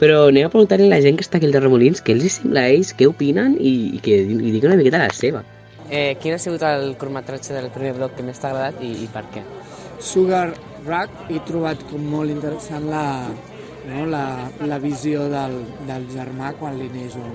Però 0.00 0.24
anem 0.30 0.48
a 0.48 0.50
preguntar-li 0.50 0.88
a 0.88 0.94
la 0.94 1.00
gent 1.04 1.18
que 1.18 1.26
està 1.26 1.38
aquí 1.38 1.46
al 1.46 1.54
Terremolins 1.54 2.02
què 2.02 2.16
els 2.16 2.26
sembla 2.40 2.64
a 2.64 2.74
ells, 2.74 2.94
què 2.96 3.06
opinen 3.10 3.54
i, 3.60 3.74
i 3.94 4.02
que 4.02 4.22
i 4.24 4.38
diguin 4.40 4.72
una 4.72 4.80
miqueta 4.80 5.02
la 5.02 5.10
seva. 5.14 5.44
Eh, 5.90 6.16
quin 6.22 6.36
ha 6.36 6.38
sigut 6.38 6.62
el 6.62 6.92
curtmetratge 6.94 7.54
del 7.56 7.70
primer 7.74 7.96
bloc 7.96 8.12
que 8.14 8.22
més 8.22 8.38
t'ha 8.38 8.52
agradat 8.52 8.82
i, 8.86 8.92
i 9.04 9.08
per 9.10 9.24
què? 9.34 9.40
Sugar 9.98 10.52
Rack 10.86 11.32
he 11.34 11.40
trobat 11.48 11.82
com 11.90 12.04
molt 12.12 12.30
interessant 12.30 12.86
la, 12.92 13.02
no, 13.88 14.04
la, 14.12 14.22
la 14.70 14.78
visió 14.78 15.24
del, 15.32 15.56
del 15.88 16.06
germà 16.12 16.52
quan 16.60 16.78
li 16.78 16.86
neix 16.94 17.18
un, 17.18 17.34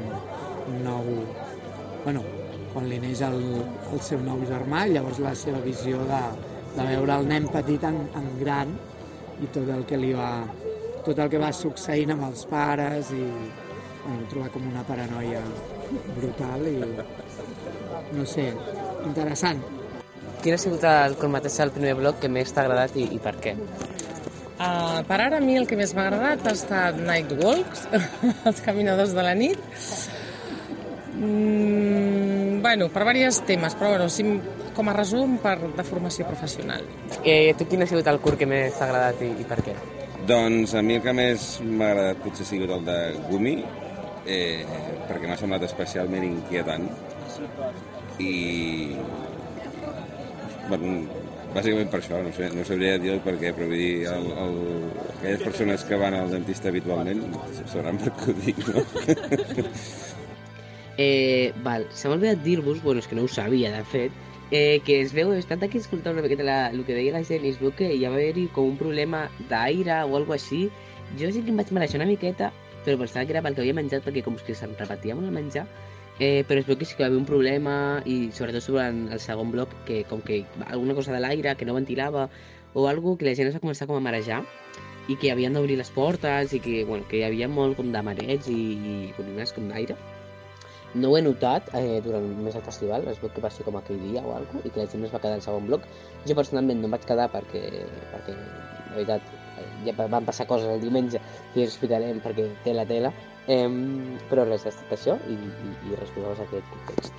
un 0.71 0.79
nou... 0.87 1.11
Bueno, 2.05 2.23
quan 2.71 2.87
li 2.87 3.01
neix 3.03 3.25
el, 3.27 3.41
el 3.91 4.01
seu 4.07 4.23
nou 4.23 4.39
germà, 4.47 4.85
llavors 4.87 5.19
la 5.25 5.35
seva 5.35 5.59
visió 5.65 5.99
de, 6.07 6.23
de 6.77 6.87
veure 6.93 7.19
el 7.19 7.27
nen 7.33 7.51
petit 7.51 7.83
en, 7.91 8.01
en 8.15 8.31
gran 8.39 8.71
i 9.43 9.51
tot 9.51 9.67
el 9.67 9.83
que 9.89 9.99
li 9.99 10.13
va 10.15 10.31
tot 11.05 11.19
el 11.19 11.29
que 11.29 11.43
va 11.43 11.51
succeint 11.53 12.15
amb 12.15 12.29
els 12.29 12.47
pares 12.49 13.11
i 13.13 13.23
bueno, 13.25 14.23
trobar 14.31 14.49
com 14.55 14.71
una 14.71 14.87
paranoia 14.87 15.43
brutal 16.15 16.65
i 16.71 16.79
no 18.13 18.25
sé, 18.29 18.51
interessant. 19.05 19.61
Quin 20.43 20.53
ha 20.53 20.61
sigut 20.61 20.83
el 20.85 21.15
curtmetratge 21.17 21.63
del 21.63 21.73
primer 21.73 21.95
bloc 21.97 22.19
que 22.21 22.29
més 22.29 22.51
t'ha 22.53 22.65
agradat 22.65 22.97
i, 22.99 23.07
i 23.15 23.21
per 23.21 23.33
què? 23.41 23.55
Uh, 24.55 25.01
per 25.03 25.17
ara 25.19 25.41
a 25.41 25.43
mi 25.43 25.57
el 25.59 25.65
que 25.67 25.75
més 25.75 25.91
m'ha 25.97 26.05
agradat 26.07 26.45
ha 26.47 26.53
estat 26.55 26.99
Night 27.01 27.33
Walks, 27.41 27.87
els 28.51 28.61
caminadors 28.63 29.15
de 29.17 29.25
la 29.25 29.33
nit. 29.35 29.59
Mm, 31.15 32.61
bueno, 32.63 32.87
per 32.91 33.03
diversos 33.07 33.43
temes, 33.47 33.75
però 33.75 33.95
bueno, 33.95 34.07
si, 34.09 34.23
com 34.75 34.89
a 34.91 34.95
resum, 34.95 35.37
per 35.43 35.57
de 35.75 35.83
formació 35.87 36.27
professional. 36.27 36.87
Eh, 37.23 37.53
tu 37.57 37.67
quin 37.67 37.83
ha 37.83 37.89
sigut 37.89 38.07
el 38.07 38.21
curt 38.23 38.39
que 38.39 38.47
més 38.47 38.77
t'ha 38.77 38.87
agradat 38.87 39.25
i, 39.27 39.33
i 39.43 39.47
per 39.49 39.59
què? 39.65 39.75
Doncs 40.25 40.73
a 40.73 40.81
mi 40.81 40.97
el 40.97 41.03
que 41.03 41.13
més 41.13 41.49
m'ha 41.65 41.91
agradat 41.91 42.23
potser 42.23 42.47
ha 42.47 42.49
sigut 42.49 42.71
el 42.77 42.87
de 42.87 42.99
Gumi, 43.27 43.57
eh, 44.25 44.63
perquè 45.09 45.27
m'ha 45.27 45.37
semblat 45.39 45.67
especialment 45.67 46.25
inquietant. 46.31 46.87
I... 48.19 48.95
Bueno, 50.69 51.05
bàsicament 51.53 51.91
per 51.93 52.01
això, 52.01 52.19
no, 52.25 52.31
sé, 52.35 52.49
no 52.55 52.65
sabria 52.67 52.97
dir 53.01 53.13
el 53.13 53.21
per 53.25 53.35
què, 53.41 53.53
però 53.55 53.69
vull 53.69 53.79
dir, 53.79 54.07
el, 54.11 54.27
el, 54.43 54.59
aquelles 55.17 55.43
persones 55.45 55.85
que 55.87 55.99
van 56.01 56.17
al 56.17 56.33
dentista 56.33 56.71
habitualment 56.71 57.21
sabran 57.71 58.01
per 58.01 58.13
què 58.17 58.31
ho 58.31 58.37
dic, 58.41 58.61
no? 58.71 58.85
Eh, 60.95 61.51
val, 61.59 61.83
se 61.91 62.07
m'ha 62.07 62.15
oblidat 62.15 62.39
dir-vos, 62.39 62.77
bueno, 62.79 63.01
és 63.03 63.07
que 63.11 63.17
no 63.17 63.25
ho 63.25 63.27
sabia, 63.27 63.67
de 63.73 63.81
fet, 63.91 64.13
eh, 64.55 64.79
que 64.87 65.01
es 65.03 65.11
veu, 65.11 65.33
he 65.35 65.41
estat 65.41 65.65
aquí 65.67 65.81
escoltant 65.81 66.15
una 66.15 66.23
miqueta 66.23 66.45
la, 66.47 66.59
el 66.71 66.85
que 66.87 66.95
deia 66.95 67.11
la 67.11 67.19
gent 67.27 67.43
es 67.43 67.57
veu 67.59 67.73
que 67.75 67.89
hi 67.91 68.05
va 68.05 68.13
haver-hi 68.13 68.45
com 68.55 68.69
un 68.71 68.77
problema 68.79 69.25
d'aire 69.49 69.97
o 70.05 70.15
alguna 70.15 70.37
així. 70.39 70.69
Jo 71.19 71.33
sí 71.35 71.43
que 71.43 71.51
em 71.51 71.59
vaig 71.59 71.73
mereixer 71.75 71.99
una 71.99 72.07
miqueta 72.07 72.53
però 72.85 72.99
pensava 73.01 73.25
que 73.25 73.33
era 73.33 73.41
pel 73.41 73.57
que 73.57 73.63
havia 73.65 73.75
menjat, 73.75 74.05
perquè 74.05 74.23
com 74.23 74.37
que 74.37 74.55
se'm 74.55 74.75
repetia 74.77 75.17
molt 75.17 75.27
el 75.31 75.35
menjar, 75.35 75.65
eh, 76.19 76.43
però 76.47 76.61
es 76.61 76.67
veu 76.67 76.77
que 76.79 76.85
sí 76.85 76.95
que 76.95 77.03
va 77.03 77.07
haver 77.11 77.19
un 77.19 77.27
problema, 77.27 78.01
i 78.05 78.31
sobretot 78.31 78.63
sobre 78.63 78.87
el 78.87 79.19
segon 79.19 79.51
bloc, 79.51 79.73
que 79.87 80.03
com 80.09 80.21
que 80.21 80.43
alguna 80.67 80.95
cosa 80.95 81.13
de 81.13 81.19
l'aire, 81.19 81.55
que 81.55 81.65
no 81.65 81.75
ventilava, 81.75 82.29
o 82.73 82.87
algo 82.87 83.17
que 83.17 83.25
la 83.25 83.35
gent 83.35 83.49
es 83.49 83.55
va 83.55 83.63
començar 83.63 83.87
com 83.87 83.97
a 83.99 84.03
marejar, 84.03 84.43
i 85.07 85.15
que 85.21 85.31
havien 85.31 85.53
d'obrir 85.53 85.77
les 85.77 85.91
portes, 85.93 86.53
i 86.53 86.59
que, 86.59 86.83
bueno, 86.85 87.05
que 87.09 87.19
hi 87.19 87.25
havia 87.27 87.47
molt 87.47 87.77
com 87.77 87.91
de 87.93 88.01
mareig 88.01 88.47
i, 88.49 88.61
i 88.75 88.95
columnes 89.17 89.53
com 89.53 89.67
d'aire. 89.69 89.97
No 90.95 91.11
ho 91.11 91.17
he 91.19 91.21
notat 91.21 91.67
eh, 91.75 91.99
durant 92.03 92.25
més 92.39 92.55
el 92.55 92.63
festival, 92.63 93.03
es 93.11 93.19
veu 93.19 93.29
que 93.35 93.43
va 93.43 93.51
ser 93.51 93.65
com 93.67 93.75
aquell 93.75 93.99
dia 93.99 94.23
o 94.23 94.31
alguna 94.31 94.63
i 94.63 94.71
que 94.71 94.79
la 94.79 94.87
gent 94.91 95.03
es 95.03 95.11
va 95.11 95.19
quedar 95.19 95.35
al 95.35 95.43
segon 95.43 95.67
bloc. 95.67 95.83
Jo 96.23 96.37
personalment 96.39 96.79
no 96.79 96.87
em 96.87 96.95
vaig 96.95 97.03
quedar 97.09 97.27
perquè, 97.33 97.63
perquè 98.13 98.35
la 98.37 98.93
veritat, 98.95 99.33
eh, 99.59 99.67
ja 99.89 99.95
van 99.99 100.27
passar 100.29 100.47
coses 100.47 100.71
el 100.71 100.79
diumenge 100.85 101.19
i 101.19 101.65
us 101.65 101.73
explicarem 101.73 102.23
perquè 102.23 102.47
té 102.63 102.73
la 102.77 102.87
tela, 102.87 103.11
eh, 103.47 103.69
però 104.29 104.45
res, 104.47 104.65
ha 104.65 104.73
estat 104.73 104.95
això 104.97 105.17
i, 105.29 105.37
i, 105.37 105.73
i 105.89 105.99
res, 105.99 106.11
poseu 106.15 106.45
aquest 106.45 106.71
context. 106.73 107.13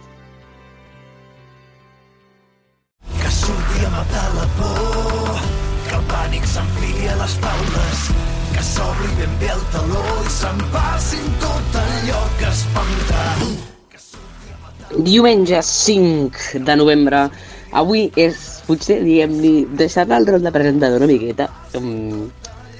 Que 3.16 3.30
surti 3.38 3.86
a 3.86 3.92
matar 3.94 4.26
la 4.38 4.46
por, 4.58 5.44
que 5.86 5.94
el 6.00 6.08
pànic 6.10 6.48
s'enfili 6.50 7.10
a 7.12 7.16
les 7.22 7.38
taules, 7.44 8.02
que 8.54 8.66
s'obri 8.72 9.12
ben 9.20 9.38
bé 9.42 9.52
el 9.54 9.64
taló 9.74 10.04
i 10.24 10.34
se'n 10.40 10.66
passin 10.74 11.32
tot 11.44 11.80
allò 11.84 12.22
que 12.40 12.52
espanta. 12.52 13.24
Diumenge 14.96 15.62
5 15.62 16.64
de 16.64 16.76
novembre. 16.78 17.26
Avui 17.76 18.06
és, 18.16 18.36
potser, 18.64 19.00
diguem-li, 19.04 19.66
deixar 19.76 20.06
el 20.14 20.26
rol 20.28 20.44
de 20.44 20.52
presentador 20.54 21.02
una 21.02 21.10
miqueta. 21.10 21.48
Um, 21.76 22.30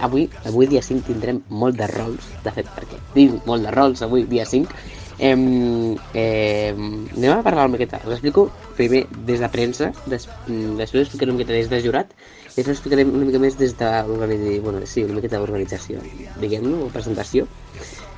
avui, 0.00 0.28
avui 0.44 0.68
dia 0.70 0.82
5 0.82 1.06
tindrem 1.06 1.40
molt 1.48 1.78
de 1.78 1.88
rols, 1.90 2.28
de 2.44 2.52
fet, 2.52 2.68
perquè 2.76 3.00
tinc 3.14 3.46
molt 3.48 3.66
de 3.66 3.72
rols 3.74 4.02
avui, 4.06 4.26
dia 4.28 4.46
5. 4.46 4.72
Em, 5.18 5.96
eh, 6.12 6.74
anem 6.76 7.30
a 7.32 7.42
parlar 7.42 7.64
una 7.64 7.76
miqueta. 7.78 8.02
Us 8.04 8.18
explico 8.18 8.50
primer 8.76 9.06
des 9.24 9.40
de 9.40 9.48
premsa, 9.48 9.92
des, 10.04 10.28
després 10.76 11.06
explicaré 11.06 11.32
una 11.32 11.38
miqueta 11.38 11.56
des 11.56 11.70
de 11.72 11.80
jurat, 11.80 12.12
i 12.52 12.59
després 12.59 12.76
explicaré 12.76 13.06
una 13.09 13.24
mica 13.24 13.40
més 13.40 13.56
des 13.56 13.76
de 13.78 13.90
bueno, 14.61 14.85
sí, 14.85 15.04
una 15.04 15.16
miqueta 15.20 15.40
d'organització, 15.40 16.04
diguem-ne, 16.40 16.85
o 16.85 16.92
presentació. 16.92 17.48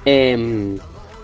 Eh, 0.04 0.76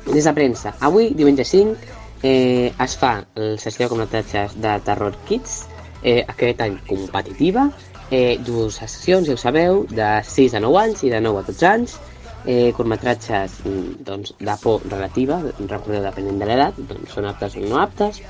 des 0.07 0.25
de 0.25 0.33
premsa, 0.37 0.75
avui, 0.81 1.11
diumenge 1.17 1.45
5, 1.49 1.77
eh, 2.23 2.73
es 2.81 2.97
fa 2.97 3.15
la 3.35 3.55
sessió 3.59 3.85
de 3.85 3.91
curtmetratges 3.93 4.59
de 4.61 4.79
Terror 4.85 5.17
Kids, 5.29 5.65
eh, 6.03 6.25
aquest 6.29 6.61
any 6.61 6.79
competitiva, 6.87 7.69
eh, 8.11 8.39
dues 8.45 8.81
sessions, 8.81 9.29
ja 9.29 9.35
ho 9.35 9.41
sabeu, 9.41 9.85
de 9.91 10.11
6 10.29 10.59
a 10.59 10.63
9 10.65 10.81
anys 10.83 11.05
i 11.05 11.13
de 11.13 11.21
9 11.25 11.43
a 11.43 11.47
12 11.49 11.69
anys, 11.71 11.99
eh, 12.47 12.73
curtmetratges 12.77 13.61
mm, 13.65 14.05
doncs, 14.05 14.35
de 14.39 14.57
por 14.63 14.83
relativa, 14.89 15.41
recordeu, 15.59 16.03
depenent 16.05 16.41
de 16.41 16.49
l'edat, 16.49 16.81
doncs 16.89 17.15
són 17.17 17.29
aptes 17.31 17.57
o 17.57 17.65
no 17.65 17.81
aptes, 17.81 18.21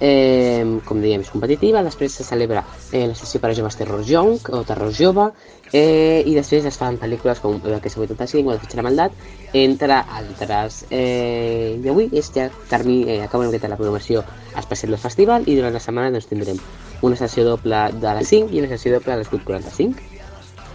eh, 0.00 0.64
com 0.84 1.00
dèiem, 1.00 1.22
és 1.22 1.30
competitiva, 1.30 1.82
després 1.84 2.12
se 2.12 2.26
celebra 2.26 2.64
eh, 2.92 3.06
la 3.06 3.14
sessió 3.14 3.40
per 3.40 3.52
a 3.52 3.58
joves 3.58 3.76
Terror 3.78 4.02
Young 4.06 4.50
o 4.50 4.64
Terror 4.66 4.92
Jove, 4.92 5.30
eh, 5.72 6.22
i 6.26 6.34
després 6.34 6.66
es 6.68 6.78
fan 6.78 6.98
pel·lícules 7.00 7.40
com 7.42 7.60
El 7.64 7.80
que 7.82 7.90
s'ha 7.90 8.02
85 8.02 8.48
o 8.48 8.54
La 8.54 8.62
fitxa 8.62 8.80
de 8.80 8.86
maldat, 8.86 9.12
entre 9.54 10.00
altres. 10.18 10.84
Eh, 10.90 11.78
I 11.82 11.88
avui 11.90 12.08
és 12.12 12.30
ja 12.34 12.48
termi, 12.70 13.02
eh, 13.08 13.22
acaba 13.22 13.46
una 13.48 13.68
la 13.68 13.76
programació 13.76 14.24
especial 14.56 14.94
del 14.94 15.00
festival 15.02 15.46
i 15.46 15.56
durant 15.56 15.74
la 15.74 15.82
setmana 15.82 16.10
doncs, 16.10 16.28
tindrem 16.30 16.58
una 17.04 17.16
sessió 17.20 17.44
doble 17.46 17.80
de 18.00 18.16
les 18.18 18.32
5 18.32 18.54
i 18.54 18.62
una 18.62 18.70
sessió 18.72 18.94
doble 18.96 19.14
a 19.14 19.20
les 19.20 19.30
8.45 19.30 20.12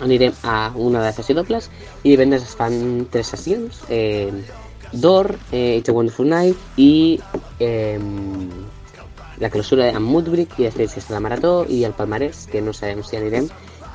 anirem 0.06 0.34
a 0.44 0.72
una 0.76 1.02
de 1.02 1.10
les 1.10 1.20
sessions 1.20 1.39
dobles 1.42 1.70
i 2.04 2.13
divendres 2.13 2.46
es 2.48 2.56
fan 2.56 3.08
tres 3.12 3.32
sessions 3.36 3.84
eh, 3.89 4.32
d'or, 4.92 5.36
eh, 5.52 5.78
It's 5.78 5.89
a 5.89 5.96
Wonderful 5.96 6.30
Night 6.30 6.80
i 6.80 7.20
eh, 7.60 8.00
la 9.39 9.50
clausura 9.50 9.92
amb 9.96 10.10
Mudbrick 10.10 10.58
i 10.60 10.68
després 10.68 10.98
està 11.00 11.15
la 11.15 11.24
Marató 11.24 11.63
i 11.70 11.84
el 11.88 11.96
Palmarès, 11.96 12.48
que 12.52 12.63
no 12.63 12.74
sabem 12.76 13.04
si 13.04 13.20
anirem 13.20 13.48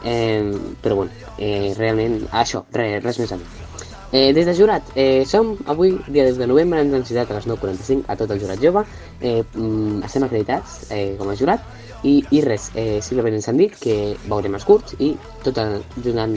eh, 0.05 0.55
però 0.83 1.03
bueno, 1.03 1.29
eh, 1.38 1.75
realment 1.79 2.23
això, 2.33 2.64
res, 2.73 3.03
res 3.05 3.23
més 3.25 3.33
a 3.33 3.40
dir 3.40 3.64
Eh, 4.14 4.33
des 4.33 4.47
de 4.47 4.55
jurat, 4.55 4.83
eh, 4.94 5.25
som 5.27 5.57
avui, 5.66 5.97
dia 6.07 6.23
10 6.23 6.37
de 6.38 6.47
novembre, 6.47 6.79
ens 6.79 6.94
han 6.94 7.05
citat 7.05 7.33
a 7.33 7.35
les 7.35 7.49
9.45 7.51 8.05
a 8.07 8.14
tot 8.14 8.31
el 8.31 8.38
jurat 8.38 8.61
jove. 8.62 8.85
Eh, 9.20 9.42
mm, 9.42 10.05
estem 10.07 10.23
acreditats 10.23 10.85
eh, 10.94 11.16
com 11.18 11.33
a 11.33 11.35
jurat 11.35 11.64
i, 12.05 12.19
i 12.37 12.40
res, 12.45 12.71
eh, 12.77 13.01
simplement 13.03 13.37
ens 13.38 13.49
han 13.49 13.59
dit 13.61 13.75
que 13.81 14.14
veurem 14.29 14.59
els 14.59 14.67
curts 14.69 14.97
i 15.01 15.14
tot 15.45 15.59
el, 15.62 15.81
durant, 15.97 16.35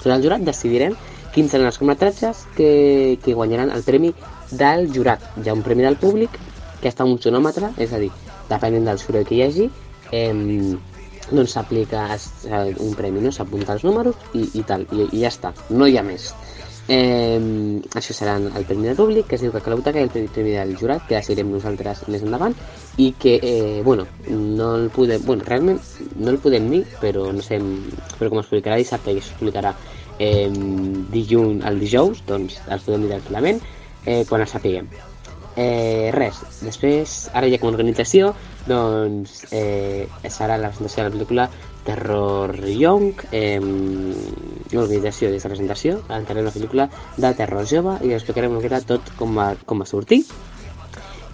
durant 0.00 0.16
el 0.16 0.24
jurat 0.24 0.46
decidirem 0.46 0.96
quins 1.34 1.52
seran 1.52 1.68
els 1.68 1.78
curtmetratges 1.80 2.44
que, 2.56 3.18
que 3.24 3.34
guanyaran 3.34 3.72
el 3.74 3.82
premi 3.82 4.12
del 4.54 4.88
jurat. 4.94 5.22
Hi 5.42 5.50
ha 5.50 5.56
un 5.56 5.64
premi 5.66 5.86
del 5.86 5.98
públic 6.00 6.38
que 6.80 6.90
està 6.92 7.06
un 7.08 7.18
sonòmetre, 7.20 7.72
és 7.80 7.92
a 7.92 8.00
dir, 8.00 8.10
depenent 8.50 8.86
del 8.86 9.00
soroll 9.02 9.26
que 9.26 9.38
hi 9.38 9.42
hagi, 9.46 9.68
eh, 10.14 10.32
doncs 11.30 11.56
s'aplica 11.56 12.06
un 12.84 12.94
premi, 12.94 13.22
no? 13.24 13.32
s'apunta 13.32 13.74
els 13.74 13.84
números 13.86 14.18
i, 14.34 14.44
i 14.60 14.64
tal, 14.68 14.84
i, 14.92 15.08
i 15.10 15.24
ja 15.24 15.32
està, 15.32 15.54
no 15.70 15.88
hi 15.88 15.98
ha 15.98 16.04
més. 16.06 16.30
Eh, 16.86 17.80
això 17.96 18.12
serà 18.12 18.34
el 18.36 18.66
premi 18.68 18.90
del 18.90 18.96
públic, 18.98 19.26
que 19.28 19.38
es 19.38 19.44
diu 19.44 19.52
que 19.54 19.70
la 19.72 19.78
butaca 19.78 20.00
i 20.00 20.04
el 20.04 20.10
premi, 20.12 20.52
del 20.52 20.74
jurat, 20.76 21.06
que 21.08 21.16
decidirem 21.16 21.52
nosaltres 21.54 22.02
més 22.12 22.24
endavant, 22.26 22.54
i 23.00 23.12
que, 23.18 23.38
eh, 23.40 23.80
bueno, 23.82 24.06
no 24.28 24.74
el 24.76 24.90
podem, 24.92 25.24
bueno, 25.24 25.46
realment 25.46 25.80
no 26.16 26.30
el 26.30 26.38
podem 26.44 26.68
dir, 26.70 26.84
però 27.00 27.30
no 27.32 27.42
sé, 27.42 27.60
però 28.18 28.30
com 28.30 28.42
es 28.42 28.52
publicarà 28.52 28.76
dissabte 28.76 29.14
i 29.14 29.22
es 29.22 29.32
publicarà 29.38 29.72
eh, 30.18 30.50
dilluns 31.14 31.64
al 31.64 31.80
dijous, 31.80 32.22
doncs 32.28 32.60
els 32.68 32.84
podem 32.84 33.06
dir 33.06 33.14
tranquil·lament 33.16 33.60
eh, 34.04 34.24
quan 34.28 34.44
els 34.44 34.52
sapiguem. 34.52 34.88
Eh, 35.56 36.10
res, 36.12 36.40
després, 36.66 37.14
ara 37.32 37.48
ja 37.48 37.60
com 37.62 37.70
a 37.70 37.76
organització, 37.76 38.34
doncs 38.66 39.44
eh, 39.54 40.08
serà 40.28 40.58
la 40.58 40.72
presentació 40.72 41.04
de 41.04 41.08
la 41.08 41.14
pel·lícula 41.16 41.48
Terror 41.84 42.56
Young, 42.68 43.20
eh, 43.30 43.60
l'organització 44.72 45.30
de 45.30 45.40
presentació, 45.42 45.98
entrarem 46.08 46.48
la 46.48 46.54
pel·lícula 46.54 46.88
de 47.16 47.34
Terror 47.36 47.68
Jove 47.68 47.98
i 48.06 48.14
explicarem 48.16 48.54
una 48.54 48.62
miqueta 48.62 48.80
tot 48.94 49.12
com 49.18 49.36
va, 49.36 49.52
com 49.66 49.84
va 49.84 49.88
sortir. 49.88 50.24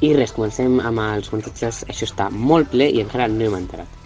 I 0.00 0.14
res, 0.16 0.32
comencem 0.32 0.78
amb 0.80 1.02
els 1.04 1.28
contactes, 1.28 1.84
això 1.88 2.08
està 2.08 2.30
molt 2.32 2.70
ple 2.72 2.88
i 2.88 3.02
encara 3.04 3.28
no 3.28 3.46
hem 3.46 3.58
enterat. 3.58 3.98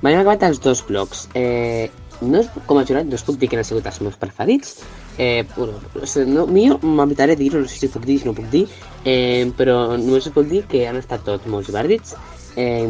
M'han 0.00 0.14
acabat 0.14 0.44
els 0.46 0.60
dos 0.62 0.84
blocs. 0.86 1.26
Eh, 1.34 1.90
no, 2.20 2.42
com 2.66 2.78
a 2.78 2.84
jurat 2.86 3.06
no 3.06 3.18
us 3.18 3.24
puc 3.26 3.38
dir 3.38 3.48
que 3.50 3.58
han 3.58 3.66
sigut 3.66 3.86
els 3.86 4.00
meus 4.02 4.18
preferits. 4.18 4.76
Eh, 5.18 5.44
bueno, 5.56 5.80
no, 6.30 6.46
millor 6.46 6.84
m'evitaré 6.86 7.34
dir-ho, 7.38 7.62
no 7.62 7.70
sé 7.70 7.82
si 7.82 7.90
puc 7.90 8.06
dir, 8.06 8.20
si 8.22 8.28
no 8.30 8.34
puc 8.38 8.46
dir, 8.52 8.64
eh, 9.04 9.50
però 9.58 9.80
només 9.96 10.30
us 10.30 10.34
puc 10.34 10.46
dir 10.50 10.62
que 10.70 10.86
han 10.86 10.98
estat 11.02 11.26
tots 11.26 11.50
molt 11.50 11.66
divertits. 11.66 12.14
Eh, 12.54 12.86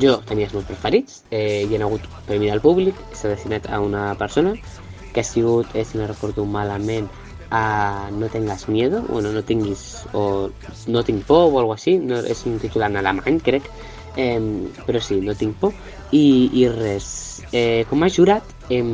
jo 0.00 0.18
tenia 0.28 0.46
els 0.48 0.54
meus 0.56 0.68
preferits, 0.68 1.22
eh, 1.30 1.66
hi 1.68 1.76
ha 1.76 1.84
hagut 1.84 2.06
premi 2.26 2.48
del 2.50 2.62
públic, 2.64 2.96
s'ha 3.12 3.32
destinat 3.32 3.68
a 3.70 3.80
una 3.80 4.14
persona 4.18 4.54
que 5.12 5.20
ha 5.20 5.24
sigut, 5.24 5.68
eh, 5.74 5.84
si 5.84 5.98
no 5.98 6.06
recordo 6.06 6.44
malament, 6.44 7.10
a 7.52 8.08
No 8.10 8.28
tengas 8.28 8.66
miedo, 8.66 9.02
bueno, 9.02 9.30
no 9.30 9.44
tinguis, 9.44 10.06
o 10.14 10.50
no 10.86 11.04
tinc 11.04 11.26
por 11.26 11.52
o 11.52 11.58
algo 11.60 11.74
així, 11.74 11.98
no, 11.98 12.22
és 12.24 12.46
un 12.48 12.56
títol 12.58 12.86
en 12.86 12.96
alemany, 12.96 13.42
crec, 13.44 13.68
eh, 14.16 14.40
però 14.86 15.00
sí, 15.04 15.20
no 15.20 15.34
tinc 15.36 15.58
por, 15.60 15.74
i, 16.16 16.48
i 16.56 16.64
res, 16.72 17.42
eh, 17.52 17.84
com 17.90 18.02
a 18.02 18.08
jurat 18.08 18.48
hem, 18.72 18.88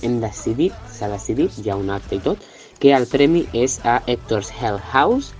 hem 0.00 0.16
decidit, 0.24 0.72
s'ha 0.88 1.12
decidit, 1.12 1.60
hi 1.60 1.68
ha 1.68 1.76
un 1.76 1.92
acte 1.92 2.16
i 2.16 2.24
tot, 2.24 2.48
que 2.80 2.94
el 2.96 3.04
premi 3.04 3.44
és 3.52 3.76
a 3.84 4.00
Hector's 4.06 4.48
Hell 4.56 4.80
House, 4.80 5.34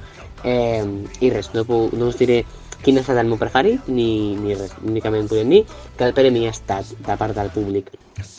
eh, 0.45 0.85
i 1.25 1.33
res, 1.33 1.55
no, 1.57 1.65
puc, 1.65 1.97
no 1.97 2.13
us 2.13 2.21
diré 2.21 2.43
quin 2.85 2.99
ha 2.99 3.03
estat 3.05 3.18
el 3.20 3.28
meu 3.28 3.39
preferit, 3.41 3.89
ni, 3.89 4.37
ni 4.41 4.55
res, 4.57 4.72
únicament 4.85 5.28
podem 5.28 5.53
dir 5.53 5.64
que 5.99 6.07
el 6.07 6.14
premi 6.16 6.47
ha 6.49 6.55
estat 6.55 6.89
de 7.07 7.16
part 7.20 7.37
del 7.37 7.51
públic 7.55 7.91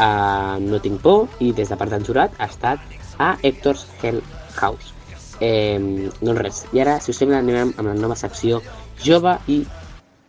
a 0.02 0.58
No 0.62 0.80
tinc 0.82 1.02
por 1.02 1.30
i 1.39 1.52
des 1.58 1.70
de 1.70 1.78
part 1.78 1.94
del 1.94 2.06
jurat 2.06 2.34
ha 2.39 2.50
estat 2.50 2.82
a 3.22 3.36
Hector's 3.42 3.86
Hell 4.02 4.22
House. 4.58 4.96
Eh, 5.42 5.78
doncs 6.22 6.42
res, 6.42 6.64
i 6.74 6.82
ara, 6.82 7.00
si 7.02 7.14
us 7.14 7.22
sembla, 7.22 7.42
anem 7.42 7.74
amb 7.78 7.88
la 7.89 7.98
nova 7.98 8.18
secció 8.18 8.62
jove 9.02 9.38
i, 9.50 9.62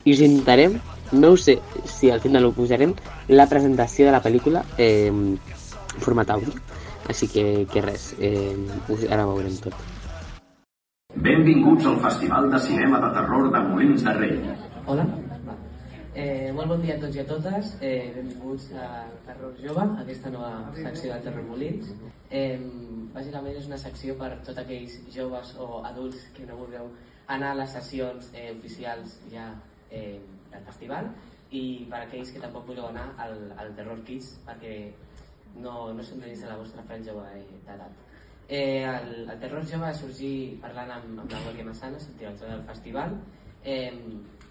us 0.09 0.21
intentarem, 0.25 0.79
no 1.13 1.33
ho 1.33 1.37
sé 1.37 1.59
si 1.87 2.11
al 2.11 2.21
final 2.21 2.49
ho 2.49 2.53
posarem, 2.57 2.95
la 3.29 3.49
presentació 3.49 4.09
de 4.09 4.15
la 4.15 4.23
pel·lícula 4.25 4.65
eh, 4.79 5.13
format 6.01 6.33
àudio. 6.37 6.57
Així 7.13 7.29
que, 7.29 7.67
que 7.73 7.83
res, 7.85 8.13
eh, 8.21 8.57
ara 9.11 9.27
ho 9.27 9.37
veurem 9.37 9.57
tot. 9.61 9.77
Benvinguts 11.15 11.85
al 11.85 11.99
Festival 12.01 12.51
de 12.51 12.59
Cinema 12.59 12.99
de 13.01 13.09
Terror 13.13 13.51
de 13.53 13.61
Molins 13.69 14.03
de 14.03 14.13
Rei. 14.15 14.39
Hola. 14.87 15.05
Eh, 16.15 16.51
molt 16.57 16.69
bon 16.69 16.81
dia 16.81 16.95
a 16.97 17.01
tots 17.01 17.17
i 17.17 17.21
a 17.21 17.25
totes. 17.29 17.75
Eh, 17.81 18.13
benvinguts 18.17 18.71
a 18.73 18.87
Terror 19.27 19.53
Jove, 19.61 19.85
a 19.85 20.01
aquesta 20.01 20.31
nova 20.33 20.73
secció 20.75 21.13
de 21.13 21.21
Terror 21.27 21.45
Molins. 21.45 21.91
Eh, 22.31 22.57
bàsicament 23.13 23.59
és 23.61 23.69
una 23.69 23.79
secció 23.79 24.17
per 24.17 24.31
tots 24.47 24.63
aquells 24.65 24.97
joves 25.13 25.53
o 25.61 25.83
adults 25.85 26.25
que 26.37 26.47
no 26.49 26.57
vulgueu 26.57 26.89
anar 27.27 27.53
a 27.53 27.59
les 27.61 27.77
sessions 27.77 28.31
eh, 28.33 28.49
oficials 28.57 29.19
ja 29.33 29.51
eh, 29.91 30.17
del 30.51 30.65
festival 30.65 31.11
i 31.51 31.85
per 31.93 32.07
aquells 32.07 32.33
que 32.33 32.41
tampoc 32.41 32.65
vulgueu 32.71 32.89
anar 32.89 33.11
al, 33.21 33.37
al 33.61 33.75
Terror 33.77 34.01
Kids 34.09 34.33
perquè 34.49 34.79
no, 35.61 35.93
no 35.93 36.03
són 36.03 36.25
dins 36.25 36.41
de 36.41 36.49
la 36.49 36.57
vostra 36.57 36.85
franja 36.89 37.13
eh, 37.35 37.45
d'edat. 37.69 38.12
Eh, 38.55 38.85
el, 38.85 39.31
el 39.33 39.39
Terror 39.41 39.63
Jove 39.65 39.87
va 39.87 39.95
sorgir 39.97 40.59
parlant 40.61 40.91
amb, 40.93 41.21
amb 41.23 41.31
la 41.33 41.39
Glòria 41.41 41.65
Massanes, 41.65 42.11
el 42.11 42.19
director 42.21 42.51
del 42.53 42.65
festival. 42.69 43.15
Eh, 43.65 43.95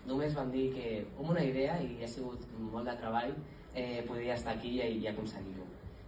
només 0.10 0.34
vam 0.34 0.49
dir 0.49 0.64
que 0.74 0.88
amb 1.04 1.30
una 1.36 1.43
idea, 1.45 1.76
i 1.86 2.02
ha 2.02 2.10
sigut 2.10 2.47
molt 2.58 2.89
de 2.89 2.95
treball, 2.97 3.36
eh, 3.76 4.02
podria 4.08 4.39
estar 4.39 4.56
aquí 4.56 4.74
i, 4.80 4.89
i 5.04 5.06
aconseguir-ho. 5.12 5.68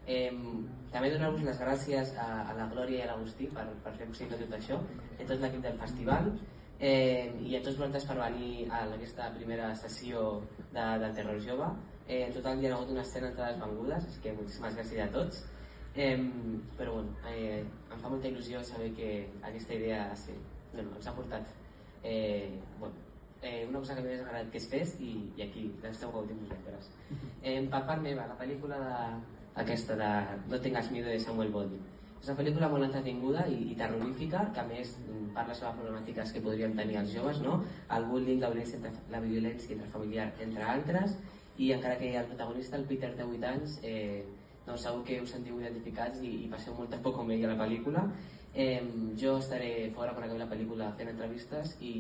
Eh, 0.10 0.34
també 0.96 1.14
donar-vos 1.14 1.46
les 1.46 1.62
gràcies 1.62 2.18
a, 2.18 2.28
a 2.50 2.58
la 2.58 2.66
Glòria 2.74 3.04
i 3.04 3.06
a 3.06 3.12
l'Agustí 3.12 3.52
per, 3.54 3.70
per 3.86 3.94
fer 4.02 4.10
possible 4.10 4.42
tot 4.42 4.58
això, 4.58 4.82
a 5.14 5.30
tot 5.30 5.38
l'equip 5.46 5.62
del 5.70 5.78
festival 5.86 6.34
eh, 6.80 7.30
i 7.46 7.56
a 7.56 7.62
tots 7.62 7.78
vosaltres 7.78 8.10
per 8.10 8.18
venir 8.24 8.68
a 8.72 8.84
aquesta 8.90 9.30
primera 9.38 9.70
sessió 9.86 10.42
de, 10.74 10.84
del 11.06 11.14
Terror 11.22 11.42
Jove. 11.46 11.70
Eh, 12.08 12.26
en 12.26 12.34
total 12.42 12.58
hi 12.58 12.68
ha 12.68 12.74
hagut 12.76 12.98
unes 12.98 13.14
100 13.14 13.30
entrades 13.30 13.62
vengudes, 13.62 14.10
així 14.10 14.26
que 14.26 14.40
moltíssimes 14.42 14.82
gràcies 14.82 15.06
a 15.06 15.12
tots. 15.14 15.46
Eh, 15.96 16.18
però 16.78 16.96
bueno, 16.96 17.14
eh, 17.30 17.62
em 17.62 18.00
fa 18.02 18.10
molta 18.10 18.28
il·lusió 18.28 18.64
saber 18.66 18.92
que 18.98 19.10
aquesta 19.46 19.76
idea 19.78 20.08
sí, 20.18 20.34
bueno, 20.72 20.96
ens 20.98 21.06
ha 21.08 21.14
portat 21.14 21.52
eh, 22.02 22.50
bueno, 22.80 22.96
eh, 23.44 23.66
una 23.70 23.80
cosa 23.80 23.96
que 23.96 24.02
m'hagués 24.02 24.24
agradat 24.24 24.50
que 24.52 24.58
es 24.58 24.68
fes 24.72 24.96
i, 25.00 25.14
i 25.38 25.46
aquí 25.46 25.68
l'esteu 25.84 26.12
gaudint 26.16 26.42
vosaltres. 26.42 26.90
Eh, 27.44 27.60
per 27.70 27.84
part 27.86 28.02
meva, 28.02 28.26
la 28.32 28.38
pel·lícula 28.40 28.80
de, 28.82 28.94
aquesta 29.62 29.98
de 30.00 30.12
No 30.50 30.60
tengas 30.60 30.90
miedo 30.92 31.10
de 31.10 31.20
Samuel 31.20 31.52
Body. 31.52 31.80
És 32.22 32.30
una 32.30 32.38
pel·lícula 32.40 32.70
molt 32.72 32.88
entretinguda 32.88 33.46
i, 33.52 33.60
i 33.74 33.76
terrorífica, 33.78 34.46
que 34.56 34.62
a 34.62 34.68
més 34.70 34.96
mm, 35.04 35.34
parla 35.36 35.56
sobre 35.60 35.74
problemàtiques 35.82 36.32
que 36.34 36.42
podrien 36.42 36.76
tenir 36.78 37.02
els 37.02 37.12
joves, 37.14 37.42
no? 37.44 37.58
el 37.98 38.06
bullying, 38.08 38.40
la 38.42 38.50
violència, 38.54 38.80
entre, 38.80 38.94
la 39.12 39.20
violència 39.26 39.76
intrafamiliar, 39.76 40.30
entre 40.48 40.70
altres, 40.76 41.18
i 41.60 41.74
encara 41.76 42.00
que 42.00 42.14
el 42.18 42.30
protagonista, 42.32 42.80
el 42.80 42.88
Peter, 42.90 43.12
té 43.18 43.28
8 43.28 43.50
anys, 43.52 43.76
eh, 43.84 44.24
doncs 44.68 44.86
segur 44.88 45.04
que 45.08 45.20
us 45.24 45.34
sentiu 45.36 45.60
identificats 45.60 46.22
i, 46.22 46.32
i 46.46 46.52
passeu 46.52 46.76
molta 46.78 47.00
por 47.04 47.16
com 47.18 47.32
ell 47.32 47.44
a 47.48 47.52
la 47.54 47.60
pel·lícula. 47.66 48.06
Eh, 48.54 48.82
jo 49.20 49.38
estaré 49.42 49.92
fora 49.96 50.14
quan 50.14 50.28
acabi 50.28 50.44
la 50.44 50.50
pel·lícula 50.52 50.92
fent 50.98 51.10
entrevistes 51.12 51.76
i 51.82 51.94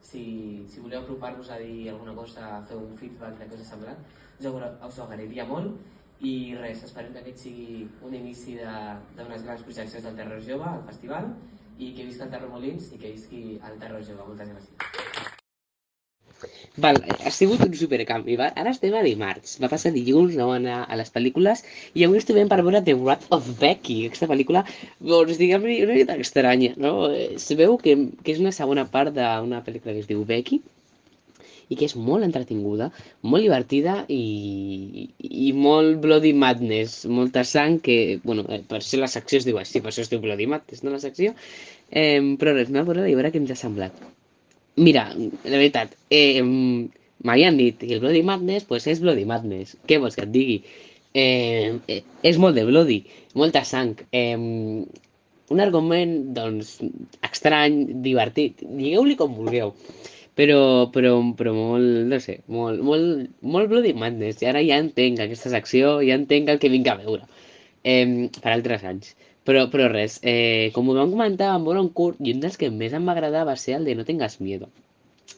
si, 0.00 0.24
si 0.70 0.80
voleu 0.80 1.02
apropar-vos 1.02 1.50
a 1.50 1.58
dir 1.58 1.90
alguna 1.90 2.14
cosa, 2.14 2.62
fer 2.68 2.78
un 2.78 2.96
feedback 2.96 3.38
de 3.40 3.48
què 3.48 3.58
us 3.58 3.66
ha 3.66 3.70
semblat, 3.72 4.16
jo 4.40 4.54
us 4.54 4.98
ho 4.98 5.06
agrairia 5.08 5.46
molt 5.48 5.74
i 6.24 6.54
res, 6.58 6.82
esperem 6.86 7.12
que 7.14 7.22
aquest 7.22 7.44
sigui 7.46 7.84
un 8.06 8.14
inici 8.14 8.56
d'unes 8.58 9.44
grans 9.46 9.62
projeccions 9.66 10.08
del 10.08 10.18
Terror 10.22 10.42
Jove 10.48 10.70
al 10.70 10.82
festival 10.88 11.30
i 11.78 11.92
que 11.94 12.08
visca 12.08 12.26
el 12.26 12.34
Terror 12.34 12.50
Molins 12.54 12.90
i 12.94 12.98
que 12.98 13.14
visqui 13.14 13.44
el 13.58 13.78
Terror 13.78 14.02
Jove. 14.02 14.26
Moltes 14.32 14.54
gràcies. 14.54 15.07
Val, 16.82 16.98
ha 17.26 17.30
sigut 17.34 17.62
un 17.64 17.72
supercanvi, 17.78 18.34
val? 18.40 18.52
Ara 18.62 18.72
estem 18.74 18.94
a 18.94 19.00
dimarts. 19.06 19.56
Va 19.62 19.70
passar 19.72 19.90
dilluns, 19.94 20.36
no 20.38 20.46
anar 20.54 20.76
a 20.84 20.98
les 21.00 21.10
pel·lícules, 21.14 21.62
i 21.98 22.04
avui 22.06 22.20
estem 22.20 22.50
per 22.52 22.58
veure 22.66 22.80
The 22.86 22.94
Wrath 22.98 23.26
of 23.36 23.48
Becky, 23.62 23.96
aquesta 24.08 24.28
pel·lícula, 24.30 24.62
doncs, 25.12 25.40
diguem 25.42 25.66
una 25.68 25.96
mica 25.98 26.16
estranya, 26.24 26.74
no? 26.84 26.92
Eh, 27.10 27.30
Es 27.38 27.48
veu 27.60 27.74
que, 27.82 27.94
que 28.22 28.34
és 28.34 28.42
una 28.44 28.54
segona 28.60 28.84
part 28.92 29.16
d'una 29.16 29.62
pel·lícula 29.66 29.96
que 29.96 30.04
es 30.04 30.10
diu 30.10 30.22
Becky, 30.28 30.60
i 31.68 31.76
que 31.80 31.88
és 31.88 31.96
molt 32.10 32.24
entretinguda, 32.26 32.90
molt 33.32 33.44
divertida 33.44 33.96
i, 34.18 35.08
i 35.48 35.50
molt 35.64 35.98
Bloody 36.04 36.32
Madness, 36.44 37.00
molta 37.18 37.42
sang 37.54 37.80
que, 37.88 37.98
bueno, 38.24 38.46
eh, 38.54 38.62
per 38.70 38.80
ser 38.86 39.02
la 39.02 39.10
secció 39.16 39.42
es 39.42 39.48
diu 39.48 39.58
així, 39.60 39.82
per 39.82 39.92
això 39.92 40.06
es 40.06 40.12
diu 40.14 40.22
Bloody 40.24 40.46
Madness, 40.54 40.84
no 40.86 40.94
la 40.94 41.02
secció, 41.02 41.34
eh, 41.90 42.22
però 42.40 42.54
res, 42.54 42.70
anem 42.72 42.86
a 42.86 43.02
veure 43.02 43.34
què 43.34 43.42
ens 43.42 43.52
ha 43.56 43.60
semblat. 43.66 43.98
Mira, 44.78 45.08
la 45.16 45.56
veritat, 45.56 45.94
eh, 46.10 46.42
m'havien 47.26 47.56
dit 47.58 47.80
que 47.80 47.94
el 47.96 48.00
Bloody 48.04 48.22
Madness 48.22 48.66
pues 48.68 48.86
és 48.86 49.00
Bloody 49.02 49.24
Madness. 49.26 49.76
Què 49.90 49.98
vols 49.98 50.14
que 50.18 50.24
et 50.26 50.32
digui? 50.34 50.58
Eh, 51.14 51.78
eh, 51.90 52.02
és 52.30 52.38
molt 52.38 52.54
de 52.58 52.64
Bloody, 52.68 53.00
molta 53.42 53.64
sang. 53.66 53.96
Eh, 54.12 54.36
un 55.48 55.62
argument, 55.64 56.14
doncs, 56.36 56.76
estrany, 57.30 57.80
divertit. 58.04 58.62
Digueu-li 58.62 59.16
com 59.18 59.34
vulgueu. 59.34 59.74
Però, 60.38 60.60
però, 60.94 61.16
però 61.38 61.52
molt, 61.56 62.04
no 62.12 62.20
sé, 62.22 62.36
molt, 62.54 62.82
molt, 62.86 63.32
molt 63.42 63.72
Bloody 63.72 63.94
Madness. 63.98 64.44
I 64.44 64.52
ara 64.52 64.62
ja 64.62 64.78
entenc 64.78 65.24
aquesta 65.24 65.50
secció, 65.54 65.96
ja 66.06 66.18
entenc 66.20 66.52
el 66.52 66.60
que 66.62 66.70
vinc 66.70 66.92
a 66.92 66.98
veure. 67.00 67.26
Eh, 67.82 68.28
per 68.38 68.52
altres 68.54 68.84
anys. 68.86 69.16
Però, 69.48 69.62
però 69.72 69.86
res, 69.88 70.18
eh, 70.30 70.68
com 70.74 70.90
ho 70.90 70.94
vam 70.96 71.14
comentar, 71.14 71.54
vam 71.54 71.64
veure 71.64 71.80
un 71.80 71.88
curt 72.00 72.18
i 72.20 72.34
un 72.34 72.42
dels 72.42 72.58
que 72.60 72.68
més 72.80 72.92
em 72.96 73.06
va 73.08 73.14
agradar 73.14 73.46
va 73.48 73.56
ser 73.56 73.78
el 73.78 73.86
de 73.88 73.94
No 73.96 74.04
tengas 74.08 74.42
miedo. 74.44 74.68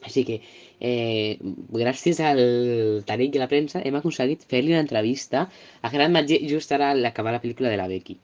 Així 0.07 0.23
que, 0.27 0.41
eh, 0.89 1.37
gràcies 1.77 2.19
al 2.31 2.41
Tariq 3.07 3.37
i 3.37 3.41
la 3.41 3.47
premsa, 3.53 3.83
hem 3.85 3.95
aconseguit 3.99 4.43
fer-li 4.51 4.75
una 4.75 4.83
entrevista 4.83 5.45
a 5.81 5.93
Gerard 5.93 6.11
Matger 6.17 6.41
just 6.49 6.75
ara 6.75 6.91
a 6.91 6.99
l'acabar 6.99 7.35
la 7.37 7.41
pel·lícula 7.45 7.71
de 7.71 7.79
la 7.79 7.87
Becky. 7.87 8.17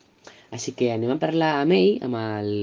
Així 0.51 0.73
que 0.75 0.91
anem 0.91 1.15
a 1.15 1.19
parlar 1.23 1.53
amb 1.61 1.77
ell, 1.77 2.03
amb 2.07 2.19
el, 2.19 2.53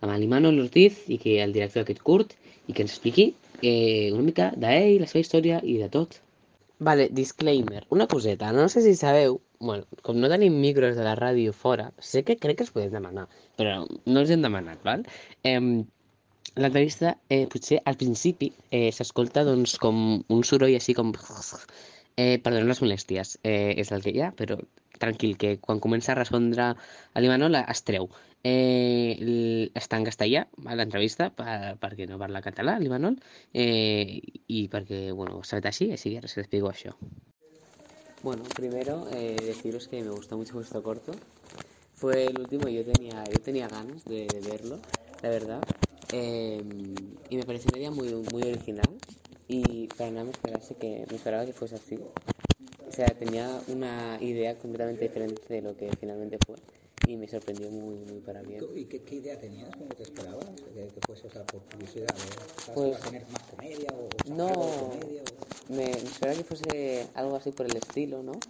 amb 0.00 0.18
l'Imanol 0.18 0.62
Ortiz, 0.66 1.04
i 1.06 1.18
que 1.22 1.38
el 1.44 1.54
director 1.56 1.84
d'aquest 1.84 2.02
curt, 2.10 2.34
i 2.66 2.72
que 2.72 2.82
ens 2.82 2.96
expliqui 2.96 3.32
eh, 3.62 4.10
una 4.12 4.26
mica 4.26 4.52
d'ell, 4.56 5.02
la 5.02 5.10
seva 5.10 5.22
història 5.22 5.60
i 5.62 5.78
de 5.82 5.90
tot. 5.98 6.18
Vale, 6.78 7.08
disclaimer, 7.08 7.86
una 7.90 8.06
coseta, 8.10 8.50
no 8.52 8.68
sé 8.68 8.82
si 8.84 8.94
sabeu, 8.98 9.40
bueno, 9.60 9.84
com 10.06 10.20
no 10.20 10.30
tenim 10.32 10.60
micros 10.62 10.96
de 10.96 11.04
la 11.06 11.16
ràdio 11.18 11.52
fora, 11.56 11.90
sé 11.98 12.24
que 12.24 12.38
crec 12.40 12.60
que 12.60 12.66
els 12.66 12.72
podem 12.74 12.94
demanar, 12.94 13.26
però 13.58 13.82
no 13.86 14.22
els 14.22 14.32
hem 14.32 14.42
demanat, 14.44 14.82
val? 14.86 15.06
Eh, 15.44 15.60
L'entrevista, 16.56 17.10
eh, 17.28 17.44
potser 17.52 17.82
al 17.90 17.98
principi 18.00 18.46
eh, 18.76 18.88
s'escolta 18.98 19.42
doncs 19.44 19.74
com 19.82 19.98
un 20.36 20.44
soroll 20.50 20.76
així 20.78 20.94
com... 20.96 21.10
Eh, 22.16 22.38
perdonem 22.44 22.70
les 22.70 22.80
molèsties, 22.80 23.34
eh, 23.44 23.74
és 23.82 23.90
el 23.92 24.04
que 24.06 24.14
hi 24.16 24.22
ha, 24.24 24.30
però 24.38 24.56
tranquil, 25.02 25.34
que 25.42 25.50
quan 25.66 25.82
comença 25.84 26.14
a 26.14 26.16
respondre 26.16 26.70
a 26.70 27.20
l'Imanol 27.20 27.60
es 27.60 27.84
treu. 27.90 28.08
Eh, 28.52 29.68
està 29.82 30.00
en 30.00 30.08
castellà, 30.08 30.46
a 30.64 30.80
l'entrevista, 30.80 31.28
per, 31.42 31.76
perquè 31.82 32.08
no 32.08 32.22
parla 32.24 32.44
català, 32.48 32.78
l'Imanol, 32.80 33.20
eh, 33.52 34.22
i 34.48 34.64
perquè, 34.72 35.02
bueno, 35.20 35.42
s'ha 35.44 35.58
fet 35.60 35.72
així, 35.74 35.92
així 35.98 36.14
que 36.14 36.24
res 36.24 36.38
que 36.38 36.46
explico 36.46 36.72
això. 36.72 36.96
Bueno, 38.26 38.42
primero 38.56 39.06
eh, 39.12 39.40
deciros 39.46 39.86
que 39.86 40.02
me 40.02 40.10
gustó 40.10 40.36
mucho 40.36 40.54
vuestro 40.54 40.82
corto. 40.82 41.12
Fue 41.94 42.26
el 42.26 42.40
último 42.40 42.66
y 42.66 42.74
yo 42.74 42.84
tenía, 42.84 43.24
yo 43.30 43.38
tenía 43.40 43.68
ganas 43.68 44.04
de, 44.04 44.32
de 44.32 44.50
verlo, 44.50 44.80
la 45.22 45.28
verdad. 45.28 45.62
Eh, 46.10 46.60
y 47.30 47.36
me 47.36 47.44
pareció 47.44 47.68
una 47.70 47.78
idea 47.78 47.92
muy, 47.92 48.08
muy 48.08 48.42
original. 48.42 48.88
Y 49.46 49.86
para 49.96 50.10
nada 50.10 50.24
me 50.24 50.32
esperase 50.32 50.74
que, 50.74 51.06
me 51.08 51.14
esperaba 51.14 51.46
que 51.46 51.52
fuese 51.52 51.76
así. 51.76 52.00
O 52.88 52.90
sea, 52.90 53.14
tenía 53.14 53.48
una 53.68 54.18
idea 54.20 54.56
completamente 54.58 55.04
diferente 55.06 55.54
de 55.54 55.62
lo 55.62 55.76
que 55.76 55.92
finalmente 55.92 56.40
fue. 56.40 56.56
Y 57.06 57.14
me 57.16 57.28
sorprendió 57.28 57.70
muy, 57.70 57.94
muy 57.94 58.18
para 58.26 58.42
bien. 58.42 58.64
¿Y 58.74 58.86
qué, 58.86 59.02
qué 59.02 59.14
idea 59.14 59.38
tenías? 59.38 59.72
¿Cómo 59.76 59.94
te 59.94 60.02
esperabas? 60.02 60.48
Que, 60.74 60.88
que 60.92 61.00
fuese, 61.00 61.28
o 61.28 61.30
sea, 61.30 61.44
por 61.44 61.60
curiosidad. 61.60 62.12
¿Sabes 62.64 62.74
Pues- 62.74 62.96
a 62.96 63.04
tener 63.04 63.22
más 63.30 63.42
comedia 63.44 63.92
o, 63.92 64.16
o 64.16 64.34
No, 64.34 64.90
comedia? 64.90 65.22
Me, 65.68 66.00
me 66.00 66.10
esperaba 66.10 66.36
que 66.36 66.44
fuese 66.44 67.10
algo 67.14 67.36
así 67.36 67.52
por 67.52 67.66
el 67.66 67.76
estilo, 67.76 68.22
¿no? 68.22 68.44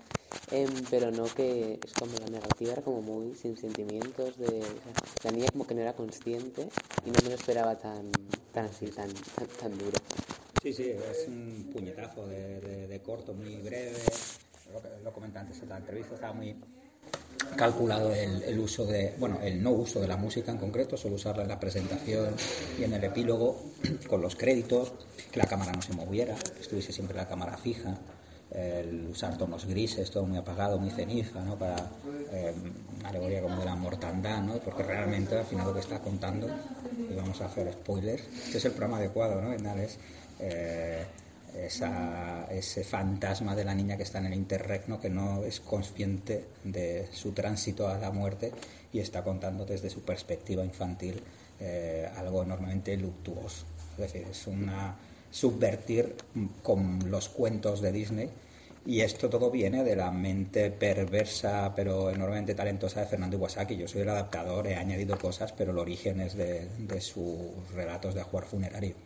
Em, 0.48 0.86
pero 0.86 1.10
no 1.10 1.34
que 1.34 1.80
es 1.82 1.94
como 1.94 2.18
la 2.20 2.28
narrativa 2.28 2.72
era 2.72 2.82
como 2.82 3.02
muy 3.02 3.34
sin 3.34 3.56
sentimientos, 3.56 4.38
de, 4.38 4.82
la 5.22 5.30
niña 5.32 5.50
como 5.50 5.66
que 5.66 5.74
no 5.74 5.80
era 5.82 5.96
consciente 5.96 6.72
y 7.02 7.10
no 7.10 7.20
me 7.22 7.30
lo 7.30 7.34
esperaba 7.34 7.78
tan, 7.78 8.42
tan 8.52 8.66
así, 8.66 8.90
tan, 8.92 9.24
tan, 9.32 9.48
tan 9.56 9.76
duro. 9.78 10.02
Sí, 10.62 10.72
sí, 10.72 10.88
es 10.88 11.28
un 11.28 11.68
puñetazo 11.70 12.26
de, 12.26 12.60
de- 12.88 13.02
corto, 13.02 13.34
muy 13.34 13.60
breve. 13.60 14.26
Lo, 14.72 14.80
lo 15.02 15.12
comenté 15.12 15.38
antes 15.38 15.62
en 15.62 15.68
la 15.68 15.76
entrevista, 15.78 16.14
estaba 16.14 16.32
muy 16.32 16.60
calculado 17.54 18.12
el, 18.12 18.42
el 18.42 18.58
uso 18.58 18.84
de, 18.86 19.14
bueno, 19.18 19.38
el 19.42 19.62
no 19.62 19.70
uso 19.70 20.00
de 20.00 20.08
la 20.08 20.16
música 20.16 20.50
en 20.50 20.58
concreto, 20.58 20.96
solo 20.96 21.16
usarla 21.16 21.42
en 21.42 21.48
la 21.48 21.60
presentación 21.60 22.34
y 22.78 22.84
en 22.84 22.92
el 22.92 23.04
epílogo, 23.04 23.62
con 24.08 24.20
los 24.20 24.36
créditos, 24.36 24.92
que 25.30 25.38
la 25.38 25.46
cámara 25.46 25.72
no 25.72 25.82
se 25.82 25.92
moviera, 25.92 26.34
que 26.34 26.60
estuviese 26.60 26.92
siempre 26.92 27.16
la 27.16 27.28
cámara 27.28 27.56
fija, 27.56 27.98
el 28.50 29.06
usar 29.10 29.36
tonos 29.36 29.66
grises, 29.66 30.10
todo 30.10 30.24
muy 30.24 30.38
apagado, 30.38 30.78
muy 30.78 30.90
ceniza, 30.90 31.42
¿no? 31.42 31.58
Para 31.58 31.76
eh, 32.32 32.54
una 32.98 33.08
alegoría 33.08 33.42
como 33.42 33.58
de 33.58 33.64
la 33.64 33.74
mortandad, 33.74 34.42
¿no? 34.42 34.58
Porque 34.58 34.82
realmente 34.82 35.36
al 35.36 35.44
final 35.44 35.66
lo 35.66 35.74
que 35.74 35.80
está 35.80 35.98
contando, 35.98 36.48
y 37.10 37.14
vamos 37.14 37.40
a 37.40 37.46
hacer 37.46 37.72
spoilers, 37.72 38.22
este 38.22 38.58
es 38.58 38.64
el 38.64 38.72
programa 38.72 38.98
adecuado, 38.98 39.40
¿no? 39.40 39.52
Ese 41.64 42.84
fantasma 42.84 43.54
de 43.54 43.64
la 43.64 43.74
niña 43.74 43.96
que 43.96 44.02
está 44.02 44.18
en 44.18 44.26
el 44.26 44.34
interregno 44.34 45.00
que 45.00 45.10
no 45.10 45.44
es 45.44 45.60
consciente 45.60 46.44
de 46.64 47.08
su 47.12 47.32
tránsito 47.32 47.88
a 47.88 47.98
la 47.98 48.10
muerte 48.10 48.52
y 48.92 49.00
está 49.00 49.22
contando 49.22 49.64
desde 49.64 49.90
su 49.90 50.02
perspectiva 50.02 50.64
infantil 50.64 51.22
eh, 51.60 52.08
algo 52.16 52.42
enormemente 52.42 52.96
luctuoso. 52.96 53.64
Es 53.92 54.12
decir, 54.12 54.26
es 54.30 54.46
una 54.46 54.96
subvertir 55.30 56.14
con 56.62 57.10
los 57.10 57.28
cuentos 57.28 57.80
de 57.80 57.92
Disney 57.92 58.30
y 58.84 59.00
esto 59.00 59.28
todo 59.28 59.50
viene 59.50 59.82
de 59.82 59.96
la 59.96 60.10
mente 60.10 60.70
perversa 60.70 61.72
pero 61.74 62.10
enormemente 62.10 62.54
talentosa 62.54 63.00
de 63.00 63.06
Fernando 63.06 63.36
Iwasaki. 63.36 63.76
Yo 63.76 63.88
soy 63.88 64.02
el 64.02 64.10
adaptador, 64.10 64.66
he 64.66 64.76
añadido 64.76 65.18
cosas, 65.18 65.52
pero 65.52 65.72
el 65.72 65.78
origen 65.78 66.20
es 66.20 66.34
de, 66.34 66.68
de 66.78 67.00
sus 67.00 67.70
relatos 67.74 68.14
de 68.14 68.20
Ajuar 68.20 68.44
Funerario. 68.44 69.05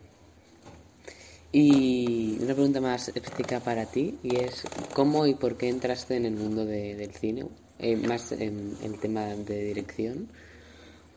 Y 1.53 2.37
una 2.41 2.53
pregunta 2.53 2.79
más 2.79 3.09
específica 3.09 3.59
para 3.59 3.85
ti, 3.85 4.17
y 4.23 4.37
es 4.37 4.63
¿cómo 4.93 5.25
y 5.27 5.33
por 5.35 5.57
qué 5.57 5.67
entraste 5.69 6.15
en 6.15 6.25
el 6.25 6.35
mundo 6.35 6.65
de- 6.65 6.95
del 6.95 7.11
cine? 7.13 7.45
Eh, 7.79 7.95
más 7.97 8.31
en 8.31 8.77
el 8.83 8.97
tema 8.99 9.25
de 9.25 9.63
dirección. 9.65 10.27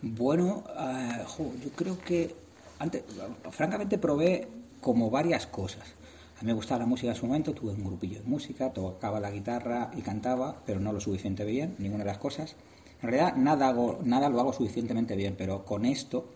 Bueno, 0.03 0.64
jo, 1.26 1.53
yo 1.62 1.70
creo 1.76 1.99
que 2.01 2.35
antes, 2.78 3.05
francamente 3.51 3.99
probé 3.99 4.49
como 4.80 5.11
varias 5.11 5.47
cosas. 5.47 5.85
A 6.39 6.43
mí 6.43 6.49
me 6.49 6.53
gustaba 6.53 6.80
la 6.80 6.87
música 6.87 7.11
en 7.12 7.16
su 7.16 7.26
momento, 7.26 7.53
tuve 7.55 7.72
un 7.72 7.85
grupillo 7.85 8.18
de 8.20 8.26
música, 8.26 8.72
tocaba 8.72 9.20
la 9.20 9.30
guitarra 9.30 9.91
y 9.97 10.03
cantaba, 10.03 10.62
pero 10.66 10.80
no 10.80 10.93
lo 10.93 11.01
suficiente 11.01 11.45
bien, 11.45 11.74
ninguna 11.78 12.05
de 12.05 12.11
las 12.11 12.18
cosas. 12.18 12.57
En 13.03 13.11
realidad 13.11 13.37
nada, 13.37 13.68
hago, 13.68 14.01
nada 14.05 14.28
lo 14.28 14.41
hago 14.41 14.53
suficientemente 14.53 15.14
bien, 15.16 15.37
pero 15.39 15.64
con 15.64 15.85
esto, 15.87 16.26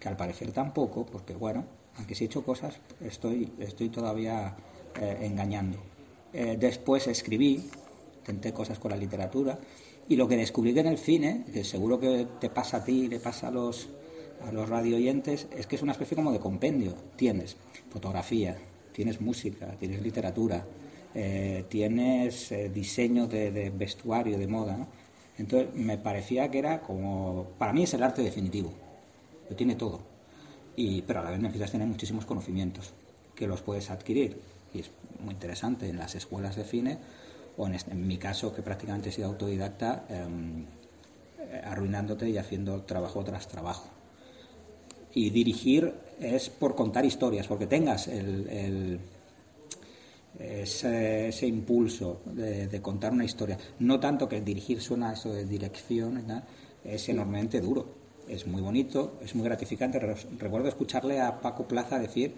que 0.00 0.08
al 0.08 0.16
parecer 0.16 0.50
tampoco, 0.52 1.06
porque 1.06 1.34
bueno, 1.34 1.64
aunque 1.96 2.14
sí 2.14 2.24
he 2.24 2.26
hecho 2.26 2.44
cosas, 2.44 2.74
estoy, 3.00 3.52
estoy 3.58 3.88
todavía 3.88 4.56
eh, 5.00 5.18
engañando. 5.22 5.78
Eh, 6.32 6.56
después 6.58 7.06
escribí, 7.06 7.68
intenté 8.18 8.52
cosas 8.52 8.78
con 8.78 8.90
la 8.90 8.96
literatura, 8.96 9.58
y 10.08 10.16
lo 10.16 10.28
que 10.28 10.36
descubrí 10.36 10.78
en 10.78 10.86
el 10.86 10.98
cine, 10.98 11.44
que 11.52 11.64
seguro 11.64 11.98
que 11.98 12.26
te 12.40 12.50
pasa 12.50 12.78
a 12.78 12.84
ti, 12.84 13.08
le 13.08 13.20
pasa 13.20 13.48
a 13.48 13.50
los, 13.50 13.88
a 14.46 14.52
los 14.52 14.68
radio 14.68 14.96
oyentes, 14.96 15.46
es 15.56 15.66
que 15.66 15.76
es 15.76 15.82
una 15.82 15.92
especie 15.92 16.16
como 16.16 16.32
de 16.32 16.40
compendio. 16.40 16.94
Tienes 17.16 17.56
fotografía, 17.90 18.58
tienes 18.92 19.20
música, 19.20 19.74
tienes 19.78 20.02
literatura, 20.02 20.66
eh, 21.14 21.64
tienes 21.68 22.52
diseño 22.72 23.26
de, 23.26 23.70
vestuario, 23.70 24.36
de 24.36 24.46
moda. 24.46 24.86
Entonces 25.38 25.74
me 25.74 25.96
parecía 25.96 26.50
que 26.50 26.58
era 26.58 26.80
como, 26.80 27.46
para 27.58 27.72
mí 27.72 27.84
es 27.84 27.94
el 27.94 28.02
arte 28.02 28.22
definitivo, 28.22 28.72
lo 29.48 29.56
tiene 29.56 29.74
todo, 29.74 30.00
y, 30.76 31.02
pero 31.02 31.20
a 31.20 31.24
la 31.24 31.30
vez 31.30 31.40
necesitas 31.40 31.70
tener 31.72 31.86
muchísimos 31.86 32.24
conocimientos 32.24 32.92
que 33.34 33.46
los 33.46 33.62
puedes 33.62 33.90
adquirir. 33.90 34.38
Y 34.72 34.80
es 34.80 34.90
muy 35.20 35.34
interesante 35.34 35.88
en 35.88 35.96
las 35.98 36.14
escuelas 36.14 36.56
de 36.56 36.64
cine 36.64 36.98
o 37.56 37.66
en, 37.66 37.74
este- 37.74 37.92
en 37.92 38.06
mi 38.06 38.18
caso 38.18 38.54
que 38.54 38.62
prácticamente 38.62 39.08
he 39.08 39.12
sido 39.12 39.28
autodidacta 39.28 40.04
em, 40.08 40.64
eh, 41.38 41.60
arruinándote 41.64 42.28
y 42.28 42.36
haciendo 42.38 42.82
trabajo 42.82 43.22
tras 43.24 43.46
trabajo. 43.48 43.88
Y 45.14 45.30
dirigir 45.30 45.94
es 46.18 46.50
por 46.50 46.74
contar 46.74 47.04
historias 47.04 47.46
porque 47.46 47.66
tengas 47.68 48.08
el, 48.08 48.48
el- 48.48 49.00
ese, 50.38 51.28
ese 51.28 51.46
impulso 51.46 52.20
de, 52.26 52.66
de 52.66 52.82
contar 52.82 53.12
una 53.12 53.24
historia. 53.24 53.56
No 53.78 54.00
tanto 54.00 54.28
que 54.28 54.40
dirigir 54.40 54.80
suena 54.80 55.10
a 55.10 55.12
eso 55.12 55.32
de 55.32 55.44
dirección 55.44 56.24
es 56.84 57.08
enormemente 57.08 57.60
duro 57.60 58.03
es 58.28 58.46
muy 58.46 58.62
bonito, 58.62 59.18
es 59.22 59.34
muy 59.34 59.44
gratificante. 59.44 59.98
Re- 59.98 60.14
Recuerdo 60.38 60.68
escucharle 60.68 61.20
a 61.20 61.40
Paco 61.40 61.66
Plaza 61.68 61.98
decir 61.98 62.34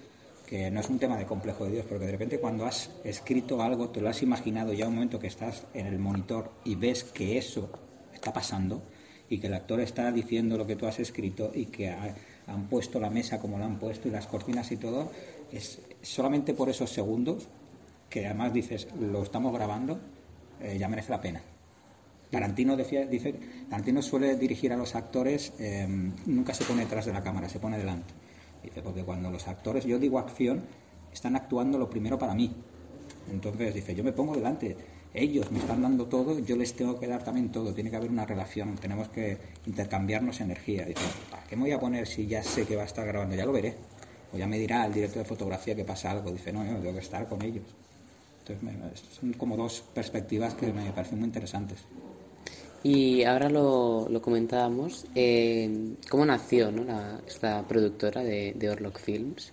que 0.46 0.70
no 0.70 0.80
es 0.80 0.88
un 0.88 0.98
tema 0.98 1.16
de 1.16 1.26
complejo 1.26 1.64
de 1.64 1.72
Dios, 1.72 1.86
porque 1.88 2.06
de 2.06 2.12
repente 2.12 2.38
cuando 2.38 2.66
has 2.66 2.90
escrito 3.04 3.62
algo, 3.62 3.88
te 3.90 4.00
lo 4.00 4.08
has 4.08 4.22
imaginado 4.22 4.72
ya 4.72 4.86
un 4.86 4.94
momento 4.94 5.18
que 5.18 5.26
estás 5.26 5.64
en 5.74 5.86
el 5.86 5.98
monitor 5.98 6.50
y 6.64 6.76
ves 6.76 7.02
que 7.04 7.36
eso 7.36 7.68
está 8.14 8.32
pasando 8.32 8.80
y 9.28 9.38
que 9.38 9.48
el 9.48 9.54
actor 9.54 9.80
está 9.80 10.12
diciendo 10.12 10.56
lo 10.56 10.66
que 10.66 10.76
tú 10.76 10.86
has 10.86 11.00
escrito 11.00 11.50
y 11.52 11.66
que 11.66 11.88
ha- 11.90 12.14
han 12.46 12.68
puesto 12.68 13.00
la 13.00 13.10
mesa 13.10 13.40
como 13.40 13.58
la 13.58 13.64
han 13.66 13.78
puesto 13.80 14.06
y 14.06 14.12
las 14.12 14.28
cortinas 14.28 14.70
y 14.70 14.76
todo, 14.76 15.10
es 15.52 15.80
solamente 16.02 16.54
por 16.54 16.68
esos 16.68 16.90
segundos 16.90 17.48
que 18.08 18.26
además 18.26 18.52
dices, 18.52 18.86
lo 19.00 19.24
estamos 19.24 19.52
grabando, 19.52 19.98
eh, 20.62 20.76
ya 20.78 20.88
merece 20.88 21.10
la 21.10 21.20
pena. 21.20 21.42
Tarantino 22.36 22.76
decía, 22.76 23.06
dice, 23.06 23.34
Tarantino 23.70 24.02
suele 24.02 24.36
dirigir 24.36 24.70
a 24.70 24.76
los 24.76 24.94
actores, 24.94 25.54
eh, 25.58 25.86
nunca 26.26 26.52
se 26.52 26.64
pone 26.66 26.82
detrás 26.82 27.06
de 27.06 27.12
la 27.14 27.22
cámara, 27.22 27.48
se 27.48 27.58
pone 27.58 27.78
delante. 27.78 28.12
Dice, 28.62 28.82
porque 28.82 29.04
cuando 29.04 29.30
los 29.30 29.48
actores, 29.48 29.86
yo 29.86 29.98
digo 29.98 30.18
acción, 30.18 30.64
están 31.10 31.34
actuando 31.34 31.78
lo 31.78 31.88
primero 31.88 32.18
para 32.18 32.34
mí. 32.34 32.54
Entonces 33.32 33.72
dice, 33.72 33.94
yo 33.94 34.04
me 34.04 34.12
pongo 34.12 34.34
delante, 34.34 34.76
ellos 35.14 35.50
me 35.50 35.60
están 35.60 35.80
dando 35.80 36.04
todo, 36.08 36.38
yo 36.40 36.56
les 36.56 36.74
tengo 36.74 37.00
que 37.00 37.06
dar 37.06 37.24
también 37.24 37.50
todo, 37.50 37.72
tiene 37.72 37.88
que 37.88 37.96
haber 37.96 38.10
una 38.10 38.26
relación, 38.26 38.74
tenemos 38.74 39.08
que 39.08 39.38
intercambiarnos 39.64 40.42
energía. 40.42 40.84
Dice, 40.84 41.00
¿para 41.30 41.42
qué 41.44 41.56
me 41.56 41.62
voy 41.62 41.72
a 41.72 41.80
poner 41.80 42.06
si 42.06 42.26
ya 42.26 42.42
sé 42.42 42.66
que 42.66 42.76
va 42.76 42.82
a 42.82 42.86
estar 42.86 43.06
grabando? 43.06 43.34
Ya 43.34 43.46
lo 43.46 43.52
veré. 43.52 43.76
O 44.34 44.36
ya 44.36 44.46
me 44.46 44.58
dirá 44.58 44.84
el 44.84 44.92
director 44.92 45.22
de 45.22 45.28
fotografía 45.28 45.74
que 45.74 45.84
pasa 45.84 46.10
algo. 46.10 46.30
Dice, 46.32 46.52
no, 46.52 46.66
yo 46.66 46.76
tengo 46.80 46.92
que 46.92 46.98
estar 46.98 47.26
con 47.26 47.40
ellos. 47.40 47.64
Entonces, 48.46 49.02
son 49.18 49.32
como 49.32 49.56
dos 49.56 49.82
perspectivas 49.94 50.52
que 50.54 50.70
me 50.70 50.90
parecen 50.92 51.18
muy 51.18 51.28
interesantes. 51.28 51.86
Y 52.82 53.24
ahora 53.24 53.48
lo, 53.48 54.08
comentábamos, 54.22 55.06
eh, 55.14 55.94
¿cómo 56.08 56.24
nació 56.24 56.70
esta 57.26 57.62
productora 57.66 58.22
de, 58.22 58.52
de 58.54 58.70
Orlok 58.70 58.98
Films? 58.98 59.52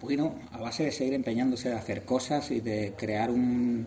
Bueno, 0.00 0.34
a 0.52 0.58
base 0.58 0.84
de 0.84 0.92
seguir 0.92 1.14
empeñándose 1.14 1.70
de 1.70 1.74
hacer 1.74 2.04
cosas 2.04 2.50
y 2.52 2.60
de 2.60 2.94
crear 2.96 3.30
un, 3.30 3.86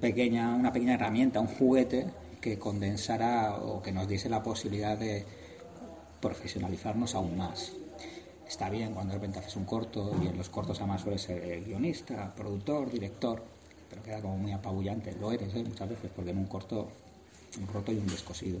pequeña, 0.00 0.54
una 0.54 0.72
pequeña 0.72 0.94
herramienta, 0.94 1.40
un 1.40 1.48
juguete 1.48 2.06
que 2.40 2.58
condensara 2.58 3.56
o 3.56 3.82
que 3.82 3.90
nos 3.90 4.06
diese 4.06 4.28
la 4.28 4.42
posibilidad 4.42 4.96
de 4.96 5.24
profesionalizarnos 6.20 7.14
aún 7.14 7.36
más. 7.36 7.72
Está 8.46 8.70
bien 8.70 8.92
cuando 8.92 9.12
de 9.12 9.18
repente 9.18 9.38
haces 9.40 9.56
un 9.56 9.64
corto 9.64 10.12
y 10.22 10.28
en 10.28 10.36
los 10.36 10.50
cortos 10.50 10.78
además 10.78 11.00
suele 11.00 11.18
ser 11.18 11.64
guionista, 11.64 12.32
productor, 12.34 12.90
director, 12.90 13.42
pero 13.90 14.02
queda 14.02 14.20
como 14.20 14.36
muy 14.36 14.52
apabullante. 14.52 15.12
Lo 15.18 15.32
eres 15.32 15.54
¿eh? 15.54 15.64
muchas 15.66 15.88
veces 15.88 16.10
porque 16.14 16.30
en 16.30 16.38
un 16.38 16.46
corto 16.46 16.88
un 17.56 17.66
roto 17.66 17.92
y 17.92 17.96
un 17.96 18.06
descosido. 18.06 18.60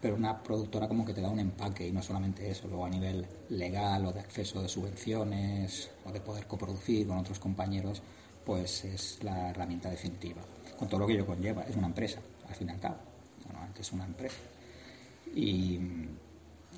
Pero 0.00 0.16
una 0.16 0.42
productora 0.42 0.86
como 0.86 1.04
que 1.04 1.14
te 1.14 1.20
da 1.20 1.30
un 1.30 1.38
empaque 1.38 1.88
y 1.88 1.92
no 1.92 2.02
solamente 2.02 2.50
eso, 2.50 2.68
luego 2.68 2.84
a 2.84 2.90
nivel 2.90 3.26
legal 3.48 4.04
o 4.06 4.12
de 4.12 4.20
acceso 4.20 4.60
de 4.60 4.68
subvenciones 4.68 5.90
o 6.04 6.12
de 6.12 6.20
poder 6.20 6.46
coproducir 6.46 7.06
con 7.06 7.18
otros 7.18 7.38
compañeros, 7.38 8.02
pues 8.44 8.84
es 8.84 9.18
la 9.22 9.50
herramienta 9.50 9.88
definitiva. 9.88 10.42
Con 10.78 10.88
todo 10.88 11.00
lo 11.00 11.06
que 11.06 11.14
ello 11.14 11.26
conlleva, 11.26 11.62
es 11.62 11.76
una 11.76 11.86
empresa, 11.86 12.20
al 12.48 12.54
fin 12.54 12.68
y 12.68 12.72
al 12.72 12.80
cabo. 12.80 12.96
Antes 13.62 13.92
una 13.92 14.04
empresa. 14.04 14.36
Y 15.34 15.78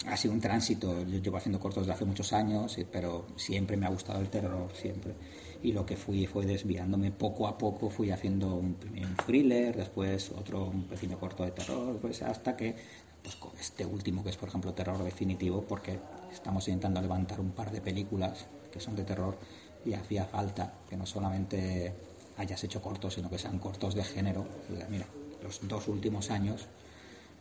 ha 0.07 0.17
sido 0.17 0.35
un 0.35 0.41
tránsito, 0.41 1.03
yo 1.05 1.19
llevo 1.19 1.37
haciendo 1.37 1.59
cortos 1.59 1.85
desde 1.85 1.95
hace 1.95 2.05
muchos 2.05 2.33
años, 2.33 2.77
eh, 2.79 2.87
pero 2.91 3.27
siempre 3.37 3.77
me 3.77 3.87
ha 3.87 3.89
gustado 3.89 4.21
el 4.21 4.29
terror, 4.29 4.71
siempre. 4.75 5.15
Y 5.63 5.73
lo 5.73 5.87
que 5.87 5.97
fui 5.97 6.27
fue 6.27 6.47
desviándome 6.47 7.11
poco 7.11 7.49
a 7.49 7.57
poco, 7.57 7.91
fui 7.91 8.11
haciendo 8.11 8.55
un, 8.55 8.77
un 8.95 9.17
thriller, 9.25 9.77
después 9.77 10.31
otro 10.31 10.67
un 10.67 10.85
pequeño 10.85 11.19
corto 11.19 11.45
de 11.45 11.51
terror, 11.53 11.99
pues 12.01 12.23
hasta 12.23 12.57
que 12.57 12.77
pues 13.23 13.35
con 13.37 13.51
este 13.59 13.85
último 13.85 14.23
que 14.23 14.31
es 14.31 14.37
por 14.37 14.49
ejemplo 14.49 14.73
terror 14.73 15.03
definitivo, 15.03 15.63
porque 15.63 15.99
estamos 16.33 16.69
intentando 16.69 17.01
levantar 17.01 17.41
un 17.41 17.51
par 17.51 17.73
de 17.73 17.81
películas 17.81 18.47
que 18.71 18.79
son 18.79 18.95
de 18.95 19.03
terror 19.03 19.37
y 19.85 19.95
hacía 19.95 20.25
falta 20.25 20.75
que 20.89 20.97
no 20.97 21.07
solamente 21.07 21.93
hayas 22.37 22.63
hecho 22.63 22.81
cortos, 22.81 23.15
sino 23.15 23.31
que 23.31 23.39
sean 23.39 23.59
cortos 23.59 23.95
de 23.95 24.05
género. 24.05 24.47
Mira, 24.91 25.07
los 25.43 25.67
dos 25.67 25.89
últimos 25.89 26.31
años 26.31 26.67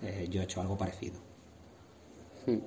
eh, 0.02 0.28
yo 0.32 0.42
he 0.42 0.46
hecho 0.46 0.62
algo 0.62 0.78
parecido. 0.78 1.35
Hmm. 2.46 2.58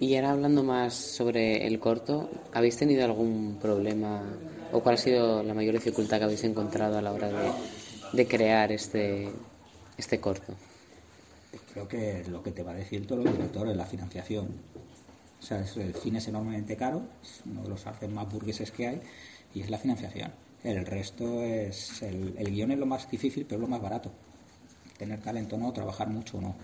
Y 0.00 0.14
ahora 0.14 0.30
hablando 0.30 0.62
más 0.62 0.94
sobre 0.94 1.66
el 1.66 1.80
corto, 1.80 2.30
¿habéis 2.52 2.76
tenido 2.76 3.04
algún 3.04 3.58
problema 3.60 4.22
o 4.70 4.80
cuál 4.80 4.94
ha 4.94 4.98
sido 4.98 5.42
la 5.42 5.54
mayor 5.54 5.74
dificultad 5.74 6.18
que 6.18 6.24
habéis 6.24 6.44
encontrado 6.44 6.98
a 6.98 7.02
la 7.02 7.12
hora 7.12 7.30
de, 8.12 8.28
crear 8.28 8.70
este, 8.70 9.28
este 9.96 10.20
corto? 10.20 10.54
Creo 11.72 11.88
que 11.88 12.24
lo 12.28 12.42
que 12.42 12.52
te 12.52 12.62
va 12.62 12.72
a 12.72 12.74
decir 12.74 13.06
todos 13.06 13.24
los 13.24 13.32
directores 13.34 13.72
es 13.72 13.76
la 13.76 13.86
financiación. 13.86 14.48
O 15.40 15.42
sea, 15.42 15.58
el 15.58 15.94
cine 15.94 16.18
es 16.18 16.28
enormemente 16.28 16.76
caro, 16.76 17.02
es 17.22 17.42
uno 17.46 17.62
de 17.62 17.68
los 17.68 17.86
artes 17.86 18.08
más 18.08 18.30
burgueses 18.30 18.70
que 18.70 18.86
hay, 18.86 19.00
y 19.54 19.62
es 19.62 19.70
la 19.70 19.78
financiación. 19.78 20.32
El 20.62 20.84
resto 20.86 21.42
es. 21.42 22.02
El, 22.02 22.34
el 22.38 22.50
guion 22.50 22.72
es 22.72 22.78
lo 22.78 22.86
más 22.86 23.10
difícil, 23.10 23.44
pero 23.46 23.56
es 23.56 23.62
lo 23.62 23.68
más 23.68 23.80
barato. 23.80 24.10
Tener 24.96 25.20
talento 25.20 25.56
o 25.56 25.58
no, 25.58 25.72
trabajar 25.72 26.08
mucho 26.08 26.38
o 26.38 26.40
no. 26.40 26.54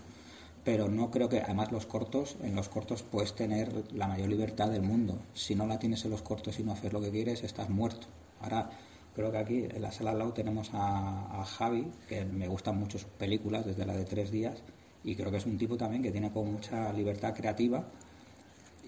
Pero 0.64 0.88
no 0.88 1.10
creo 1.10 1.28
que, 1.28 1.40
además, 1.40 1.72
los 1.72 1.86
cortos, 1.86 2.36
en 2.42 2.56
los 2.56 2.68
cortos 2.68 3.02
puedes 3.02 3.34
tener 3.34 3.92
la 3.92 4.08
mayor 4.08 4.28
libertad 4.28 4.70
del 4.70 4.82
mundo. 4.82 5.18
Si 5.34 5.54
no 5.54 5.66
la 5.66 5.78
tienes 5.78 6.04
en 6.04 6.10
los 6.10 6.22
cortos 6.22 6.58
y 6.58 6.62
no 6.62 6.72
haces 6.72 6.92
lo 6.92 7.00
que 7.00 7.10
quieres, 7.10 7.44
estás 7.44 7.68
muerto. 7.68 8.06
Ahora, 8.40 8.70
creo 9.14 9.30
que 9.30 9.38
aquí 9.38 9.64
en 9.70 9.82
la 9.82 9.92
sala 9.92 10.12
al 10.12 10.18
lado 10.18 10.32
tenemos 10.32 10.70
a, 10.72 11.40
a 11.40 11.44
Javi, 11.44 11.90
que 12.08 12.24
me 12.24 12.48
gustan 12.48 12.78
mucho 12.78 12.98
sus 12.98 13.08
películas, 13.08 13.66
desde 13.66 13.84
la 13.84 13.94
de 13.94 14.04
tres 14.04 14.30
días, 14.30 14.62
y 15.04 15.14
creo 15.14 15.30
que 15.30 15.36
es 15.36 15.46
un 15.46 15.58
tipo 15.58 15.76
también 15.76 16.02
que 16.02 16.10
tiene 16.10 16.32
como 16.32 16.52
mucha 16.52 16.92
libertad 16.92 17.34
creativa 17.34 17.84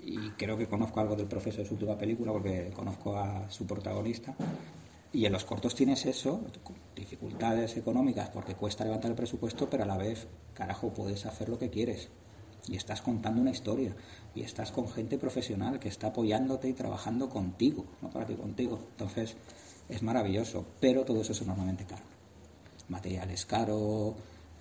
y 0.07 0.31
creo 0.31 0.57
que 0.57 0.67
conozco 0.67 1.01
algo 1.01 1.17
del 1.17 1.27
proceso 1.27 1.59
de 1.59 1.67
su 1.67 1.75
última 1.75 1.99
película 1.99 2.33
porque 2.33 2.71
conozco 2.75 3.17
a 3.17 3.51
su 3.51 3.67
protagonista. 3.67 4.35
Y 5.17 5.25
en 5.25 5.33
los 5.33 5.47
cortos 5.47 5.75
tienes 5.75 6.05
eso, 6.05 6.43
dificultades 6.95 7.75
económicas 7.79 8.29
porque 8.29 8.55
cuesta 8.55 8.85
levantar 8.85 9.13
el 9.13 9.17
presupuesto, 9.17 9.67
pero 9.71 9.85
a 9.85 9.87
la 9.87 9.97
vez, 9.97 10.27
carajo, 10.53 10.93
puedes 10.93 11.25
hacer 11.25 11.49
lo 11.49 11.59
que 11.59 11.71
quieres. 11.71 12.11
Y 12.69 12.77
estás 12.77 13.01
contando 13.01 13.41
una 13.41 13.51
historia. 13.51 13.97
Y 14.35 14.43
estás 14.43 14.73
con 14.73 14.91
gente 14.91 15.17
profesional 15.17 15.79
que 15.79 15.89
está 15.89 16.09
apoyándote 16.09 16.69
y 16.69 16.75
trabajando 16.75 17.31
contigo, 17.31 17.87
no 18.03 18.11
para 18.11 18.27
ti, 18.27 18.35
contigo. 18.35 18.79
Entonces, 18.91 19.39
es 19.89 20.03
maravilloso, 20.03 20.67
pero 20.81 21.07
todo 21.07 21.23
eso 21.23 21.33
es 21.33 21.41
enormemente 21.41 21.87
caro. 21.87 22.05
Material 22.91 23.31
es 23.31 23.47
caro, 23.47 24.17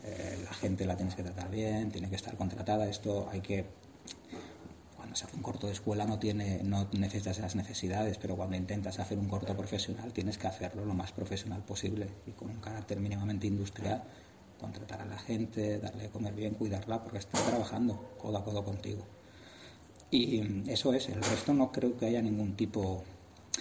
eh, 0.05 0.39
la 0.41 0.53
gente 0.53 0.85
la 0.85 0.95
tienes 0.95 1.15
que 1.15 1.23
tratar 1.23 1.51
bien, 1.51 1.91
tiene 1.91 2.09
que 2.09 2.15
estar 2.15 2.37
contratada. 2.37 2.87
Esto 2.87 3.27
hay 3.29 3.41
que 3.41 3.65
cuando 5.15 5.19
se 5.19 5.25
hace 5.25 5.37
un 5.37 5.43
corto 5.43 5.67
de 5.67 5.73
escuela 5.73 6.05
no 6.05 6.19
tiene 6.19 6.61
no 6.63 6.87
necesitas 6.91 7.37
esas 7.37 7.55
necesidades 7.55 8.17
pero 8.17 8.35
cuando 8.35 8.57
intentas 8.57 8.99
hacer 8.99 9.17
un 9.17 9.29
corto 9.29 9.55
profesional 9.55 10.11
tienes 10.11 10.37
que 10.37 10.47
hacerlo 10.47 10.83
lo 10.83 10.93
más 10.93 11.13
profesional 11.13 11.63
posible 11.63 12.09
y 12.27 12.31
con 12.31 12.49
un 12.49 12.59
carácter 12.59 12.99
mínimamente 12.99 13.47
industrial 13.47 14.03
contratar 14.59 15.01
a 15.01 15.05
la 15.05 15.17
gente, 15.17 15.79
darle 15.79 16.03
de 16.03 16.09
comer 16.09 16.33
bien, 16.33 16.53
cuidarla, 16.53 17.03
porque 17.03 17.19
está 17.19 17.39
trabajando 17.39 18.15
codo 18.17 18.37
a 18.37 18.43
codo 18.43 18.63
contigo. 18.63 19.03
Y 20.11 20.41
mm, 20.41 20.69
eso 20.69 20.93
es, 20.93 21.09
el 21.09 21.21
resto 21.21 21.53
no 21.53 21.71
creo 21.71 21.97
que 21.97 22.05
haya 22.05 22.21
ningún 22.21 22.55
tipo... 22.55 23.03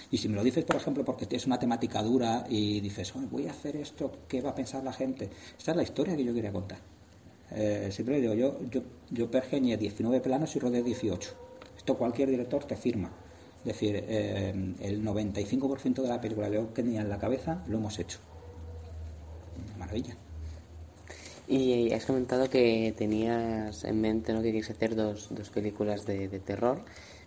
Y 0.09 0.17
si 0.17 0.29
me 0.29 0.35
lo 0.35 0.43
dices, 0.43 0.63
por 0.63 0.77
ejemplo, 0.77 1.03
porque 1.03 1.27
es 1.29 1.45
una 1.45 1.59
temática 1.59 2.01
dura 2.01 2.45
y 2.49 2.79
dices, 2.79 3.13
"Oye, 3.15 3.27
voy 3.29 3.47
a 3.47 3.51
hacer 3.51 3.75
esto, 3.75 4.19
¿qué 4.27 4.41
va 4.41 4.51
a 4.51 4.55
pensar 4.55 4.83
la 4.83 4.93
gente? 4.93 5.29
Esta 5.57 5.71
es 5.71 5.77
la 5.77 5.83
historia 5.83 6.15
que 6.15 6.23
yo 6.23 6.33
quería 6.33 6.51
contar. 6.53 6.79
Eh, 7.51 7.89
siempre 7.91 8.21
digo, 8.21 8.33
yo, 8.33 8.57
yo, 8.69 8.81
yo 9.11 9.29
pergeñé 9.29 9.77
19 9.77 10.21
planos 10.21 10.55
y 10.55 10.59
rodé 10.59 10.81
18. 10.81 11.44
Esto 11.85 11.99
cualquier 11.99 12.29
director 12.31 12.63
te 12.65 12.75
firma. 12.75 13.11
Es 13.59 13.65
decir, 13.73 13.93
eh, 14.07 14.73
el 14.79 15.03
95% 15.03 16.01
de 16.01 16.09
la 16.09 16.19
película 16.19 16.49
que 16.49 16.55
yo 16.55 16.65
tenía 16.69 17.01
en 17.01 17.09
la 17.09 17.19
cabeza 17.19 17.63
lo 17.67 17.77
hemos 17.77 17.99
hecho. 17.99 18.17
Una 19.67 19.77
maravilla. 19.77 20.15
Y 21.47 21.91
has 21.93 22.05
comentado 22.05 22.49
que 22.49 22.93
tenías 22.97 23.83
en 23.83 24.01
mente 24.01 24.33
¿no? 24.33 24.39
que 24.41 24.47
querías 24.49 24.69
hacer 24.71 24.95
dos, 24.95 25.27
dos 25.31 25.49
películas 25.51 26.05
de, 26.05 26.27
de 26.27 26.39
terror, 26.39 26.83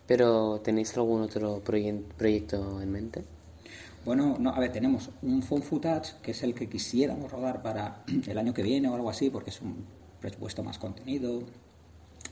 pero 0.07 0.61
¿tenéis 0.61 0.97
algún 0.97 1.23
otro 1.23 1.63
proye- 1.65 2.03
proyecto 2.17 2.81
en 2.83 2.91
mente? 2.93 3.25
Bueno, 4.05 4.37
no, 4.39 4.51
a 4.51 4.61
ver, 4.61 4.73
tenemos 4.73 5.11
un 5.23 5.43
phone 5.43 5.63
footage 5.63 6.15
que 6.23 6.31
es 6.31 6.43
el 6.43 6.55
que 6.55 6.69
quisiéramos 6.69 7.31
rodar 7.31 7.63
para 7.63 8.05
el 8.27 8.39
año 8.39 8.55
que 8.55 8.63
viene 8.63 8.89
o 8.89 8.95
algo 8.95 9.11
así, 9.11 9.31
porque 9.31 9.51
es 9.51 9.61
un 9.61 9.85
presupuesto 10.21 10.63
más 10.63 10.79
contenido, 10.79 11.43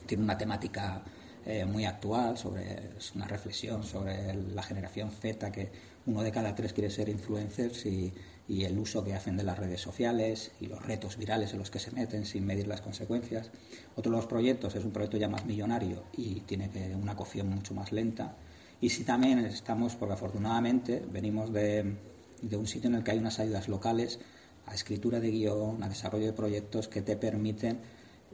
tiene 0.06 0.24
una 0.24 0.38
temática 0.38 1.04
eh, 1.46 1.64
muy 1.64 1.84
actual, 1.84 2.36
sobre, 2.36 2.90
es 2.98 3.14
una 3.14 3.26
reflexión 3.26 3.84
sobre 3.84 4.34
la 4.34 4.62
generación 4.62 5.10
Z, 5.10 5.52
que 5.52 5.70
uno 6.04 6.22
de 6.22 6.32
cada 6.32 6.54
tres 6.54 6.72
quiere 6.72 6.90
ser 6.90 7.08
influencers 7.08 7.86
y, 7.86 8.12
y 8.48 8.64
el 8.64 8.78
uso 8.78 9.02
que 9.04 9.14
hacen 9.14 9.36
de 9.36 9.44
las 9.44 9.58
redes 9.58 9.80
sociales 9.80 10.52
y 10.60 10.66
los 10.66 10.84
retos 10.84 11.16
virales 11.16 11.52
en 11.52 11.58
los 11.58 11.70
que 11.70 11.78
se 11.78 11.90
meten 11.92 12.26
sin 12.26 12.44
medir 12.44 12.66
las 12.66 12.80
consecuencias. 12.80 13.50
Otro 13.96 14.12
de 14.12 14.18
los 14.18 14.26
proyectos 14.26 14.74
es 14.74 14.84
un 14.84 14.92
proyecto 14.92 15.16
ya 15.16 15.28
más 15.28 15.46
millonario 15.46 16.04
y 16.16 16.40
tiene 16.40 16.70
que 16.70 16.94
una 16.94 17.16
cocción 17.16 17.48
mucho 17.48 17.74
más 17.74 17.92
lenta. 17.92 18.36
Y 18.80 18.90
sí 18.90 19.04
también 19.04 19.38
estamos, 19.38 19.96
porque 19.96 20.14
afortunadamente 20.14 21.02
venimos 21.10 21.52
de, 21.52 21.96
de 22.42 22.56
un 22.56 22.66
sitio 22.66 22.88
en 22.90 22.96
el 22.96 23.04
que 23.04 23.12
hay 23.12 23.18
unas 23.18 23.38
ayudas 23.40 23.68
locales 23.68 24.20
a 24.66 24.74
escritura 24.74 25.20
de 25.20 25.30
guion, 25.30 25.82
a 25.82 25.88
desarrollo 25.88 26.26
de 26.26 26.32
proyectos 26.32 26.88
que 26.88 27.02
te 27.02 27.16
permiten 27.16 27.78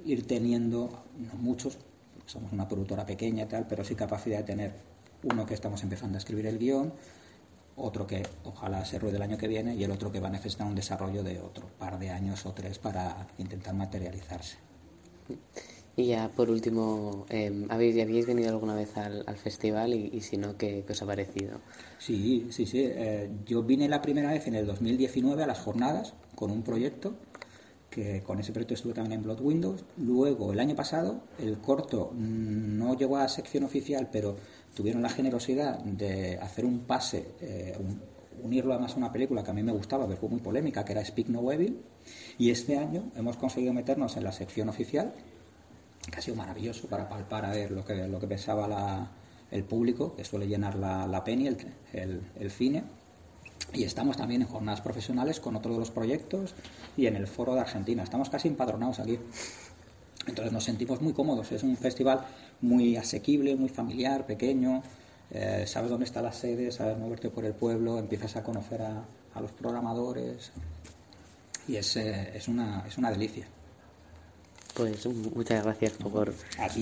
ir 0.04 0.26
teniendo, 0.26 1.04
no 1.16 1.34
muchos, 1.34 1.78
somos 2.26 2.52
una 2.52 2.68
productora 2.68 3.06
pequeña 3.06 3.44
y 3.44 3.46
tal, 3.46 3.66
pero 3.66 3.84
sí 3.84 3.94
capacidad 3.94 4.38
de 4.38 4.44
tener 4.44 4.74
uno 5.22 5.46
que 5.46 5.54
estamos 5.54 5.82
empezando 5.82 6.16
a 6.16 6.20
escribir 6.20 6.46
el 6.46 6.58
guion, 6.58 6.92
otro 7.76 8.06
que 8.06 8.22
ojalá 8.44 8.84
se 8.84 8.98
ruede 8.98 9.16
el 9.16 9.22
año 9.22 9.38
que 9.38 9.48
viene 9.48 9.74
y 9.74 9.84
el 9.84 9.90
otro 9.90 10.12
que 10.12 10.20
va 10.20 10.28
a 10.28 10.30
necesitar 10.32 10.66
un 10.66 10.74
desarrollo 10.74 11.22
de 11.22 11.40
otro 11.40 11.68
par 11.78 11.98
de 11.98 12.10
años 12.10 12.46
o 12.46 12.52
tres 12.52 12.78
para 12.78 13.28
intentar 13.38 13.74
materializarse. 13.74 14.58
Y 15.96 16.06
ya 16.08 16.28
por 16.34 16.50
último, 16.50 17.26
eh, 17.30 17.66
¿habéis, 17.70 18.00
¿habéis 18.02 18.26
venido 18.26 18.50
alguna 18.50 18.74
vez 18.74 18.96
al, 18.96 19.24
al 19.26 19.36
festival 19.36 19.94
y, 19.94 20.10
y 20.12 20.20
si 20.22 20.36
no, 20.38 20.56
¿qué, 20.56 20.84
qué 20.86 20.92
os 20.92 21.02
ha 21.02 21.06
parecido? 21.06 21.60
Sí, 21.98 22.48
sí, 22.50 22.66
sí. 22.66 22.80
eh, 22.84 23.30
yo 23.46 23.62
vine 23.62 23.88
la 23.88 24.02
primera 24.02 24.30
vez 24.32 24.46
en 24.46 24.54
el 24.56 24.66
2019 24.66 25.42
a 25.44 25.46
las 25.46 25.60
jornadas 25.60 26.14
con 26.34 26.50
un 26.50 26.62
proyecto, 26.62 27.14
que 27.94 28.22
con 28.22 28.40
ese 28.40 28.52
proyecto 28.52 28.74
estuve 28.74 28.94
también 28.94 29.20
en 29.20 29.22
Blood 29.24 29.40
Windows. 29.40 29.84
Luego, 29.98 30.52
el 30.52 30.58
año 30.60 30.74
pasado, 30.74 31.20
el 31.38 31.58
corto 31.58 32.10
mm, 32.14 32.78
no 32.78 32.96
llegó 32.96 33.18
a 33.18 33.28
sección 33.28 33.64
oficial, 33.64 34.08
pero 34.10 34.36
tuvieron 34.74 35.02
la 35.02 35.10
generosidad 35.10 35.78
de 35.84 36.38
hacer 36.38 36.64
un 36.64 36.80
pase, 36.80 37.28
eh, 37.40 37.76
un- 37.78 38.00
unirlo 38.42 38.72
además 38.72 38.94
a 38.94 38.96
una 38.96 39.12
película 39.12 39.44
que 39.44 39.50
a 39.50 39.54
mí 39.54 39.62
me 39.62 39.72
gustaba, 39.72 40.06
pero 40.06 40.18
fue 40.18 40.28
muy 40.30 40.40
polémica, 40.40 40.84
que 40.84 40.92
era 40.92 41.04
Speak 41.04 41.28
No 41.28 41.52
Evil. 41.52 41.80
Y 42.38 42.50
este 42.50 42.76
año 42.78 43.04
hemos 43.14 43.36
conseguido 43.36 43.72
meternos 43.74 44.16
en 44.16 44.24
la 44.24 44.32
sección 44.32 44.68
oficial, 44.70 45.12
que 46.10 46.18
ha 46.18 46.22
sido 46.22 46.36
maravilloso 46.36 46.88
para 46.88 47.08
palpar 47.08 47.44
a 47.44 47.50
ver 47.50 47.70
lo 47.70 47.84
que, 47.84 48.08
lo 48.08 48.18
que 48.18 48.26
pensaba 48.26 48.66
la- 48.66 49.10
el 49.50 49.64
público, 49.64 50.16
que 50.16 50.24
suele 50.24 50.48
llenar 50.48 50.76
la, 50.76 51.06
la 51.06 51.22
Penny, 51.22 51.46
el, 51.48 51.56
el, 51.92 52.20
el 52.40 52.50
cine. 52.50 52.84
Y 53.72 53.84
estamos 53.84 54.16
también 54.16 54.42
en 54.42 54.48
jornadas 54.48 54.80
profesionales 54.80 55.40
con 55.40 55.56
otro 55.56 55.72
de 55.72 55.78
los 55.78 55.90
proyectos 55.90 56.54
y 56.96 57.06
en 57.06 57.16
el 57.16 57.26
foro 57.26 57.54
de 57.54 57.60
Argentina. 57.60 58.02
Estamos 58.02 58.28
casi 58.28 58.48
empadronados 58.48 59.00
aquí. 59.00 59.18
Entonces 60.26 60.52
nos 60.52 60.64
sentimos 60.64 61.00
muy 61.00 61.12
cómodos. 61.12 61.50
Es 61.52 61.62
un 61.62 61.76
festival 61.76 62.20
muy 62.60 62.96
asequible, 62.96 63.56
muy 63.56 63.68
familiar, 63.68 64.26
pequeño. 64.26 64.82
Eh, 65.30 65.64
sabes 65.66 65.90
dónde 65.90 66.04
está 66.04 66.20
la 66.20 66.32
sede, 66.32 66.70
sabes 66.70 66.98
moverte 66.98 67.30
por 67.30 67.44
el 67.44 67.54
pueblo, 67.54 67.98
empiezas 67.98 68.36
a 68.36 68.42
conocer 68.42 68.82
a, 68.82 69.04
a 69.34 69.40
los 69.40 69.52
programadores. 69.52 70.52
Y 71.66 71.76
es, 71.76 71.96
eh, 71.96 72.32
es, 72.34 72.48
una, 72.48 72.84
es 72.86 72.98
una 72.98 73.10
delicia. 73.10 73.46
Pues 74.74 75.06
muchas 75.06 75.64
gracias 75.64 75.92
por, 75.92 76.32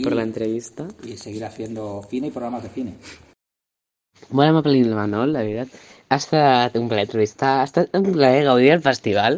por 0.03 0.12
la 0.12 0.22
entrevista. 0.22 0.87
Y 1.05 1.16
seguir 1.16 1.45
haciendo 1.45 2.03
cine 2.09 2.28
y 2.28 2.31
programas 2.31 2.62
de 2.62 2.68
cine. 2.68 2.95
Amable 4.31 4.78
i 4.78 4.85
Manol, 4.85 5.33
la 5.33 5.43
veritat. 5.43 5.68
Ha 6.11 6.17
estat 6.19 6.75
un 6.79 6.89
plaer 6.91 7.05
entrevistar, 7.07 7.51
ha 7.61 7.67
estat 7.69 7.93
un 7.95 8.07
plaer 8.09 8.41
gaudir 8.47 8.71
del 8.73 8.81
festival. 8.83 9.37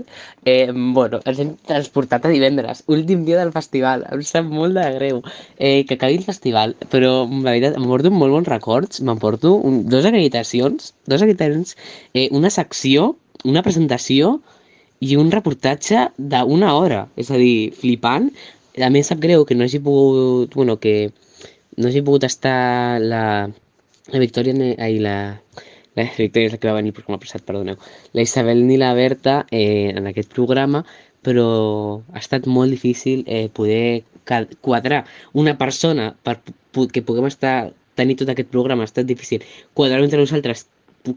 Eh, 0.52 0.70
bueno, 0.98 1.18
ens 1.28 1.40
hem 1.42 1.50
transportat 1.68 2.24
a 2.24 2.30
divendres, 2.32 2.80
últim 2.94 3.26
dia 3.26 3.40
del 3.40 3.50
festival. 3.56 4.06
Em 4.16 4.22
sap 4.28 4.46
molt 4.48 4.78
de 4.78 4.86
greu 4.94 5.18
eh, 5.58 5.84
que 5.88 5.98
acabi 5.98 6.16
el 6.16 6.24
festival, 6.24 6.72
però 6.94 7.10
la 7.26 7.50
veritat 7.50 7.76
m'emporto 7.76 8.12
molt 8.14 8.32
bons 8.36 8.48
records. 8.48 9.02
M'emporto 9.04 9.52
dos 9.94 10.08
acreditacions, 10.08 10.94
dos 11.12 11.20
acreditacions, 11.26 11.76
eh, 12.14 12.30
una 12.40 12.48
secció, 12.56 13.10
una 13.52 13.64
presentació 13.66 14.38
i 15.04 15.18
un 15.20 15.28
reportatge 15.34 16.06
d'una 16.16 16.72
hora. 16.78 17.02
És 17.20 17.28
a 17.28 17.40
dir, 17.42 17.72
flipant. 17.82 18.30
A 18.80 18.88
em 18.88 18.96
sap 19.04 19.20
greu 19.20 19.44
que 19.44 19.58
no 19.58 19.68
hagi 19.68 19.82
pogut... 19.90 20.56
Bueno, 20.56 20.78
que 20.80 21.12
no 21.76 21.92
hagi 21.92 22.00
pogut 22.00 22.24
estar 22.30 22.96
la, 23.02 23.26
la 24.08 24.24
Victòria 24.24 24.72
ai, 24.78 24.96
la, 25.04 25.18
la 25.96 26.06
Victòria 26.16 26.48
és 26.48 26.54
la 26.56 26.60
que 26.60 26.70
va 26.70 26.78
venir 26.80 26.94
m'ha 26.96 27.20
passat, 27.20 27.44
perdoneu. 27.48 27.76
La 28.12 28.24
Isabel 28.24 28.66
ni 28.66 28.78
la 28.80 28.92
Berta 28.94 29.46
eh, 29.50 29.92
en 29.96 30.06
aquest 30.08 30.32
programa, 30.32 30.84
però 31.22 32.02
ha 32.12 32.18
estat 32.18 32.46
molt 32.46 32.70
difícil 32.70 33.24
eh, 33.26 33.48
poder 33.48 34.04
quadrar 34.60 35.04
una 35.32 35.56
persona 35.58 36.12
per 36.22 36.38
que 36.92 37.02
puguem 37.02 37.26
estar 37.26 37.72
tenir 37.94 38.16
tot 38.16 38.30
aquest 38.32 38.48
programa, 38.48 38.86
ha 38.86 38.90
estat 38.90 39.06
difícil 39.06 39.42
quadrar-ho 39.74 40.04
entre 40.04 40.20
nosaltres 40.20 40.66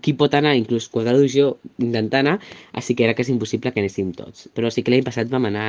qui 0.01 0.15
pot 0.17 0.33
anar, 0.33 0.55
inclús 0.57 0.87
quadrar-ho 0.89 1.27
jo 1.29 1.45
intentar 1.77 2.23
anar, 2.23 2.39
així 2.73 2.95
que 2.97 3.05
era 3.05 3.13
quasi 3.13 3.31
impossible 3.35 3.71
que 3.71 3.83
anéssim 3.83 4.11
tots. 4.17 4.47
Però 4.57 4.71
sí 4.73 4.81
que 4.81 4.91
l'any 4.91 5.05
passat 5.05 5.29
vam 5.29 5.45
anar, 5.51 5.67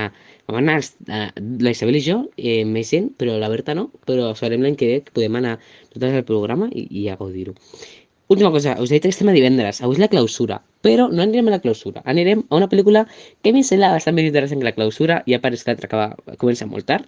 vam 0.49 0.61
anar 0.63 0.79
eh, 0.81 1.29
la 1.37 1.75
Isabel 1.75 2.01
i 2.01 2.03
jo, 2.07 2.23
eh, 2.37 2.65
més 2.65 2.91
gent, 2.95 3.11
però 3.21 3.37
la 3.39 3.53
Berta 3.53 3.77
no, 3.77 3.91
però 4.09 4.33
sabrem 4.35 4.65
l'any 4.65 4.79
que 4.81 4.89
ve 4.89 4.99
que 5.05 5.15
podem 5.21 5.37
anar 5.43 5.59
totes 5.93 6.17
al 6.17 6.25
programa 6.29 6.71
i, 6.73 6.89
i 7.03 7.09
a 7.13 7.19
gaudir-ho. 7.21 7.57
Última 8.29 8.51
cosa, 8.51 8.73
us 8.83 8.91
he 8.91 8.97
dit 8.97 9.05
que 9.05 9.13
estem 9.15 9.29
a 9.31 9.35
divendres, 9.37 9.79
avui 9.87 9.95
és 9.95 10.01
la 10.03 10.09
clausura, 10.11 10.57
però 10.83 11.05
no 11.13 11.23
anirem 11.23 11.47
a 11.47 11.53
la 11.53 11.61
clausura, 11.63 12.01
anirem 12.11 12.41
a 12.49 12.57
una 12.59 12.67
pel·lícula 12.73 13.05
que 13.43 13.53
a 13.53 13.55
mi 13.55 13.63
em 13.63 13.69
sembla 13.69 13.93
bastant 13.95 14.17
més 14.17 14.27
interessant 14.27 14.59
que 14.59 14.67
la 14.67 14.75
clausura, 14.75 15.21
ja 15.31 15.39
pareix 15.45 15.63
que 15.63 15.71
l'altra 15.71 15.87
acaba, 15.87 16.35
comença 16.41 16.67
molt 16.67 16.89
tard, 16.91 17.07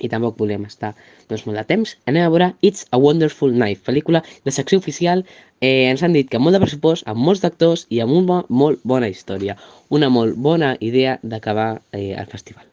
i 0.00 0.10
tampoc 0.10 0.40
volem 0.40 0.64
estar 0.66 0.90
doncs, 1.28 1.44
molt 1.46 1.60
de 1.60 1.64
temps. 1.68 1.94
Anem 2.10 2.26
a 2.26 2.32
veure 2.32 2.50
It's 2.68 2.88
a 2.90 2.98
Wonderful 2.98 3.54
Knife, 3.54 3.84
pel·lícula 3.86 4.24
de 4.42 4.56
secció 4.58 4.80
oficial. 4.82 5.22
Eh, 5.60 5.92
ens 5.92 6.02
han 6.02 6.18
dit 6.18 6.26
que 6.26 6.40
amb 6.40 6.48
molt 6.48 6.58
de 6.58 6.64
pressupost, 6.64 7.06
amb 7.06 7.22
molts 7.28 7.44
d'actors 7.44 7.86
i 7.92 8.02
amb 8.02 8.18
una 8.18 8.42
molt 8.48 8.82
bona 8.82 9.12
història. 9.12 9.58
Una 9.94 10.10
molt 10.10 10.34
bona 10.50 10.74
idea 10.80 11.18
d'acabar 11.22 11.70
eh, 11.92 12.16
el 12.16 12.26
festival. 12.34 12.71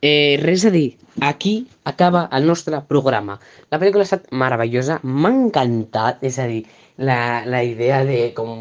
Eh, 0.00 0.38
res 0.40 0.64
a 0.64 0.70
dir, 0.70 0.96
aquí 1.20 1.66
acaba 1.84 2.28
el 2.32 2.46
nostre 2.46 2.78
programa. 2.86 3.38
La 3.70 3.80
pel·lícula 3.82 4.04
ha 4.04 4.08
estat 4.08 4.28
meravellosa, 4.30 5.00
m'ha 5.02 5.32
encantat, 5.34 6.22
és 6.22 6.38
a 6.38 6.46
dir, 6.46 6.60
la, 6.98 7.42
la 7.46 7.64
idea 7.66 8.04
de 8.06 8.20
com 8.36 8.52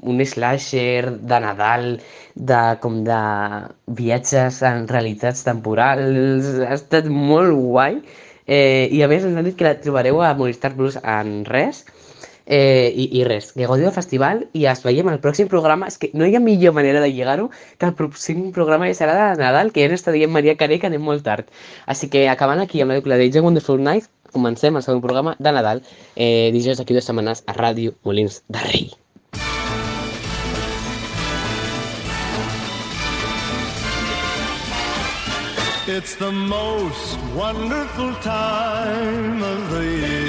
un 0.00 0.24
slasher 0.24 1.10
de 1.20 1.40
Nadal, 1.44 1.86
de 2.34 2.62
com 2.80 3.02
de 3.04 3.20
viatges 4.00 4.62
en 4.70 4.88
realitats 4.88 5.44
temporals, 5.44 6.48
ha 6.64 6.72
estat 6.78 7.12
molt 7.12 7.52
guai. 7.56 8.00
Eh, 8.46 8.88
I 8.96 9.02
a 9.04 9.10
més 9.12 9.24
ens 9.26 9.36
han 9.36 9.48
dit 9.48 9.56
que 9.58 9.68
la 9.68 9.76
trobareu 9.82 10.22
a 10.22 10.32
Movistar 10.38 10.72
Plus 10.76 10.96
en 11.02 11.42
res, 11.48 11.84
Eh, 12.46 12.92
i, 12.94 13.08
I 13.18 13.24
res, 13.26 13.50
que 13.52 13.66
gaudiu 13.66 13.88
del 13.88 13.94
festival 13.94 14.44
i 14.54 14.68
ens 14.70 14.84
veiem 14.86 15.08
al 15.10 15.18
pròxim 15.22 15.48
programa. 15.50 15.88
És 15.90 15.98
que 15.98 16.12
no 16.14 16.26
hi 16.26 16.36
ha 16.38 16.42
millor 16.42 16.76
manera 16.76 17.02
de 17.02 17.10
lligar-ho 17.10 17.48
que 17.78 17.88
el 17.90 17.96
pròxim 17.98 18.52
programa 18.54 18.86
ja 18.90 18.98
serà 19.00 19.16
de 19.18 19.42
Nadal, 19.42 19.72
que 19.74 19.82
ja 19.82 19.90
ens 19.90 20.00
està 20.00 20.14
dient 20.14 20.30
Maria 20.32 20.54
Caré 20.60 20.78
que 20.78 20.86
anem 20.86 21.02
molt 21.02 21.26
tard. 21.26 21.50
Així 21.86 22.10
que 22.12 22.28
acabant 22.30 22.62
aquí 22.62 22.80
amb 22.82 22.94
la 22.94 23.00
pel·lícula 23.00 23.18
de 23.18 23.32
a 23.34 23.42
Wonderful 23.42 23.82
Night, 23.82 24.06
comencem 24.32 24.76
el 24.76 24.84
segon 24.86 25.02
programa 25.02 25.34
de 25.38 25.52
Nadal, 25.52 25.82
eh, 26.14 26.52
dijous 26.54 26.78
d'aquí 26.78 26.94
dues 26.94 27.10
setmanes 27.10 27.42
a 27.46 27.56
Ràdio 27.58 27.98
Molins 28.04 28.42
de 28.48 28.62
Rei. 28.68 28.86
It's 35.88 36.16
the 36.16 36.32
most 36.32 37.16
wonderful 37.34 38.12
time 38.16 39.40
of 39.40 39.70
the 39.70 39.84
year. 39.84 40.25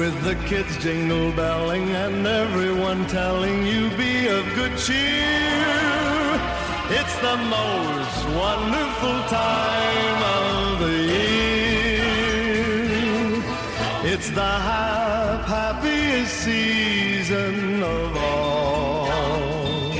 With 0.00 0.16
the 0.24 0.34
kids 0.48 0.78
jingle 0.78 1.30
belling 1.32 1.90
and 1.90 2.26
everyone 2.26 3.06
telling 3.08 3.66
you 3.66 3.90
be 3.98 4.28
of 4.28 4.46
good 4.54 4.74
cheer. 4.78 6.40
It's 6.88 7.16
the 7.18 7.36
most 7.36 8.24
wonderful 8.44 9.18
time 9.28 10.22
of 10.40 10.80
the 10.80 10.98
year. 11.18 12.14
It's 14.14 14.30
the 14.30 14.52
hap- 14.70 15.44
happiest 15.44 16.34
season 16.44 17.82
of 17.82 18.16
all. 18.16 19.92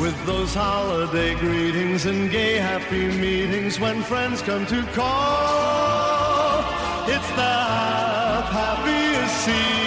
With 0.00 0.16
those 0.24 0.54
holiday 0.54 1.34
greetings 1.34 2.06
and 2.06 2.30
gay 2.30 2.56
happy 2.56 3.08
meetings 3.08 3.78
when 3.78 4.02
friends 4.02 4.40
come 4.40 4.64
to 4.64 4.82
call. 4.94 6.77
It's 7.10 7.30
the 7.30 7.42
happiest 8.52 9.44
season. 9.46 9.77